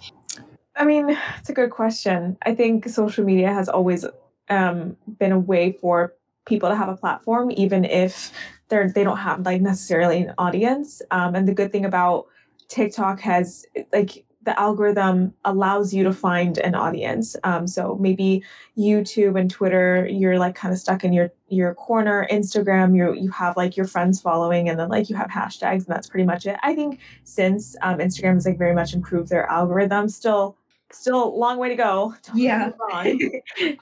I 0.75 0.85
mean, 0.85 1.17
it's 1.39 1.49
a 1.49 1.53
good 1.53 1.71
question. 1.71 2.37
I 2.45 2.53
think 2.53 2.87
social 2.87 3.25
media 3.25 3.51
has 3.51 3.69
always 3.69 4.05
um, 4.49 4.95
been 5.17 5.31
a 5.31 5.39
way 5.39 5.71
for 5.81 6.13
people 6.45 6.69
to 6.69 6.75
have 6.75 6.89
a 6.89 6.95
platform, 6.95 7.49
even 7.57 7.85
if 7.85 8.31
they're 8.69 8.91
they 8.91 9.03
don't 9.03 9.17
have 9.17 9.43
like 9.43 9.61
necessarily 9.61 10.21
an 10.21 10.35
audience. 10.37 11.01
Um, 11.09 11.33
and 11.33 11.47
the 11.47 11.55
good 11.55 11.71
thing 11.71 11.85
about 11.85 12.27
TikTok 12.67 13.19
has 13.21 13.65
like 13.91 14.25
the 14.43 14.59
algorithm 14.59 15.33
allows 15.45 15.93
you 15.93 16.03
to 16.03 16.13
find 16.13 16.57
an 16.57 16.75
audience. 16.75 17.35
Um, 17.43 17.67
so 17.67 17.97
maybe 17.99 18.43
YouTube 18.77 19.39
and 19.39 19.49
Twitter, 19.49 20.07
you're 20.07 20.37
like 20.37 20.55
kind 20.55 20.73
of 20.73 20.79
stuck 20.79 21.03
in 21.03 21.13
your 21.13 21.31
your 21.47 21.73
corner. 21.73 22.27
Instagram, 22.31 22.95
you 22.95 23.13
you 23.13 23.31
have 23.31 23.55
like 23.57 23.77
your 23.77 23.87
friends 23.87 24.21
following, 24.21 24.69
and 24.69 24.79
then 24.79 24.89
like 24.89 25.09
you 25.09 25.15
have 25.15 25.29
hashtags, 25.29 25.85
and 25.85 25.87
that's 25.87 26.07
pretty 26.07 26.25
much 26.25 26.45
it. 26.45 26.57
I 26.63 26.75
think 26.75 26.99
since 27.23 27.75
um, 27.81 27.99
Instagram 27.99 28.33
has 28.33 28.45
like 28.45 28.57
very 28.57 28.75
much 28.75 28.93
improved 28.93 29.29
their 29.29 29.45
algorithm, 29.49 30.09
still 30.09 30.57
still 30.91 31.23
a 31.23 31.29
long 31.35 31.57
way 31.57 31.69
to 31.69 31.75
go. 31.75 32.13
Yeah. 32.35 32.71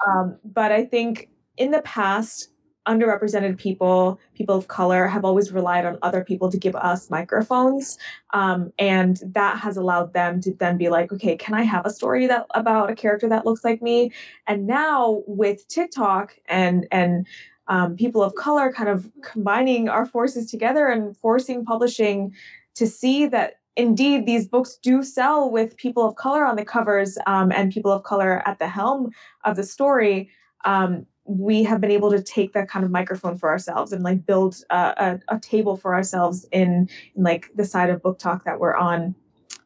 um, 0.08 0.38
but 0.44 0.72
I 0.72 0.86
think 0.86 1.30
in 1.58 1.72
the 1.72 1.82
past, 1.82 2.50
underrepresented 2.88 3.58
people, 3.58 4.20
people 4.34 4.56
of 4.56 4.68
color, 4.68 5.08
have 5.08 5.24
always 5.24 5.52
relied 5.52 5.86
on 5.86 5.98
other 6.02 6.24
people 6.24 6.50
to 6.52 6.58
give 6.58 6.76
us 6.76 7.10
microphones, 7.10 7.98
um, 8.34 8.72
and 8.80 9.20
that 9.24 9.60
has 9.60 9.78
allowed 9.78 10.14
them 10.14 10.42
to 10.42 10.54
then 10.54 10.78
be 10.78 10.90
like, 10.90 11.12
okay, 11.12 11.36
can 11.36 11.54
I 11.54 11.64
have 11.64 11.86
a 11.86 11.92
story 11.92 12.28
that 12.28 12.46
about 12.56 12.90
a 12.90 12.96
character 12.96 13.30
that 13.30 13.46
looks 13.46 13.64
like 13.64 13.82
me? 13.82 14.12
And 14.48 14.68
now 14.68 15.24
with 15.28 15.68
TikTok 15.68 16.36
and 16.48 16.88
and 16.92 17.28
um, 17.68 17.96
people 17.96 18.22
of 18.24 18.36
color 18.36 18.72
kind 18.74 18.90
of 18.90 19.10
combining 19.24 19.88
our 19.88 20.06
forces 20.06 20.50
together 20.50 20.88
and 20.88 21.16
forcing 21.16 21.64
publishing 21.64 22.34
to 22.76 22.88
see 22.88 23.28
that 23.28 23.56
indeed 23.78 24.26
these 24.26 24.48
books 24.48 24.78
do 24.82 25.04
sell 25.04 25.50
with 25.50 25.78
people 25.78 26.06
of 26.06 26.16
color 26.16 26.46
on 26.46 26.56
the 26.56 26.66
covers 26.66 27.18
um, 27.28 27.52
and 27.52 27.72
people 27.72 27.92
of 27.92 28.04
color 28.04 28.46
at 28.46 28.60
the 28.60 28.68
helm 28.68 29.12
of 29.46 29.56
the 29.56 29.64
story 29.64 30.30
um, 30.66 31.06
we 31.38 31.64
have 31.64 31.80
been 31.80 31.92
able 31.92 32.12
to 32.12 32.22
take 32.22 32.54
that 32.54 32.70
kind 32.70 32.84
of 32.84 32.92
microphone 32.92 33.38
for 33.38 33.50
ourselves 33.50 33.92
and 33.92 34.04
like 34.04 34.26
build 34.26 34.58
a, 34.70 35.20
a, 35.30 35.36
a 35.36 35.40
table 35.40 35.78
for 35.78 35.94
ourselves 35.94 36.46
in, 36.52 36.90
in, 37.16 37.24
like 37.24 37.50
the 37.56 37.66
side 37.66 37.90
of 37.90 38.02
BookTok 38.02 38.44
that 38.44 38.60
we're 38.60 38.76
on. 38.76 39.16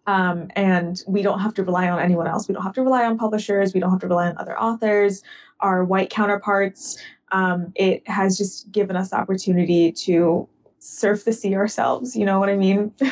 Um, 0.08 0.50
and 0.56 1.02
we 1.08 1.24
don't 1.24 1.40
have 1.40 1.56
to 1.56 1.64
rely 1.64 1.90
on 1.90 2.00
anyone 2.00 2.28
else. 2.28 2.48
We 2.48 2.54
don't 2.54 2.64
have 2.64 2.74
to 2.74 2.84
rely 2.84 3.06
on 3.06 3.18
publishers. 3.18 3.74
We 3.74 3.80
don't 3.80 3.90
have 3.90 4.02
to 4.02 4.08
rely 4.08 4.28
on 4.28 4.38
other 4.38 4.60
authors. 4.60 5.24
Our 5.62 5.84
white 5.84 6.12
counterparts 6.12 6.98
um, 7.32 7.72
it 7.76 8.08
has 8.08 8.38
just 8.38 8.72
given 8.72 8.96
us 8.96 9.10
the 9.10 9.18
opportunity 9.18 9.92
to 9.92 10.48
surf 10.80 11.26
the 11.26 11.34
sea 11.34 11.56
ourselves 11.56 12.16
you 12.16 12.26
know 12.26 12.40
what 12.40 12.50
i 12.50 12.56
mean? 12.56 12.94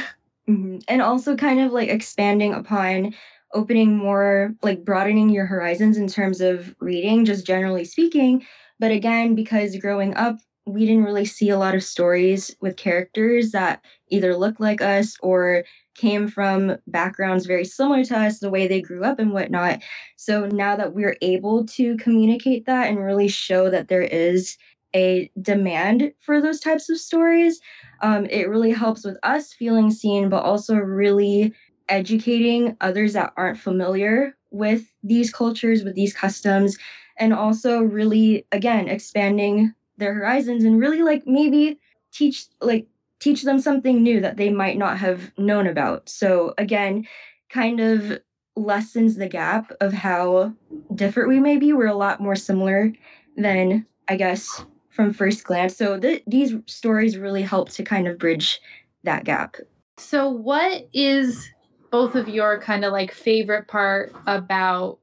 Mm-hmm. 0.50 0.80
and 0.90 1.02
also 1.02 1.38
kind 1.38 1.62
of 1.62 1.72
like 1.72 1.88
expanding 1.88 2.54
upon 2.54 3.16
opening 3.54 3.98
more, 3.98 4.54
like 4.62 4.84
broadening 4.86 5.30
your 5.30 5.46
horizons 5.46 5.98
in 5.98 6.08
terms 6.08 6.42
of 6.42 6.76
reading, 6.80 7.26
just 7.26 7.46
generally 7.46 7.86
speaking. 7.86 8.46
But 8.80 8.92
again, 8.92 9.36
because 9.36 9.78
growing 9.78 10.16
up, 10.16 10.38
we 10.66 10.86
didn't 10.86 11.04
really 11.04 11.26
see 11.26 11.50
a 11.50 11.58
lot 11.58 11.76
of 11.76 11.84
stories 11.84 12.56
with 12.62 12.78
characters 12.78 13.52
that 13.52 13.84
either 14.10 14.36
look 14.36 14.60
like 14.60 14.82
us 14.82 15.18
or 15.22 15.64
came 15.96 16.28
from 16.28 16.78
backgrounds 16.88 17.46
very 17.46 17.66
similar 17.66 18.04
to 18.06 18.18
us, 18.18 18.40
the 18.40 18.50
way 18.50 18.68
they 18.68 18.82
grew 18.82 19.04
up 19.04 19.20
and 19.20 19.32
whatnot. 19.32 19.82
So 20.16 20.48
now 20.48 20.76
that 20.76 20.94
we're 20.94 21.18
able 21.22 21.66
to 21.68 21.98
communicate 21.98 22.66
that 22.66 22.90
and 22.90 23.04
really 23.04 23.28
show 23.28 23.70
that 23.70 23.90
there 23.90 24.02
is 24.02 24.58
a 24.96 25.30
demand 25.42 26.14
for 26.20 26.40
those 26.42 26.60
types 26.60 26.90
of 26.90 26.98
stories, 26.98 27.60
um, 28.02 28.26
it 28.28 28.50
really 28.50 28.72
helps 28.72 29.04
with 29.04 29.18
us 29.24 29.54
feeling 29.54 29.92
seen, 29.92 30.30
but 30.30 30.44
also 30.44 30.76
really 30.76 31.54
educating 31.90 32.78
others 32.82 33.14
that 33.14 33.34
aren't 33.38 33.60
familiar 33.60 34.36
with 34.52 34.94
these 35.04 35.32
cultures, 35.32 35.84
with 35.84 35.96
these 35.96 36.14
customs, 36.14 36.78
and 37.18 37.34
also 37.34 37.82
really, 37.82 38.46
again, 38.52 38.88
expanding 38.88 39.74
their 39.98 40.14
horizons 40.14 40.64
and 40.64 40.80
really 40.80 41.02
like 41.02 41.24
maybe 41.26 41.80
teach 42.12 42.46
like 42.62 42.88
teach 43.20 43.44
them 43.44 43.60
something 43.60 44.04
new 44.04 44.20
that 44.20 44.38
they 44.38 44.50
might 44.50 44.78
not 44.78 44.98
have 44.98 45.32
known 45.38 45.68
about. 45.68 46.10
So 46.10 46.54
again, 46.58 47.08
kind 47.50 47.80
of 47.80 48.20
lessens 48.56 49.16
the 49.16 49.28
gap 49.28 49.72
of 49.80 49.94
how 49.94 50.54
different 50.94 51.30
we 51.30 51.40
may 51.40 51.58
be. 51.58 51.74
We're 51.74 51.88
a 51.88 51.96
lot 51.96 52.20
more 52.20 52.36
similar 52.36 52.92
than 53.38 53.86
I 54.08 54.16
guess 54.16 54.66
from 54.90 55.14
first 55.14 55.44
glance. 55.44 55.76
So 55.76 56.00
th- 56.00 56.24
these 56.28 56.54
stories 56.68 57.18
really 57.18 57.42
help 57.42 57.70
to 57.72 57.84
kind 57.84 58.08
of 58.08 58.20
bridge 58.20 58.60
that 59.04 59.24
gap. 59.24 59.56
So 59.98 60.30
what 60.30 60.88
is 60.94 61.50
both 61.94 62.16
of 62.16 62.28
your 62.28 62.60
kind 62.60 62.84
of 62.84 62.92
like 62.92 63.12
favorite 63.14 63.68
part 63.68 64.12
about 64.26 64.98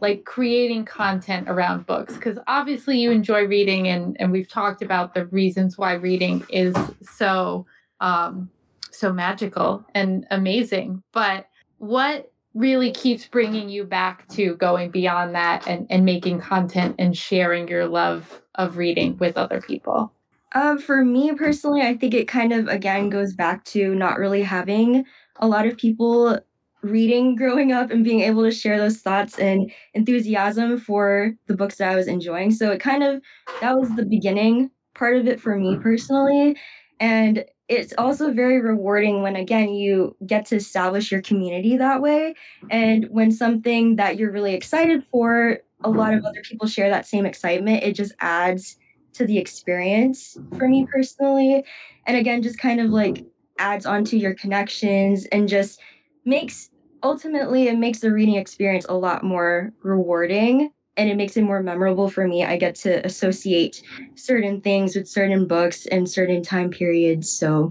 like 0.00 0.24
creating 0.24 0.84
content 0.84 1.48
around 1.50 1.84
books? 1.86 2.14
Because 2.14 2.38
obviously 2.46 3.00
you 3.00 3.10
enjoy 3.10 3.46
reading 3.46 3.88
and 3.88 4.16
and 4.20 4.30
we've 4.30 4.48
talked 4.48 4.80
about 4.80 5.12
the 5.12 5.26
reasons 5.26 5.76
why 5.76 5.94
reading 5.94 6.46
is 6.48 6.76
so 7.02 7.66
um 8.00 8.48
so 8.92 9.12
magical 9.12 9.84
and 9.94 10.24
amazing 10.30 11.02
but 11.12 11.48
what 11.78 12.32
really 12.54 12.92
keeps 12.92 13.26
bringing 13.26 13.68
you 13.68 13.84
back 13.84 14.26
to 14.28 14.54
going 14.56 14.90
beyond 14.90 15.34
that 15.34 15.66
and 15.66 15.84
and 15.90 16.04
making 16.04 16.40
content 16.40 16.94
and 16.98 17.16
sharing 17.16 17.66
your 17.66 17.86
love 17.86 18.40
of 18.54 18.76
reading 18.76 19.16
with 19.18 19.36
other 19.36 19.60
people? 19.60 20.12
Um 20.54 20.78
for 20.78 21.04
me 21.04 21.32
personally 21.34 21.82
i 21.82 21.96
think 21.96 22.14
it 22.14 22.28
kind 22.28 22.52
of 22.52 22.68
again 22.68 23.10
goes 23.10 23.34
back 23.34 23.64
to 23.64 23.96
not 23.96 24.18
really 24.18 24.42
having 24.42 25.04
a 25.40 25.48
lot 25.48 25.66
of 25.66 25.76
people 25.76 26.38
reading 26.82 27.36
growing 27.36 27.72
up 27.72 27.90
and 27.90 28.04
being 28.04 28.20
able 28.20 28.42
to 28.42 28.50
share 28.50 28.78
those 28.78 28.98
thoughts 28.98 29.38
and 29.38 29.70
enthusiasm 29.94 30.78
for 30.78 31.32
the 31.46 31.56
books 31.56 31.76
that 31.76 31.90
I 31.90 31.96
was 31.96 32.06
enjoying. 32.06 32.52
So 32.52 32.70
it 32.70 32.80
kind 32.80 33.02
of 33.02 33.20
that 33.60 33.78
was 33.78 33.94
the 33.96 34.04
beginning 34.04 34.70
part 34.94 35.16
of 35.16 35.26
it 35.26 35.40
for 35.40 35.56
me 35.56 35.76
personally. 35.76 36.56
And 36.98 37.44
it's 37.70 37.94
also 37.96 38.32
very 38.32 38.60
rewarding 38.60 39.22
when 39.22 39.36
again 39.36 39.70
you 39.70 40.14
get 40.26 40.44
to 40.44 40.56
establish 40.56 41.10
your 41.10 41.22
community 41.22 41.76
that 41.76 42.02
way 42.02 42.34
and 42.68 43.06
when 43.10 43.30
something 43.30 43.96
that 43.96 44.18
you're 44.18 44.32
really 44.32 44.54
excited 44.54 45.04
for 45.04 45.60
a 45.84 45.88
lot 45.88 46.12
of 46.12 46.24
other 46.24 46.42
people 46.42 46.66
share 46.66 46.90
that 46.90 47.06
same 47.06 47.24
excitement 47.24 47.84
it 47.84 47.92
just 47.94 48.12
adds 48.20 48.76
to 49.12 49.24
the 49.24 49.38
experience 49.38 50.36
for 50.58 50.68
me 50.68 50.84
personally 50.92 51.64
and 52.06 52.16
again 52.16 52.42
just 52.42 52.58
kind 52.58 52.80
of 52.80 52.90
like 52.90 53.24
adds 53.60 53.86
onto 53.86 54.16
your 54.16 54.34
connections 54.34 55.26
and 55.26 55.48
just 55.48 55.80
makes 56.24 56.70
ultimately 57.02 57.68
it 57.68 57.78
makes 57.78 58.00
the 58.00 58.12
reading 58.12 58.34
experience 58.36 58.84
a 58.88 58.94
lot 58.94 59.22
more 59.22 59.72
rewarding 59.82 60.70
and 60.96 61.08
it 61.08 61.16
makes 61.16 61.36
it 61.36 61.42
more 61.42 61.62
memorable 61.62 62.10
for 62.10 62.26
me. 62.26 62.44
I 62.44 62.56
get 62.56 62.74
to 62.76 63.04
associate 63.06 63.82
certain 64.16 64.60
things 64.60 64.96
with 64.96 65.08
certain 65.08 65.46
books 65.46 65.86
and 65.86 66.08
certain 66.08 66.42
time 66.42 66.70
periods. 66.70 67.30
So, 67.30 67.70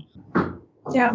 yeah. 0.91 1.13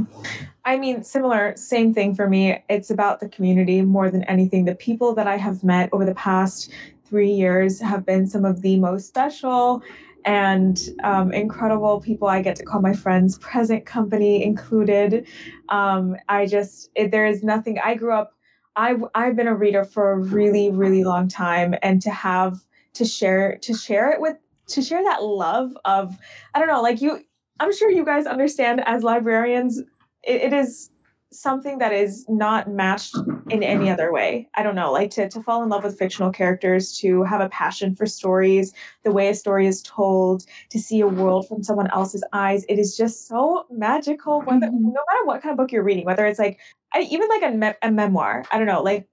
I 0.64 0.76
mean, 0.76 1.02
similar, 1.02 1.54
same 1.56 1.92
thing 1.92 2.14
for 2.14 2.28
me. 2.28 2.62
It's 2.68 2.90
about 2.90 3.20
the 3.20 3.28
community 3.28 3.82
more 3.82 4.10
than 4.10 4.22
anything. 4.24 4.64
The 4.64 4.74
people 4.74 5.14
that 5.14 5.26
I 5.26 5.36
have 5.36 5.64
met 5.64 5.88
over 5.92 6.04
the 6.04 6.14
past 6.14 6.70
three 7.04 7.30
years 7.30 7.80
have 7.80 8.06
been 8.06 8.26
some 8.26 8.44
of 8.44 8.62
the 8.62 8.78
most 8.78 9.08
special 9.08 9.82
and 10.24 10.78
um, 11.02 11.32
incredible 11.32 12.00
people 12.00 12.28
I 12.28 12.42
get 12.42 12.56
to 12.56 12.64
call 12.64 12.80
my 12.80 12.94
friends, 12.94 13.38
present 13.38 13.84
company 13.84 14.42
included. 14.42 15.26
Um, 15.68 16.16
I 16.28 16.46
just, 16.46 16.90
it, 16.94 17.10
there 17.10 17.26
is 17.26 17.42
nothing, 17.42 17.78
I 17.78 17.94
grew 17.94 18.12
up, 18.12 18.32
I, 18.76 18.96
I've 19.14 19.36
been 19.36 19.48
a 19.48 19.54
reader 19.54 19.84
for 19.84 20.12
a 20.12 20.18
really, 20.18 20.70
really 20.70 21.04
long 21.04 21.28
time. 21.28 21.74
And 21.82 22.00
to 22.02 22.10
have, 22.10 22.64
to 22.94 23.04
share, 23.04 23.58
to 23.58 23.74
share 23.74 24.10
it 24.10 24.20
with, 24.20 24.36
to 24.68 24.82
share 24.82 25.02
that 25.04 25.22
love 25.22 25.76
of, 25.84 26.16
I 26.54 26.58
don't 26.58 26.68
know, 26.68 26.82
like 26.82 27.00
you, 27.02 27.20
I'm 27.60 27.74
sure 27.74 27.90
you 27.90 28.04
guys 28.04 28.26
understand 28.26 28.82
as 28.86 29.02
librarians, 29.02 29.78
it, 30.22 30.42
it 30.42 30.52
is 30.52 30.90
something 31.40 31.78
that 31.78 31.92
is 31.92 32.24
not 32.28 32.70
matched 32.70 33.16
in 33.50 33.62
any 33.62 33.90
other 33.90 34.12
way. 34.12 34.48
I 34.54 34.62
don't 34.62 34.74
know, 34.74 34.92
like 34.92 35.10
to, 35.12 35.28
to 35.28 35.42
fall 35.42 35.62
in 35.62 35.68
love 35.68 35.84
with 35.84 35.98
fictional 35.98 36.30
characters, 36.30 36.96
to 36.98 37.22
have 37.24 37.40
a 37.40 37.48
passion 37.48 37.94
for 37.94 38.06
stories, 38.06 38.72
the 39.02 39.12
way 39.12 39.28
a 39.28 39.34
story 39.34 39.66
is 39.66 39.82
told, 39.82 40.44
to 40.70 40.78
see 40.78 41.00
a 41.00 41.06
world 41.06 41.48
from 41.48 41.62
someone 41.62 41.90
else's 41.90 42.24
eyes. 42.32 42.64
It 42.68 42.78
is 42.78 42.96
just 42.96 43.28
so 43.28 43.66
magical, 43.70 44.40
whether, 44.42 44.66
mm-hmm. 44.66 44.84
no 44.84 45.04
matter 45.12 45.24
what 45.24 45.42
kind 45.42 45.52
of 45.52 45.56
book 45.56 45.72
you're 45.72 45.82
reading, 45.82 46.04
whether 46.04 46.26
it's 46.26 46.38
like, 46.38 46.58
even 46.98 47.28
like 47.28 47.42
a, 47.42 47.56
me- 47.56 47.78
a 47.82 47.90
memoir, 47.90 48.44
I 48.50 48.58
don't 48.58 48.66
know, 48.66 48.82
like 48.82 49.08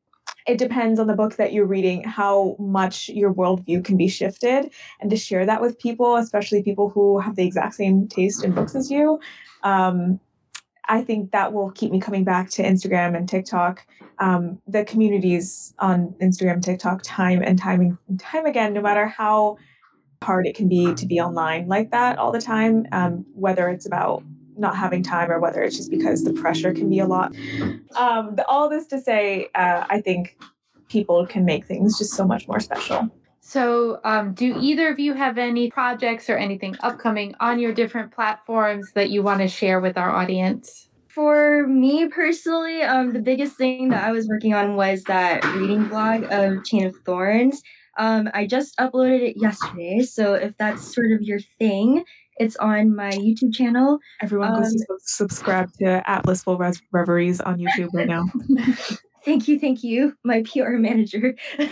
it 0.47 0.57
depends 0.57 0.99
on 0.99 1.07
the 1.07 1.15
book 1.15 1.35
that 1.35 1.53
you're 1.53 1.65
reading 1.65 2.03
how 2.03 2.55
much 2.57 3.09
your 3.09 3.33
worldview 3.33 3.83
can 3.83 3.97
be 3.97 4.07
shifted 4.07 4.71
and 4.99 5.09
to 5.09 5.17
share 5.17 5.45
that 5.45 5.61
with 5.61 5.77
people 5.79 6.15
especially 6.15 6.63
people 6.63 6.89
who 6.89 7.19
have 7.19 7.35
the 7.35 7.45
exact 7.45 7.75
same 7.75 8.07
taste 8.07 8.43
in 8.43 8.51
books 8.51 8.75
as 8.75 8.89
you 8.89 9.19
um, 9.63 10.19
I 10.91 11.01
think 11.01 11.31
that 11.31 11.53
will 11.53 11.71
keep 11.71 11.89
me 11.89 12.01
coming 12.01 12.25
back 12.25 12.49
to 12.51 12.63
Instagram 12.63 13.15
and 13.15 13.27
TikTok. 13.27 13.87
Um, 14.19 14.61
the 14.67 14.83
communities 14.83 15.73
on 15.79 16.13
Instagram, 16.21 16.61
TikTok, 16.61 16.99
time 17.01 17.41
and 17.41 17.57
time 17.57 17.97
and 18.09 18.19
time 18.19 18.45
again, 18.45 18.73
no 18.73 18.81
matter 18.81 19.07
how 19.07 19.57
hard 20.21 20.45
it 20.45 20.53
can 20.53 20.67
be 20.67 20.93
to 20.93 21.05
be 21.05 21.21
online 21.21 21.69
like 21.69 21.91
that 21.91 22.19
all 22.19 22.33
the 22.33 22.41
time, 22.41 22.85
um, 22.91 23.25
whether 23.33 23.69
it's 23.69 23.85
about 23.85 24.21
not 24.57 24.75
having 24.75 25.01
time 25.01 25.31
or 25.31 25.39
whether 25.39 25.61
it's 25.63 25.77
just 25.77 25.89
because 25.89 26.25
the 26.25 26.33
pressure 26.33 26.73
can 26.73 26.89
be 26.89 26.99
a 26.99 27.07
lot. 27.07 27.33
Um, 27.95 28.35
all 28.49 28.69
this 28.69 28.85
to 28.87 28.99
say, 28.99 29.47
uh, 29.55 29.85
I 29.89 30.01
think 30.01 30.37
people 30.89 31.25
can 31.25 31.45
make 31.45 31.65
things 31.65 31.97
just 31.97 32.11
so 32.15 32.27
much 32.27 32.49
more 32.49 32.59
special. 32.59 33.09
So, 33.51 33.99
um, 34.05 34.33
do 34.33 34.55
either 34.61 34.87
of 34.87 34.97
you 34.97 35.13
have 35.13 35.37
any 35.37 35.69
projects 35.69 36.29
or 36.29 36.37
anything 36.37 36.77
upcoming 36.79 37.35
on 37.41 37.59
your 37.59 37.73
different 37.73 38.13
platforms 38.13 38.93
that 38.93 39.09
you 39.09 39.23
want 39.23 39.41
to 39.41 39.49
share 39.49 39.81
with 39.81 39.97
our 39.97 40.09
audience? 40.09 40.87
For 41.09 41.67
me 41.67 42.07
personally, 42.07 42.81
um, 42.81 43.11
the 43.11 43.19
biggest 43.19 43.57
thing 43.57 43.89
that 43.89 44.05
I 44.05 44.13
was 44.13 44.29
working 44.29 44.53
on 44.53 44.77
was 44.77 45.03
that 45.03 45.43
reading 45.53 45.89
blog 45.89 46.23
of 46.31 46.63
Chain 46.63 46.85
of 46.85 46.95
Thorns. 47.05 47.61
Um, 47.97 48.29
I 48.33 48.47
just 48.47 48.77
uploaded 48.77 49.19
it 49.19 49.35
yesterday, 49.35 49.99
so 50.03 50.33
if 50.35 50.55
that's 50.55 50.95
sort 50.95 51.11
of 51.11 51.21
your 51.21 51.41
thing, 51.59 52.05
it's 52.37 52.55
on 52.55 52.95
my 52.95 53.11
YouTube 53.11 53.53
channel. 53.53 53.99
Everyone 54.21 54.55
um, 54.55 54.63
go 54.63 54.95
subscribe 55.01 55.73
to 55.79 56.09
at 56.09 56.23
Full 56.23 56.57
Reveries 56.93 57.41
on 57.41 57.57
YouTube 57.57 57.89
right 57.91 58.07
now. 58.07 58.23
thank 59.25 59.47
you 59.47 59.59
thank 59.59 59.83
you 59.83 60.15
my 60.23 60.43
pr 60.43 60.69
manager. 60.71 61.35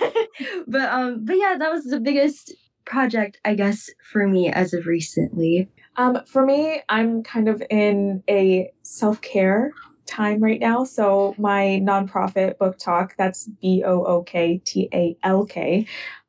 But 0.68 0.90
um 0.90 1.26
but 1.26 1.36
yeah 1.38 1.56
that 1.58 1.72
was 1.72 1.86
the 1.86 2.00
biggest 2.00 2.54
project 2.86 3.40
i 3.46 3.54
guess 3.54 3.90
for 4.12 4.28
me 4.28 4.50
as 4.50 4.74
of 4.74 4.86
recently. 4.86 5.70
Um 5.98 6.20
for 6.26 6.46
me 6.46 6.82
i'm 6.90 7.24
kind 7.24 7.48
of 7.50 7.62
in 7.70 8.24
a 8.30 8.72
self-care 8.84 9.72
time 10.10 10.42
right 10.42 10.60
now. 10.60 10.84
So 10.84 11.36
my 11.38 11.80
nonprofit 11.84 12.58
book 12.58 12.78
talk, 12.80 13.16
that's 13.18 13.48
b-o-o-k-t-a-l-k 13.62 14.66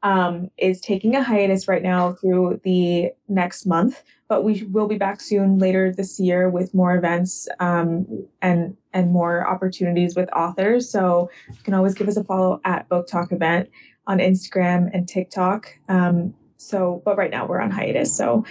um, 0.02 0.50
is 0.58 0.80
taking 0.80 1.16
a 1.16 1.22
hiatus 1.22 1.66
right 1.66 1.82
now 1.82 2.12
through 2.12 2.60
the 2.62 3.10
next 3.28 3.66
month 3.66 4.02
but 4.30 4.44
we 4.44 4.62
will 4.70 4.86
be 4.86 4.96
back 4.96 5.20
soon 5.20 5.58
later 5.58 5.92
this 5.92 6.20
year 6.20 6.48
with 6.48 6.72
more 6.72 6.94
events 6.94 7.48
um, 7.58 8.06
and 8.40 8.76
and 8.92 9.10
more 9.10 9.46
opportunities 9.46 10.14
with 10.14 10.32
authors. 10.32 10.88
So 10.88 11.28
you 11.48 11.62
can 11.64 11.74
always 11.74 11.94
give 11.94 12.06
us 12.06 12.16
a 12.16 12.22
follow 12.22 12.60
at 12.64 12.88
Book 12.88 13.08
Talk 13.08 13.32
event 13.32 13.68
on 14.06 14.18
Instagram 14.18 14.88
and 14.94 15.08
TikTok. 15.08 15.76
Um, 15.88 16.32
so, 16.56 17.02
but 17.04 17.16
right 17.16 17.30
now 17.30 17.44
we're 17.46 17.60
on 17.60 17.72
hiatus. 17.72 18.16
So, 18.16 18.44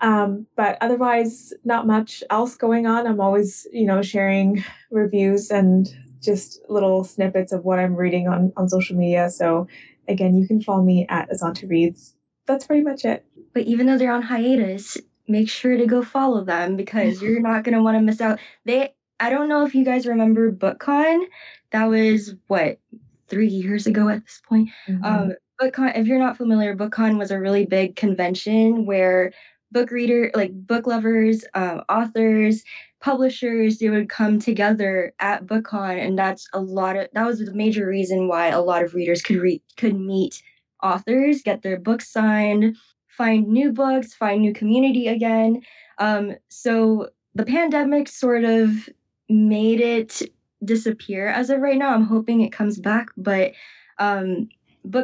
um, 0.00 0.46
but 0.56 0.78
otherwise, 0.80 1.52
not 1.64 1.84
much 1.84 2.22
else 2.30 2.56
going 2.56 2.86
on. 2.86 3.04
I'm 3.04 3.20
always, 3.20 3.66
you 3.72 3.86
know, 3.86 4.02
sharing 4.02 4.64
reviews 4.92 5.50
and 5.50 5.88
just 6.22 6.60
little 6.68 7.02
snippets 7.02 7.50
of 7.50 7.64
what 7.64 7.80
I'm 7.80 7.96
reading 7.96 8.28
on 8.28 8.52
on 8.56 8.68
social 8.68 8.96
media. 8.96 9.30
So, 9.30 9.66
again, 10.06 10.36
you 10.36 10.46
can 10.46 10.62
follow 10.62 10.84
me 10.84 11.06
at 11.08 11.28
Azanta 11.28 11.68
Reads. 11.68 12.14
That's 12.46 12.68
pretty 12.68 12.82
much 12.82 13.04
it. 13.04 13.26
But 13.52 13.64
even 13.64 13.86
though 13.86 13.98
they're 13.98 14.12
on 14.12 14.22
hiatus, 14.22 14.96
make 15.28 15.48
sure 15.48 15.76
to 15.76 15.86
go 15.86 16.02
follow 16.02 16.44
them 16.44 16.76
because 16.76 17.22
you're 17.22 17.40
not 17.48 17.64
going 17.64 17.76
to 17.76 17.82
want 17.82 17.96
to 17.96 18.02
miss 18.02 18.20
out. 18.20 18.38
They 18.64 18.94
I 19.20 19.30
don't 19.30 19.48
know 19.48 19.64
if 19.64 19.74
you 19.74 19.84
guys 19.84 20.06
remember 20.06 20.50
BookCon. 20.50 21.24
That 21.70 21.84
was 21.84 22.34
what 22.48 22.80
3 23.28 23.46
years 23.46 23.86
ago 23.86 24.08
at 24.08 24.24
this 24.24 24.42
point. 24.46 24.70
Mm-hmm. 24.88 25.04
Um 25.04 25.32
BookCon 25.60 25.96
if 25.96 26.06
you're 26.06 26.18
not 26.18 26.36
familiar, 26.36 26.76
BookCon 26.76 27.18
was 27.18 27.30
a 27.30 27.40
really 27.40 27.64
big 27.64 27.96
convention 27.96 28.86
where 28.86 29.32
book 29.74 29.90
reader, 29.90 30.30
like 30.34 30.52
book 30.66 30.86
lovers, 30.86 31.44
uh, 31.54 31.82
authors, 31.90 32.62
publishers, 33.00 33.78
they 33.78 33.90
would 33.90 34.08
come 34.08 34.38
together 34.38 35.12
at 35.18 35.44
BookCon, 35.44 35.98
and 35.98 36.18
that's 36.18 36.48
a 36.54 36.60
lot 36.60 36.96
of 36.96 37.08
that 37.12 37.26
was 37.26 37.40
the 37.40 37.52
major 37.52 37.86
reason 37.86 38.28
why 38.28 38.48
a 38.48 38.62
lot 38.62 38.82
of 38.82 38.94
readers 38.94 39.20
could 39.20 39.36
read 39.36 39.60
could 39.76 39.98
meet 39.98 40.42
authors, 40.82 41.42
get 41.42 41.62
their 41.62 41.78
books 41.78 42.10
signed, 42.10 42.76
find 43.16 43.48
new 43.48 43.72
books, 43.72 44.14
find 44.14 44.42
new 44.42 44.52
community 44.52 45.08
again. 45.08 45.62
Um, 45.98 46.36
so 46.48 47.08
the 47.34 47.44
pandemic 47.44 48.08
sort 48.08 48.44
of 48.44 48.88
made 49.28 49.80
it 49.80 50.22
disappear 50.64 51.28
as 51.28 51.50
of 51.50 51.60
right 51.60 51.78
now. 51.78 51.94
I'm 51.94 52.04
hoping 52.04 52.40
it 52.40 52.52
comes 52.52 52.78
back, 52.78 53.08
but 53.16 53.52
um, 53.98 54.48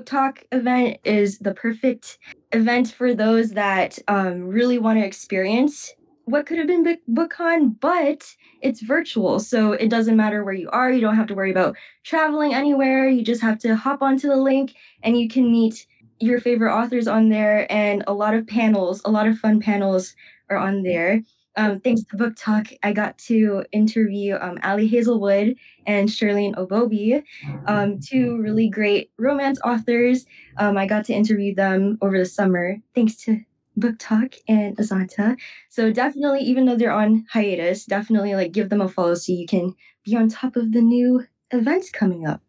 talk 0.05 0.45
event 0.53 0.99
is 1.05 1.39
the 1.39 1.55
perfect 1.55 2.19
event 2.53 2.93
for 2.93 3.15
those 3.15 3.51
that 3.51 3.99
um, 4.09 4.43
really 4.43 4.79
want 4.79 4.99
to 4.99 5.07
experience 5.07 5.95
what 6.25 6.47
could 6.47 6.59
have 6.59 6.67
been 6.67 6.85
Book- 6.85 7.31
BookCon, 7.31 7.81
but 7.81 8.37
it's 8.61 8.83
virtual. 8.83 9.41
So 9.41 9.73
it 9.73 9.89
doesn't 9.89 10.17
matter 10.17 10.45
where 10.45 10.55
you 10.55 10.71
are. 10.71 10.91
You 10.93 11.01
don't 11.01 11.17
have 11.17 11.27
to 11.29 11.35
worry 11.35 11.51
about 11.51 11.77
traveling 12.05 12.55
anywhere. 12.55 13.09
You 13.09 13.23
just 13.23 13.43
have 13.43 13.59
to 13.61 13.75
hop 13.75 14.01
onto 14.01 14.29
the 14.29 14.37
link 14.37 14.75
and 15.03 15.19
you 15.19 15.29
can 15.29 15.51
meet 15.51 15.87
your 16.21 16.41
favorite 16.41 16.75
authors 16.75 17.07
on 17.09 17.29
there 17.29 17.71
and 17.73 18.05
a 18.07 18.13
lot 18.15 18.35
of 18.35 18.47
panels, 18.47 19.03
a 19.05 19.11
lot 19.11 19.27
of 19.27 19.39
fun 19.39 19.61
panels 19.61 20.15
are 20.51 20.57
on 20.57 20.83
there. 20.83 21.23
Um, 21.57 21.81
thanks 21.81 22.03
to 22.05 22.17
Book 22.17 22.35
Talk, 22.37 22.69
I 22.83 22.93
got 22.93 23.19
to 23.27 23.65
interview 23.73 24.37
um, 24.41 24.59
Ali 24.63 24.87
Hazelwood 24.87 25.57
and 25.87 26.09
Shirlene 26.09 26.55
Obuobi, 26.55 27.23
um, 27.67 27.99
two 27.99 28.39
really 28.41 28.69
great 28.69 29.11
romance 29.19 29.59
authors. 29.65 30.27
Um, 30.59 30.77
I 30.79 30.87
got 30.87 31.05
to 31.07 31.13
interview 31.13 31.55
them 31.55 31.99
over 32.03 32.19
the 32.19 32.25
summer, 32.25 32.77
thanks 32.95 33.17
to 33.25 33.41
Book 33.77 33.97
Talk 33.99 34.35
and 34.49 34.77
Azanta. 34.77 35.37
So 35.69 35.93
definitely, 35.93 36.41
even 36.41 36.67
though 36.67 36.77
they're 36.77 36.93
on 36.93 37.27
hiatus, 37.33 37.85
definitely 37.85 38.35
like 38.35 38.53
give 38.53 38.69
them 38.69 38.81
a 38.81 38.89
follow 38.89 39.15
so 39.15 39.33
you 39.33 39.47
can 39.47 39.75
be 40.05 40.17
on 40.17 40.29
top 40.29 40.57
of 40.57 40.73
the 40.73 40.83
new 40.83 41.27
events 41.51 41.91
coming 41.91 42.27
up. 42.27 42.43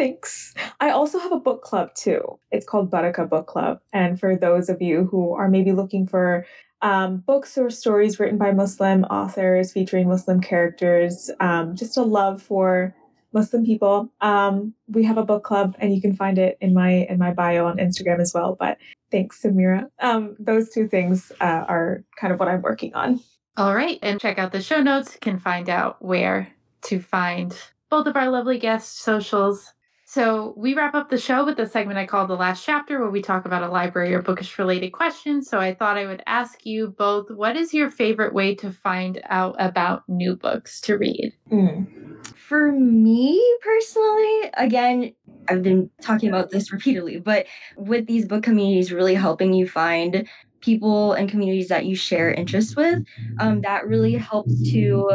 Thanks. 0.00 0.54
I 0.80 0.92
also 0.92 1.18
have 1.18 1.30
a 1.30 1.38
book 1.38 1.60
club 1.60 1.94
too. 1.94 2.38
It's 2.50 2.64
called 2.64 2.90
Buttercup 2.90 3.28
Book 3.28 3.46
Club. 3.46 3.80
And 3.92 4.18
for 4.18 4.34
those 4.34 4.70
of 4.70 4.80
you 4.80 5.04
who 5.04 5.34
are 5.34 5.46
maybe 5.46 5.72
looking 5.72 6.06
for 6.06 6.46
um, 6.80 7.18
books 7.18 7.58
or 7.58 7.68
stories 7.68 8.18
written 8.18 8.38
by 8.38 8.52
Muslim 8.52 9.04
authors 9.04 9.74
featuring 9.74 10.08
Muslim 10.08 10.40
characters, 10.40 11.30
um, 11.38 11.76
just 11.76 11.98
a 11.98 12.02
love 12.02 12.40
for 12.40 12.96
Muslim 13.34 13.62
people. 13.66 14.10
Um, 14.22 14.72
we 14.88 15.04
have 15.04 15.18
a 15.18 15.22
book 15.22 15.44
club, 15.44 15.76
and 15.78 15.94
you 15.94 16.00
can 16.00 16.16
find 16.16 16.38
it 16.38 16.56
in 16.62 16.72
my 16.72 17.06
in 17.10 17.18
my 17.18 17.34
bio 17.34 17.66
on 17.66 17.76
Instagram 17.76 18.20
as 18.20 18.32
well. 18.34 18.56
But 18.58 18.78
thanks, 19.10 19.42
Samira. 19.42 19.90
Um, 19.98 20.34
those 20.38 20.70
two 20.70 20.88
things 20.88 21.30
uh, 21.42 21.66
are 21.68 22.04
kind 22.18 22.32
of 22.32 22.40
what 22.40 22.48
I'm 22.48 22.62
working 22.62 22.94
on. 22.94 23.20
All 23.58 23.74
right, 23.74 23.98
and 24.00 24.18
check 24.18 24.38
out 24.38 24.52
the 24.52 24.62
show 24.62 24.80
notes. 24.80 25.12
You 25.12 25.20
can 25.20 25.38
find 25.38 25.68
out 25.68 26.02
where 26.02 26.48
to 26.84 27.00
find 27.00 27.54
both 27.90 28.06
of 28.06 28.16
our 28.16 28.30
lovely 28.30 28.58
guests' 28.58 28.98
socials 28.98 29.74
so 30.10 30.54
we 30.56 30.74
wrap 30.74 30.96
up 30.96 31.08
the 31.08 31.16
show 31.16 31.44
with 31.44 31.56
a 31.60 31.68
segment 31.68 31.96
I 31.96 32.04
call 32.04 32.26
the 32.26 32.34
last 32.34 32.64
chapter, 32.64 32.98
where 32.98 33.10
we 33.10 33.22
talk 33.22 33.44
about 33.44 33.62
a 33.62 33.68
library 33.68 34.12
or 34.12 34.20
bookish 34.22 34.58
related 34.58 34.90
question. 34.90 35.40
So 35.40 35.60
I 35.60 35.72
thought 35.72 35.96
I 35.96 36.06
would 36.06 36.20
ask 36.26 36.66
you 36.66 36.88
both, 36.88 37.30
what 37.30 37.56
is 37.56 37.72
your 37.72 37.88
favorite 37.88 38.34
way 38.34 38.56
to 38.56 38.72
find 38.72 39.22
out 39.26 39.54
about 39.60 40.02
new 40.08 40.34
books 40.34 40.80
to 40.80 40.98
read? 40.98 41.32
Mm. 41.52 42.26
For 42.34 42.72
me 42.72 43.40
personally, 43.62 44.50
again, 44.54 45.14
I've 45.48 45.62
been 45.62 45.88
talking 46.02 46.28
about 46.28 46.50
this 46.50 46.72
repeatedly, 46.72 47.20
but 47.20 47.46
with 47.76 48.08
these 48.08 48.26
book 48.26 48.42
communities 48.42 48.92
really 48.92 49.14
helping 49.14 49.52
you 49.52 49.68
find 49.68 50.28
people 50.60 51.12
and 51.12 51.30
communities 51.30 51.68
that 51.68 51.86
you 51.86 51.94
share 51.94 52.32
interests 52.32 52.74
with, 52.74 53.04
um, 53.38 53.60
that 53.60 53.86
really 53.86 54.14
helps 54.14 54.60
to 54.72 55.08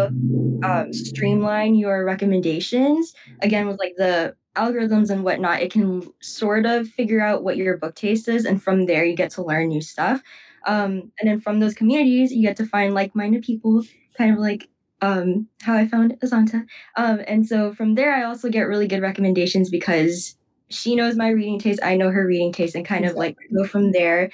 um, 0.63 0.93
streamline 0.93 1.75
your 1.75 2.05
recommendations. 2.05 3.13
Again, 3.41 3.67
with 3.67 3.77
like 3.77 3.95
the 3.97 4.35
algorithms 4.55 5.09
and 5.09 5.23
whatnot, 5.23 5.61
it 5.61 5.71
can 5.71 6.03
sort 6.21 6.65
of 6.65 6.87
figure 6.87 7.21
out 7.21 7.43
what 7.43 7.57
your 7.57 7.77
book 7.77 7.95
taste 7.95 8.27
is, 8.27 8.45
and 8.45 8.61
from 8.61 8.85
there 8.85 9.05
you 9.05 9.15
get 9.15 9.31
to 9.31 9.43
learn 9.43 9.69
new 9.69 9.81
stuff. 9.81 10.21
Um, 10.65 11.11
and 11.19 11.29
then 11.29 11.39
from 11.39 11.59
those 11.59 11.73
communities, 11.73 12.31
you 12.31 12.41
get 12.41 12.57
to 12.57 12.65
find 12.65 12.93
like-minded 12.93 13.43
people, 13.43 13.83
kind 14.17 14.33
of 14.33 14.39
like 14.39 14.67
um, 15.01 15.47
how 15.61 15.75
I 15.75 15.87
found 15.87 16.19
Azanta. 16.21 16.65
Um, 16.95 17.21
and 17.27 17.47
so 17.47 17.73
from 17.73 17.95
there, 17.95 18.13
I 18.13 18.23
also 18.23 18.49
get 18.49 18.63
really 18.63 18.87
good 18.87 19.01
recommendations 19.01 19.69
because 19.69 20.35
she 20.69 20.95
knows 20.95 21.15
my 21.15 21.29
reading 21.29 21.59
taste, 21.59 21.79
I 21.83 21.95
know 21.95 22.09
her 22.09 22.25
reading 22.25 22.51
taste, 22.51 22.75
and 22.75 22.85
kind 22.85 23.05
exactly. 23.05 23.27
of 23.29 23.37
like 23.37 23.37
go 23.55 23.67
from 23.67 23.91
there. 23.91 24.31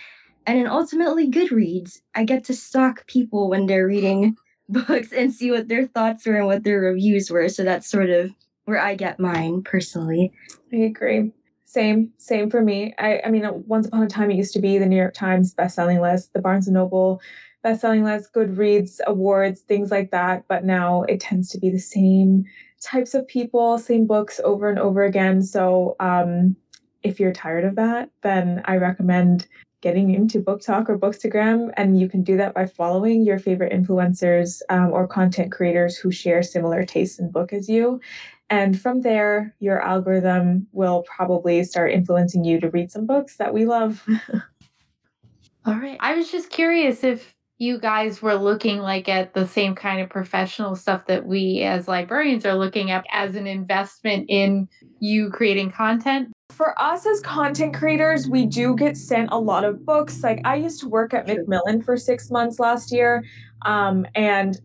And 0.48 0.60
then 0.60 0.68
ultimately, 0.68 1.30
Goodreads, 1.30 2.02
I 2.16 2.24
get 2.24 2.44
to 2.46 2.54
stalk 2.54 3.06
people 3.08 3.50
when 3.50 3.66
they're 3.66 3.88
reading 3.88 4.38
books 4.70 5.12
and 5.12 5.34
see 5.34 5.52
what 5.52 5.68
their 5.68 5.86
thoughts 5.88 6.26
were 6.26 6.38
and 6.38 6.48
what 6.48 6.64
their 6.64 6.80
reviews 6.80 7.30
were. 7.30 7.50
So 7.50 7.64
that's 7.64 7.90
sort 7.90 8.10
of 8.10 8.32
where 8.66 8.80
I 8.80 8.96
get 8.96 9.20
mine 9.20 9.64
personally. 9.64 10.32
I 10.74 10.78
agree. 10.78 11.32
Same, 11.66 12.12
same 12.18 12.50
for 12.50 12.62
me. 12.62 12.94
I, 13.00 13.22
I 13.26 13.30
mean, 13.30 13.46
once 13.66 13.88
upon 13.88 14.04
a 14.04 14.08
time, 14.08 14.30
it 14.30 14.36
used 14.36 14.54
to 14.54 14.60
be 14.60 14.78
the 14.78 14.86
New 14.86 14.98
York 14.98 15.14
Times 15.14 15.56
bestselling 15.56 16.02
list, 16.02 16.34
the 16.34 16.42
Barnes 16.42 16.68
and 16.68 16.74
Noble 16.74 17.22
bestselling 17.64 18.04
list, 18.04 18.34
Goodreads 18.34 19.00
awards, 19.08 19.62
things 19.62 19.92
like 19.92 20.12
that. 20.12 20.46
But 20.48 20.66
now 20.66 21.04
it 21.04 21.20
tends 21.20 21.50
to 21.52 21.60
be 21.60 21.70
the 21.70 21.80
same 21.80 22.44
types 22.82 23.14
of 23.14 23.28
people, 23.28 23.78
same 23.78 24.06
books 24.06 24.42
over 24.44 24.70
and 24.70 24.80
over 24.80 25.04
again. 25.04 25.42
So 25.42 25.96
um, 26.00 26.56
if 27.04 27.20
you're 27.20 27.32
tired 27.32 27.64
of 27.64 27.76
that, 27.76 28.10
then 28.22 28.62
I 28.66 28.78
recommend 28.78 29.48
getting 29.82 30.14
into 30.14 30.42
BookTok 30.42 30.90
or 30.90 30.98
Bookstagram. 30.98 31.72
And 31.76 32.00
you 32.00 32.08
can 32.08 32.24
do 32.24 32.38
that 32.38 32.54
by 32.54 32.66
following 32.68 33.24
your 33.24 33.40
favorite 33.40 33.74
influencers 33.74 34.62
um, 34.70 34.92
or 34.92 35.08
content 35.08 35.52
creators 35.52 35.98
who 35.98 36.12
share 36.12 36.44
similar 36.44 36.84
tastes 36.84 37.20
in 37.20 37.32
book 37.32 37.52
as 37.52 37.68
you. 37.68 38.00
And 38.52 38.80
from 38.80 39.00
there, 39.00 39.56
your 39.62 39.82
algorithm 39.82 40.68
will 40.74 41.04
probably 41.04 41.64
start 41.64 41.94
influencing 41.94 42.44
you 42.44 42.60
to 42.60 42.70
read 42.70 42.92
some 42.92 43.06
books 43.06 43.38
that 43.38 43.54
we 43.54 43.66
love. 43.66 44.06
All 45.66 45.76
right. 45.78 45.98
I 46.02 46.16
was 46.16 46.30
just 46.30 46.50
curious 46.50 47.02
if 47.06 47.34
you 47.60 47.80
guys 47.80 48.22
were 48.22 48.36
looking 48.36 48.80
like 48.80 49.08
at 49.08 49.34
the 49.34 49.48
same 49.48 49.74
kind 49.74 50.02
of 50.02 50.10
professional 50.10 50.76
stuff 50.76 51.06
that 51.06 51.26
we 51.26 51.62
as 51.62 51.88
librarians 51.88 52.46
are 52.46 52.56
looking 52.56 52.92
at 52.92 53.06
as 53.12 53.36
an 53.36 53.48
investment 53.48 54.26
in 54.28 54.68
you 55.00 55.30
creating 55.30 55.72
content 55.72 56.34
for 56.52 56.80
us 56.80 57.06
as 57.06 57.20
content 57.22 57.74
creators, 57.74 58.28
we 58.28 58.46
do 58.46 58.76
get 58.76 58.96
sent 58.96 59.30
a 59.32 59.40
lot 59.40 59.64
of 59.64 59.86
books. 59.86 60.22
Like 60.22 60.42
I 60.46 60.56
used 60.56 60.80
to 60.82 60.90
work 60.90 61.14
at 61.14 61.26
Macmillan 61.26 61.82
for 61.82 61.98
six 61.98 62.30
months 62.30 62.60
last 62.60 62.92
year, 62.92 63.24
um, 63.64 64.06
and 64.16 64.60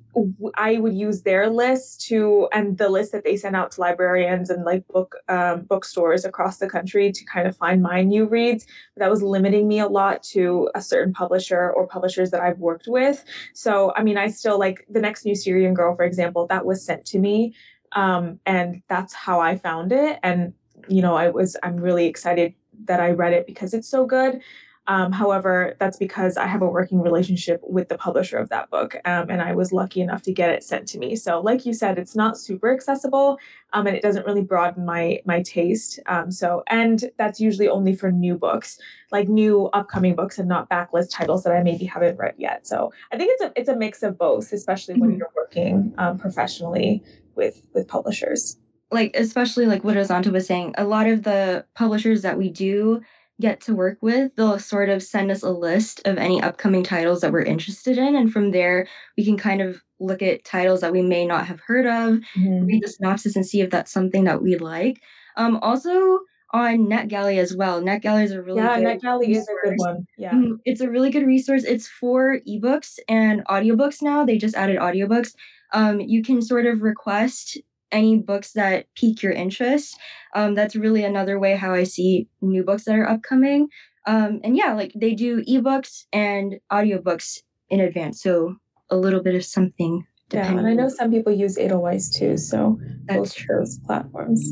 I 0.54 0.78
would 0.78 0.94
use 0.94 1.22
their 1.22 1.50
list 1.50 2.00
to 2.08 2.48
and 2.52 2.78
the 2.78 2.88
list 2.88 3.12
that 3.12 3.24
they 3.24 3.36
send 3.36 3.54
out 3.54 3.72
to 3.72 3.80
librarians 3.80 4.48
and 4.48 4.64
like 4.64 4.86
book 4.88 5.16
um, 5.28 5.62
bookstores 5.62 6.24
across 6.24 6.58
the 6.58 6.68
country 6.68 7.12
to 7.12 7.24
kind 7.24 7.46
of 7.46 7.56
find 7.56 7.82
my 7.82 8.02
new 8.02 8.26
reads. 8.26 8.66
That 8.96 9.10
was 9.10 9.22
limiting 9.22 9.68
me 9.68 9.78
a 9.78 9.88
lot 9.88 10.22
to 10.24 10.70
a 10.74 10.80
certain 10.80 11.12
publisher 11.12 11.70
or 11.70 11.86
publishers 11.86 12.30
that 12.30 12.40
I've 12.40 12.58
worked 12.58 12.86
with. 12.88 13.24
So 13.52 13.92
I 13.94 14.02
mean, 14.02 14.16
I 14.16 14.28
still 14.28 14.58
like 14.58 14.86
the 14.88 15.00
next 15.00 15.24
new 15.24 15.34
Syrian 15.34 15.74
Girl, 15.74 15.94
for 15.94 16.04
example, 16.04 16.46
that 16.46 16.64
was 16.64 16.84
sent 16.84 17.04
to 17.06 17.18
me. 17.18 17.54
Um, 17.92 18.40
and 18.46 18.82
that's 18.88 19.14
how 19.14 19.40
I 19.40 19.56
found 19.56 19.92
it. 19.92 20.18
And 20.22 20.54
you 20.88 21.02
know, 21.02 21.14
I 21.14 21.28
was 21.28 21.56
I'm 21.62 21.76
really 21.76 22.06
excited 22.06 22.54
that 22.84 23.00
I 23.00 23.10
read 23.10 23.32
it 23.32 23.46
because 23.46 23.74
it's 23.74 23.88
so 23.88 24.06
good. 24.06 24.40
Um, 24.88 25.12
however, 25.12 25.76
that's 25.80 25.96
because 25.96 26.36
I 26.36 26.46
have 26.46 26.62
a 26.62 26.68
working 26.68 27.00
relationship 27.02 27.60
with 27.64 27.88
the 27.88 27.98
publisher 27.98 28.38
of 28.38 28.48
that 28.50 28.70
book, 28.70 28.96
um, 29.04 29.28
and 29.30 29.42
I 29.42 29.54
was 29.54 29.72
lucky 29.72 30.00
enough 30.00 30.22
to 30.22 30.32
get 30.32 30.50
it 30.50 30.62
sent 30.62 30.86
to 30.88 30.98
me. 30.98 31.16
So, 31.16 31.40
like 31.40 31.66
you 31.66 31.72
said, 31.72 31.98
it's 31.98 32.14
not 32.14 32.38
super 32.38 32.72
accessible, 32.72 33.38
um, 33.72 33.86
and 33.86 33.96
it 33.96 34.02
doesn't 34.02 34.26
really 34.26 34.42
broaden 34.42 34.84
my 34.84 35.20
my 35.24 35.42
taste. 35.42 35.98
Um, 36.06 36.30
so, 36.30 36.62
and 36.68 37.10
that's 37.18 37.40
usually 37.40 37.68
only 37.68 37.94
for 37.96 38.12
new 38.12 38.36
books, 38.36 38.78
like 39.10 39.28
new 39.28 39.66
upcoming 39.72 40.14
books, 40.14 40.38
and 40.38 40.48
not 40.48 40.70
backlist 40.70 41.10
titles 41.10 41.42
that 41.44 41.52
I 41.52 41.62
maybe 41.62 41.84
haven't 41.84 42.18
read 42.18 42.34
yet. 42.38 42.66
So, 42.66 42.92
I 43.12 43.16
think 43.16 43.32
it's 43.34 43.42
a 43.42 43.52
it's 43.56 43.68
a 43.68 43.76
mix 43.76 44.02
of 44.02 44.16
both, 44.16 44.52
especially 44.52 44.94
when 44.94 45.10
mm-hmm. 45.10 45.18
you're 45.18 45.32
working 45.34 45.94
um, 45.98 46.18
professionally 46.18 47.02
with 47.34 47.66
with 47.74 47.88
publishers 47.88 48.56
like 48.92 49.16
especially 49.16 49.66
like 49.66 49.82
what 49.82 49.96
Azanta 49.96 50.30
was 50.30 50.46
saying, 50.46 50.74
a 50.78 50.84
lot 50.84 51.06
of 51.06 51.24
the 51.24 51.64
publishers 51.74 52.22
that 52.22 52.38
we 52.38 52.48
do 52.48 53.02
get 53.40 53.60
to 53.62 53.74
work 53.74 53.98
with, 54.00 54.34
they'll 54.36 54.58
sort 54.58 54.88
of 54.88 55.02
send 55.02 55.30
us 55.30 55.42
a 55.42 55.50
list 55.50 56.00
of 56.06 56.16
any 56.18 56.42
upcoming 56.42 56.82
titles 56.82 57.20
that 57.20 57.32
we're 57.32 57.42
interested 57.42 57.98
in. 57.98 58.16
And 58.16 58.32
from 58.32 58.50
there, 58.50 58.86
we 59.16 59.24
can 59.24 59.36
kind 59.36 59.60
of 59.60 59.82
look 60.00 60.22
at 60.22 60.44
titles 60.44 60.80
that 60.80 60.92
we 60.92 61.02
may 61.02 61.26
not 61.26 61.46
have 61.46 61.60
heard 61.60 61.86
of, 61.86 62.20
mm-hmm. 62.36 62.64
read 62.64 62.82
the 62.82 62.88
synopsis 62.88 63.36
and 63.36 63.46
see 63.46 63.60
if 63.60 63.70
that's 63.70 63.92
something 63.92 64.24
that 64.24 64.42
we 64.42 64.56
like. 64.56 65.00
Um, 65.36 65.58
also, 65.60 66.20
on 66.52 66.86
NetGalley 66.86 67.38
as 67.38 67.54
well. 67.56 67.82
NetGalley 67.82 68.24
is 68.24 68.32
a 68.32 68.40
really 68.42 68.62
yeah, 68.62 68.78
NetGalley 68.78 69.26
resource. 69.26 69.38
is 69.38 69.48
a 69.48 69.68
good 69.68 69.74
one. 69.76 70.06
Yeah, 70.16 70.32
mm-hmm. 70.32 70.54
it's 70.64 70.80
a 70.80 70.90
really 70.90 71.10
good 71.10 71.26
resource. 71.26 71.64
It's 71.64 71.88
for 71.88 72.38
ebooks 72.48 72.98
and 73.08 73.44
audiobooks 73.46 74.00
now. 74.00 74.24
They 74.24 74.38
just 74.38 74.54
added 74.54 74.78
audiobooks. 74.78 75.34
Um, 75.72 76.00
you 76.00 76.22
can 76.22 76.40
sort 76.40 76.66
of 76.66 76.82
request 76.82 77.58
any 77.92 78.18
books 78.18 78.52
that 78.52 78.86
pique 78.94 79.22
your 79.22 79.32
interest. 79.32 79.96
Um, 80.34 80.54
that's 80.54 80.76
really 80.76 81.04
another 81.04 81.38
way 81.38 81.56
how 81.56 81.72
I 81.72 81.84
see 81.84 82.28
new 82.40 82.64
books 82.64 82.84
that 82.84 82.98
are 82.98 83.08
upcoming. 83.08 83.68
Um, 84.06 84.40
and 84.44 84.56
yeah, 84.56 84.74
like 84.74 84.92
they 84.94 85.14
do 85.14 85.42
ebooks 85.44 86.04
and 86.12 86.56
audiobooks 86.72 87.42
in 87.68 87.80
advance. 87.80 88.22
So 88.22 88.56
a 88.90 88.96
little 88.96 89.22
bit 89.22 89.34
of 89.34 89.44
something. 89.44 90.06
Yeah, 90.32 90.50
and 90.50 90.66
I 90.66 90.72
know 90.72 90.88
some 90.88 91.12
people 91.12 91.32
use 91.32 91.56
Edelweiss 91.56 92.10
too, 92.10 92.36
so 92.36 92.80
That's 93.04 93.18
both 93.18 93.34
true. 93.34 93.58
those 93.58 93.78
platforms. 93.86 94.44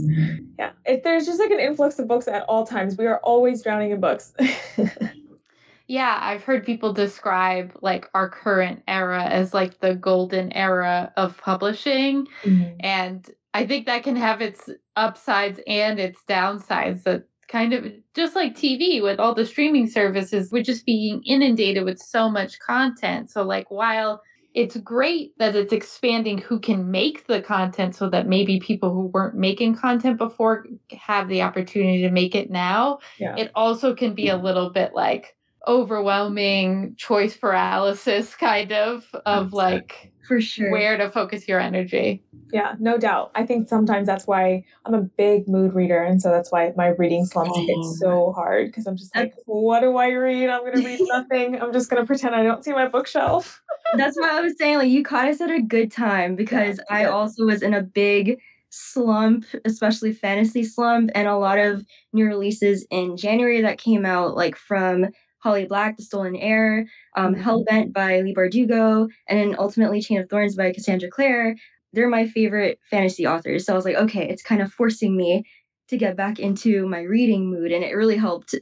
Yeah, 0.56 0.70
if 0.84 1.02
there's 1.02 1.26
just 1.26 1.40
like 1.40 1.50
an 1.50 1.58
influx 1.58 1.98
of 1.98 2.06
books 2.06 2.28
at 2.28 2.42
all 2.42 2.64
times, 2.64 2.96
we 2.96 3.06
are 3.06 3.18
always 3.24 3.62
drowning 3.62 3.90
in 3.90 4.00
books. 4.00 4.32
Yeah, 5.86 6.18
I've 6.20 6.44
heard 6.44 6.64
people 6.64 6.92
describe 6.92 7.76
like 7.82 8.08
our 8.14 8.28
current 8.28 8.82
era 8.88 9.24
as 9.24 9.52
like 9.52 9.80
the 9.80 9.94
golden 9.94 10.52
era 10.52 11.12
of 11.16 11.36
publishing. 11.38 12.26
Mm-hmm. 12.42 12.76
And 12.80 13.30
I 13.52 13.66
think 13.66 13.86
that 13.86 14.02
can 14.02 14.16
have 14.16 14.40
its 14.40 14.70
upsides 14.96 15.60
and 15.66 16.00
its 16.00 16.20
downsides. 16.28 17.02
That 17.02 17.24
kind 17.48 17.74
of 17.74 17.86
just 18.14 18.34
like 18.34 18.56
TV 18.56 19.02
with 19.02 19.20
all 19.20 19.34
the 19.34 19.44
streaming 19.44 19.86
services, 19.86 20.50
we're 20.50 20.62
just 20.62 20.86
being 20.86 21.22
inundated 21.24 21.84
with 21.84 21.98
so 21.98 22.30
much 22.30 22.58
content. 22.58 23.30
So, 23.30 23.42
like, 23.42 23.70
while 23.70 24.22
it's 24.54 24.76
great 24.78 25.36
that 25.38 25.56
it's 25.56 25.72
expanding 25.72 26.38
who 26.38 26.58
can 26.60 26.90
make 26.90 27.26
the 27.26 27.42
content 27.42 27.94
so 27.94 28.08
that 28.08 28.28
maybe 28.28 28.60
people 28.60 28.92
who 28.92 29.06
weren't 29.08 29.34
making 29.34 29.74
content 29.76 30.16
before 30.16 30.64
have 30.92 31.28
the 31.28 31.42
opportunity 31.42 32.02
to 32.02 32.10
make 32.10 32.34
it 32.34 32.50
now, 32.50 32.98
Yeah. 33.18 33.36
it 33.36 33.50
also 33.54 33.94
can 33.94 34.14
be 34.14 34.28
a 34.28 34.36
little 34.36 34.70
bit 34.70 34.94
like 34.94 35.36
overwhelming 35.66 36.94
choice 36.96 37.36
paralysis 37.36 38.34
kind 38.34 38.72
of 38.72 39.04
of 39.26 39.52
like 39.52 40.12
For 40.26 40.40
sure. 40.40 40.70
where 40.70 40.96
to 40.96 41.10
focus 41.10 41.48
your 41.48 41.60
energy. 41.60 42.22
Yeah, 42.52 42.74
no 42.78 42.98
doubt. 42.98 43.32
I 43.34 43.44
think 43.44 43.68
sometimes 43.68 44.06
that's 44.06 44.26
why 44.26 44.64
I'm 44.84 44.94
a 44.94 45.02
big 45.02 45.48
mood 45.48 45.74
reader, 45.74 46.02
and 46.02 46.22
so 46.22 46.30
that's 46.30 46.52
why 46.52 46.72
my 46.76 46.88
reading 46.88 47.24
slumps 47.24 47.56
hit 47.56 47.66
Same. 47.66 47.82
so 47.94 48.32
hard 48.32 48.68
because 48.68 48.86
I'm 48.86 48.96
just 48.96 49.14
like, 49.16 49.34
what 49.46 49.80
do 49.80 49.96
I 49.96 50.10
read? 50.10 50.48
I'm 50.48 50.64
gonna 50.64 50.84
read 50.86 51.00
nothing. 51.08 51.60
I'm 51.60 51.72
just 51.72 51.90
gonna 51.90 52.06
pretend 52.06 52.34
I 52.34 52.42
don't 52.44 52.64
see 52.64 52.72
my 52.72 52.86
bookshelf. 52.86 53.60
That's 53.94 54.16
why 54.18 54.38
I 54.38 54.40
was 54.40 54.56
saying, 54.58 54.78
like, 54.78 54.88
you 54.90 55.02
caught 55.02 55.28
us 55.28 55.40
at 55.40 55.50
a 55.50 55.60
good 55.60 55.90
time 55.90 56.36
because 56.36 56.80
I 56.90 57.02
yeah. 57.02 57.08
also 57.08 57.44
was 57.44 57.62
in 57.62 57.74
a 57.74 57.82
big 57.82 58.38
slump, 58.70 59.44
especially 59.64 60.12
fantasy 60.12 60.64
slump, 60.64 61.10
and 61.14 61.28
a 61.28 61.36
lot 61.36 61.58
of 61.58 61.84
new 62.12 62.24
releases 62.26 62.86
in 62.90 63.16
January 63.16 63.62
that 63.62 63.78
came 63.78 64.04
out, 64.04 64.36
like 64.36 64.56
from 64.56 65.06
Holly 65.44 65.66
Black, 65.66 65.98
The 65.98 66.02
Stolen 66.02 66.34
Heir, 66.36 66.86
um, 67.16 67.34
Mhm. 67.34 67.42
Hellbent 67.42 67.92
by 67.92 68.22
Leigh 68.22 68.34
Bardugo, 68.34 69.08
and 69.28 69.38
then 69.38 69.54
ultimately 69.58 70.00
Chain 70.00 70.18
of 70.18 70.28
Thorns 70.30 70.56
by 70.56 70.72
Cassandra 70.72 71.10
Clare. 71.10 71.54
They're 71.92 72.08
my 72.08 72.26
favorite 72.26 72.80
fantasy 72.90 73.26
authors. 73.26 73.66
So 73.66 73.74
I 73.74 73.76
was 73.76 73.84
like, 73.84 73.96
okay, 73.96 74.26
it's 74.26 74.42
kind 74.42 74.62
of 74.62 74.72
forcing 74.72 75.16
me 75.16 75.44
to 75.88 75.98
get 75.98 76.16
back 76.16 76.40
into 76.40 76.88
my 76.88 77.02
reading 77.02 77.46
mood, 77.50 77.70
and 77.72 77.84
it 77.84 77.92
really 77.94 78.16
helped. 78.16 78.54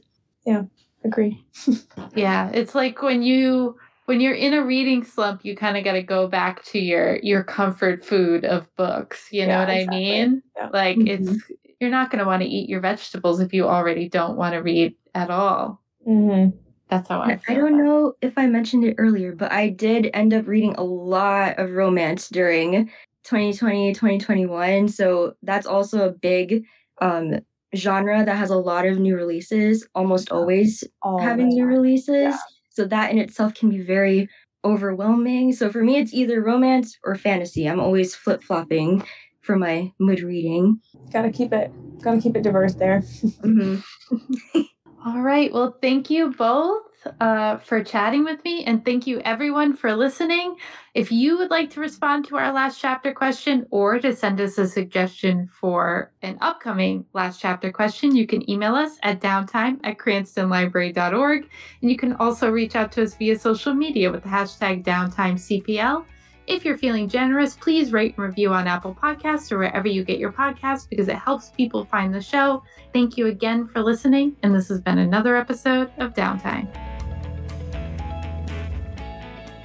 Yeah, 0.45 0.63
agree. 1.05 1.41
Yeah, 2.15 2.51
it's 2.53 2.75
like 2.75 3.01
when 3.01 3.23
you 3.23 3.77
when 4.05 4.19
you're 4.19 4.35
in 4.35 4.53
a 4.53 4.61
reading 4.63 5.05
slump, 5.05 5.45
you 5.45 5.55
kind 5.55 5.77
of 5.77 5.85
got 5.85 5.93
to 5.93 6.03
go 6.03 6.27
back 6.27 6.63
to 6.65 6.79
your 6.79 7.17
your 7.23 7.43
comfort 7.45 8.03
food 8.05 8.43
of 8.43 8.67
books. 8.75 9.29
You 9.31 9.47
know 9.47 9.59
what 9.59 9.69
exactly. 9.69 9.95
I 9.95 10.25
mean? 10.25 10.43
Yeah. 10.57 10.69
Like 10.73 10.97
it's 10.99 11.31
you're 11.79 11.89
not 11.89 12.11
going 12.11 12.19
to 12.19 12.25
want 12.25 12.43
to 12.43 12.47
eat 12.47 12.69
your 12.69 12.81
vegetables 12.81 13.39
if 13.39 13.53
you 13.53 13.67
already 13.69 14.09
don't 14.09 14.35
want 14.37 14.53
to 14.53 14.59
read 14.59 14.95
at 15.15 15.29
all. 15.31 15.81
Mm-hmm. 16.07 16.57
That's 16.93 17.09
how 17.09 17.21
I 17.21 17.39
I 17.47 17.53
don't 17.55 17.73
about 17.73 17.79
it. 17.79 17.83
know 17.83 18.13
if 18.21 18.33
I 18.37 18.45
mentioned 18.47 18.85
it 18.85 18.95
earlier, 18.97 19.33
but 19.33 19.51
I 19.51 19.69
did 19.69 20.09
end 20.13 20.33
up 20.33 20.47
reading 20.47 20.75
a 20.77 20.83
lot 20.83 21.57
of 21.57 21.71
romance 21.71 22.29
during 22.29 22.89
2020, 23.23 23.93
2021. 23.93 24.87
So 24.89 25.33
that's 25.41 25.65
also 25.65 26.05
a 26.07 26.11
big 26.11 26.63
um, 27.01 27.39
genre 27.75 28.23
that 28.23 28.35
has 28.37 28.51
a 28.51 28.57
lot 28.57 28.85
of 28.85 28.99
new 28.99 29.15
releases, 29.15 29.87
almost 29.95 30.31
always 30.31 30.83
All 31.01 31.19
having 31.19 31.49
new 31.49 31.65
releases. 31.65 32.35
Yeah. 32.35 32.37
So 32.69 32.85
that 32.85 33.11
in 33.11 33.17
itself 33.17 33.55
can 33.55 33.69
be 33.69 33.81
very 33.81 34.29
overwhelming. 34.63 35.51
So 35.53 35.71
for 35.71 35.83
me, 35.83 35.97
it's 35.97 36.13
either 36.13 36.41
romance 36.41 36.97
or 37.03 37.15
fantasy. 37.15 37.67
I'm 37.67 37.79
always 37.79 38.13
flip 38.15 38.43
flopping 38.43 39.03
for 39.41 39.55
my 39.57 39.91
mood 39.99 40.21
reading. 40.21 40.79
Gotta 41.11 41.31
keep 41.31 41.53
it. 41.53 41.71
Gotta 42.03 42.21
keep 42.21 42.35
it 42.35 42.43
diverse 42.43 42.75
there. 42.75 43.03
Mhm. 43.43 43.83
All 45.05 45.19
right. 45.19 45.51
Well, 45.51 45.77
thank 45.81 46.09
you 46.09 46.31
both 46.31 46.83
uh, 47.19 47.57
for 47.57 47.83
chatting 47.83 48.23
with 48.23 48.41
me. 48.45 48.63
And 48.63 48.85
thank 48.85 49.05
you, 49.05 49.19
everyone, 49.19 49.75
for 49.75 49.93
listening. 49.93 50.55
If 50.93 51.11
you 51.11 51.37
would 51.37 51.49
like 51.49 51.69
to 51.71 51.81
respond 51.81 52.25
to 52.27 52.37
our 52.37 52.53
last 52.53 52.79
chapter 52.79 53.11
question 53.11 53.65
or 53.69 53.99
to 53.99 54.15
send 54.15 54.39
us 54.39 54.57
a 54.57 54.65
suggestion 54.65 55.47
for 55.47 56.13
an 56.21 56.37
upcoming 56.39 57.05
last 57.11 57.41
chapter 57.41 57.69
question, 57.69 58.15
you 58.15 58.25
can 58.25 58.49
email 58.49 58.75
us 58.75 58.97
at 59.03 59.19
downtime 59.19 59.77
at 59.83 59.97
cranstonlibrary.org. 59.97 61.49
And 61.81 61.91
you 61.91 61.97
can 61.97 62.13
also 62.13 62.49
reach 62.49 62.77
out 62.77 62.93
to 62.93 63.03
us 63.03 63.15
via 63.15 63.37
social 63.37 63.73
media 63.73 64.09
with 64.09 64.23
the 64.23 64.29
hashtag 64.29 64.85
downtimecpl. 64.85 66.05
If 66.45 66.65
you're 66.65 66.77
feeling 66.77 67.07
generous, 67.07 67.55
please 67.55 67.93
rate 67.93 68.15
and 68.17 68.25
review 68.25 68.53
on 68.53 68.67
Apple 68.67 68.93
Podcasts 68.93 69.49
or 69.51 69.57
wherever 69.57 69.87
you 69.87 70.03
get 70.03 70.19
your 70.19 70.33
podcasts 70.33 70.89
because 70.89 71.07
it 71.07 71.15
helps 71.15 71.51
people 71.51 71.85
find 71.85 72.13
the 72.13 72.21
show. 72.21 72.63
Thank 72.91 73.17
you 73.17 73.27
again 73.27 73.67
for 73.67 73.81
listening, 73.81 74.35
and 74.43 74.53
this 74.53 74.67
has 74.67 74.81
been 74.81 74.97
another 74.97 75.37
episode 75.37 75.89
of 75.99 76.13
Downtime. 76.13 76.67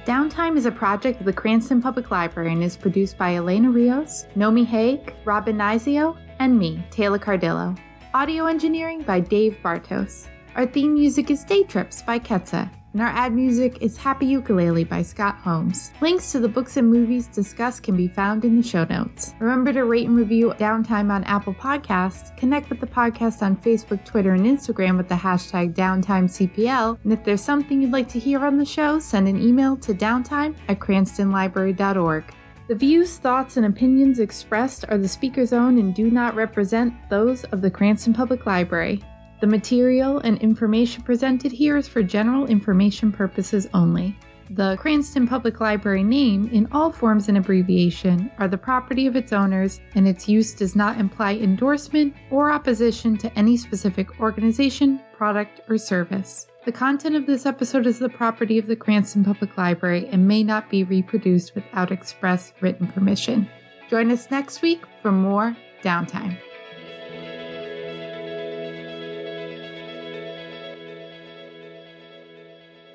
Downtime 0.05 0.55
is 0.55 0.65
a 0.65 0.71
project 0.71 1.19
of 1.19 1.25
the 1.25 1.33
Cranston 1.33 1.81
Public 1.81 2.11
Library 2.11 2.53
and 2.53 2.63
is 2.63 2.77
produced 2.77 3.17
by 3.17 3.35
Elena 3.35 3.69
Rios, 3.69 4.25
Nomi 4.37 4.65
Haig, 4.65 5.13
Robin 5.25 5.57
Nizio, 5.57 6.17
and 6.39 6.57
me, 6.57 6.81
Taylor 6.91 7.19
Cardillo. 7.19 7.77
Audio 8.13 8.45
engineering 8.45 9.01
by 9.01 9.19
Dave 9.19 9.59
Bartos. 9.61 10.27
Our 10.55 10.65
theme 10.65 10.93
music 10.93 11.29
is 11.29 11.43
Day 11.43 11.63
Trips 11.63 12.01
by 12.01 12.19
Ketsa, 12.19 12.71
and 12.93 13.01
our 13.01 13.07
ad 13.07 13.33
music 13.33 13.77
is 13.81 13.97
Happy 13.97 14.25
Ukulele 14.25 14.83
by 14.83 15.01
Scott 15.01 15.35
Holmes. 15.37 15.91
Links 16.01 16.31
to 16.31 16.39
the 16.39 16.47
books 16.47 16.77
and 16.77 16.89
movies 16.89 17.27
discussed 17.27 17.83
can 17.83 17.95
be 17.95 18.07
found 18.07 18.45
in 18.45 18.55
the 18.55 18.67
show 18.67 18.83
notes. 18.85 19.33
Remember 19.39 19.71
to 19.73 19.85
rate 19.85 20.07
and 20.07 20.17
review 20.17 20.53
Downtime 20.57 21.11
on 21.11 21.23
Apple 21.25 21.53
Podcasts, 21.53 22.35
connect 22.37 22.69
with 22.69 22.79
the 22.79 22.87
podcast 22.87 23.41
on 23.41 23.57
Facebook, 23.57 24.03
Twitter, 24.05 24.33
and 24.33 24.45
Instagram 24.45 24.97
with 24.97 25.07
the 25.07 25.15
hashtag 25.15 25.73
DowntimeCPL, 25.75 26.99
and 27.03 27.13
if 27.13 27.23
there's 27.23 27.41
something 27.41 27.81
you'd 27.81 27.91
like 27.91 28.09
to 28.09 28.19
hear 28.19 28.45
on 28.45 28.57
the 28.57 28.65
show, 28.65 28.99
send 28.99 29.27
an 29.27 29.41
email 29.41 29.77
to 29.77 29.93
downtime 29.93 30.55
at 30.67 30.79
cranstonlibrary.org. 30.79 32.23
The 32.69 32.75
views, 32.75 33.17
thoughts, 33.17 33.57
and 33.57 33.65
opinions 33.65 34.19
expressed 34.19 34.85
are 34.89 34.97
the 34.99 35.07
speaker's 35.07 35.53
own 35.53 35.79
and 35.79 35.95
do 35.95 36.11
not 36.11 36.35
represent 36.35 36.93
those 37.09 37.43
of 37.45 37.63
the 37.63 37.71
Cranston 37.71 38.13
Public 38.13 38.45
Library. 38.45 39.01
The 39.39 39.47
material 39.47 40.19
and 40.19 40.37
information 40.39 41.03
presented 41.03 41.51
here 41.51 41.77
is 41.77 41.87
for 41.87 42.03
general 42.03 42.45
information 42.47 43.11
purposes 43.11 43.69
only. 43.73 44.17
The 44.49 44.75
Cranston 44.77 45.27
Public 45.27 45.61
Library 45.61 46.03
name, 46.03 46.49
in 46.51 46.67
all 46.71 46.91
forms 46.91 47.29
and 47.29 47.37
abbreviation, 47.37 48.31
are 48.39 48.47
the 48.47 48.57
property 48.57 49.05
of 49.05 49.15
its 49.15 49.31
owners, 49.31 49.79
and 49.93 50.07
its 50.07 50.27
use 50.27 50.53
does 50.53 50.75
not 50.75 50.99
imply 50.99 51.35
endorsement 51.35 52.15
or 52.31 52.51
opposition 52.51 53.15
to 53.17 53.31
any 53.37 53.55
specific 53.55 54.19
organization, 54.19 54.99
product, 55.15 55.61
or 55.69 55.77
service. 55.77 56.47
The 56.65 56.71
content 56.71 57.15
of 57.15 57.27
this 57.27 57.45
episode 57.45 57.87
is 57.87 57.99
the 57.99 58.09
property 58.09 58.57
of 58.57 58.65
the 58.65 58.75
Cranston 58.75 59.23
Public 59.23 59.55
Library 59.55 60.07
and 60.11 60.27
may 60.27 60.43
not 60.43 60.69
be 60.69 60.83
reproduced 60.83 61.55
without 61.55 61.91
express 61.91 62.51
written 62.59 62.87
permission. 62.87 63.47
Join 63.87 64.11
us 64.11 64.29
next 64.31 64.61
week 64.61 64.81
for 65.01 65.11
more 65.11 65.55
downtime. 65.83 66.37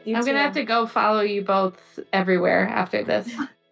You 0.05 0.17
I'm 0.17 0.25
gonna 0.25 0.43
have 0.43 0.55
to 0.55 0.65
go 0.65 0.87
follow 0.87 1.21
you 1.21 1.43
both 1.43 1.99
everywhere 2.13 2.67
after 2.67 3.03
this. 3.03 3.33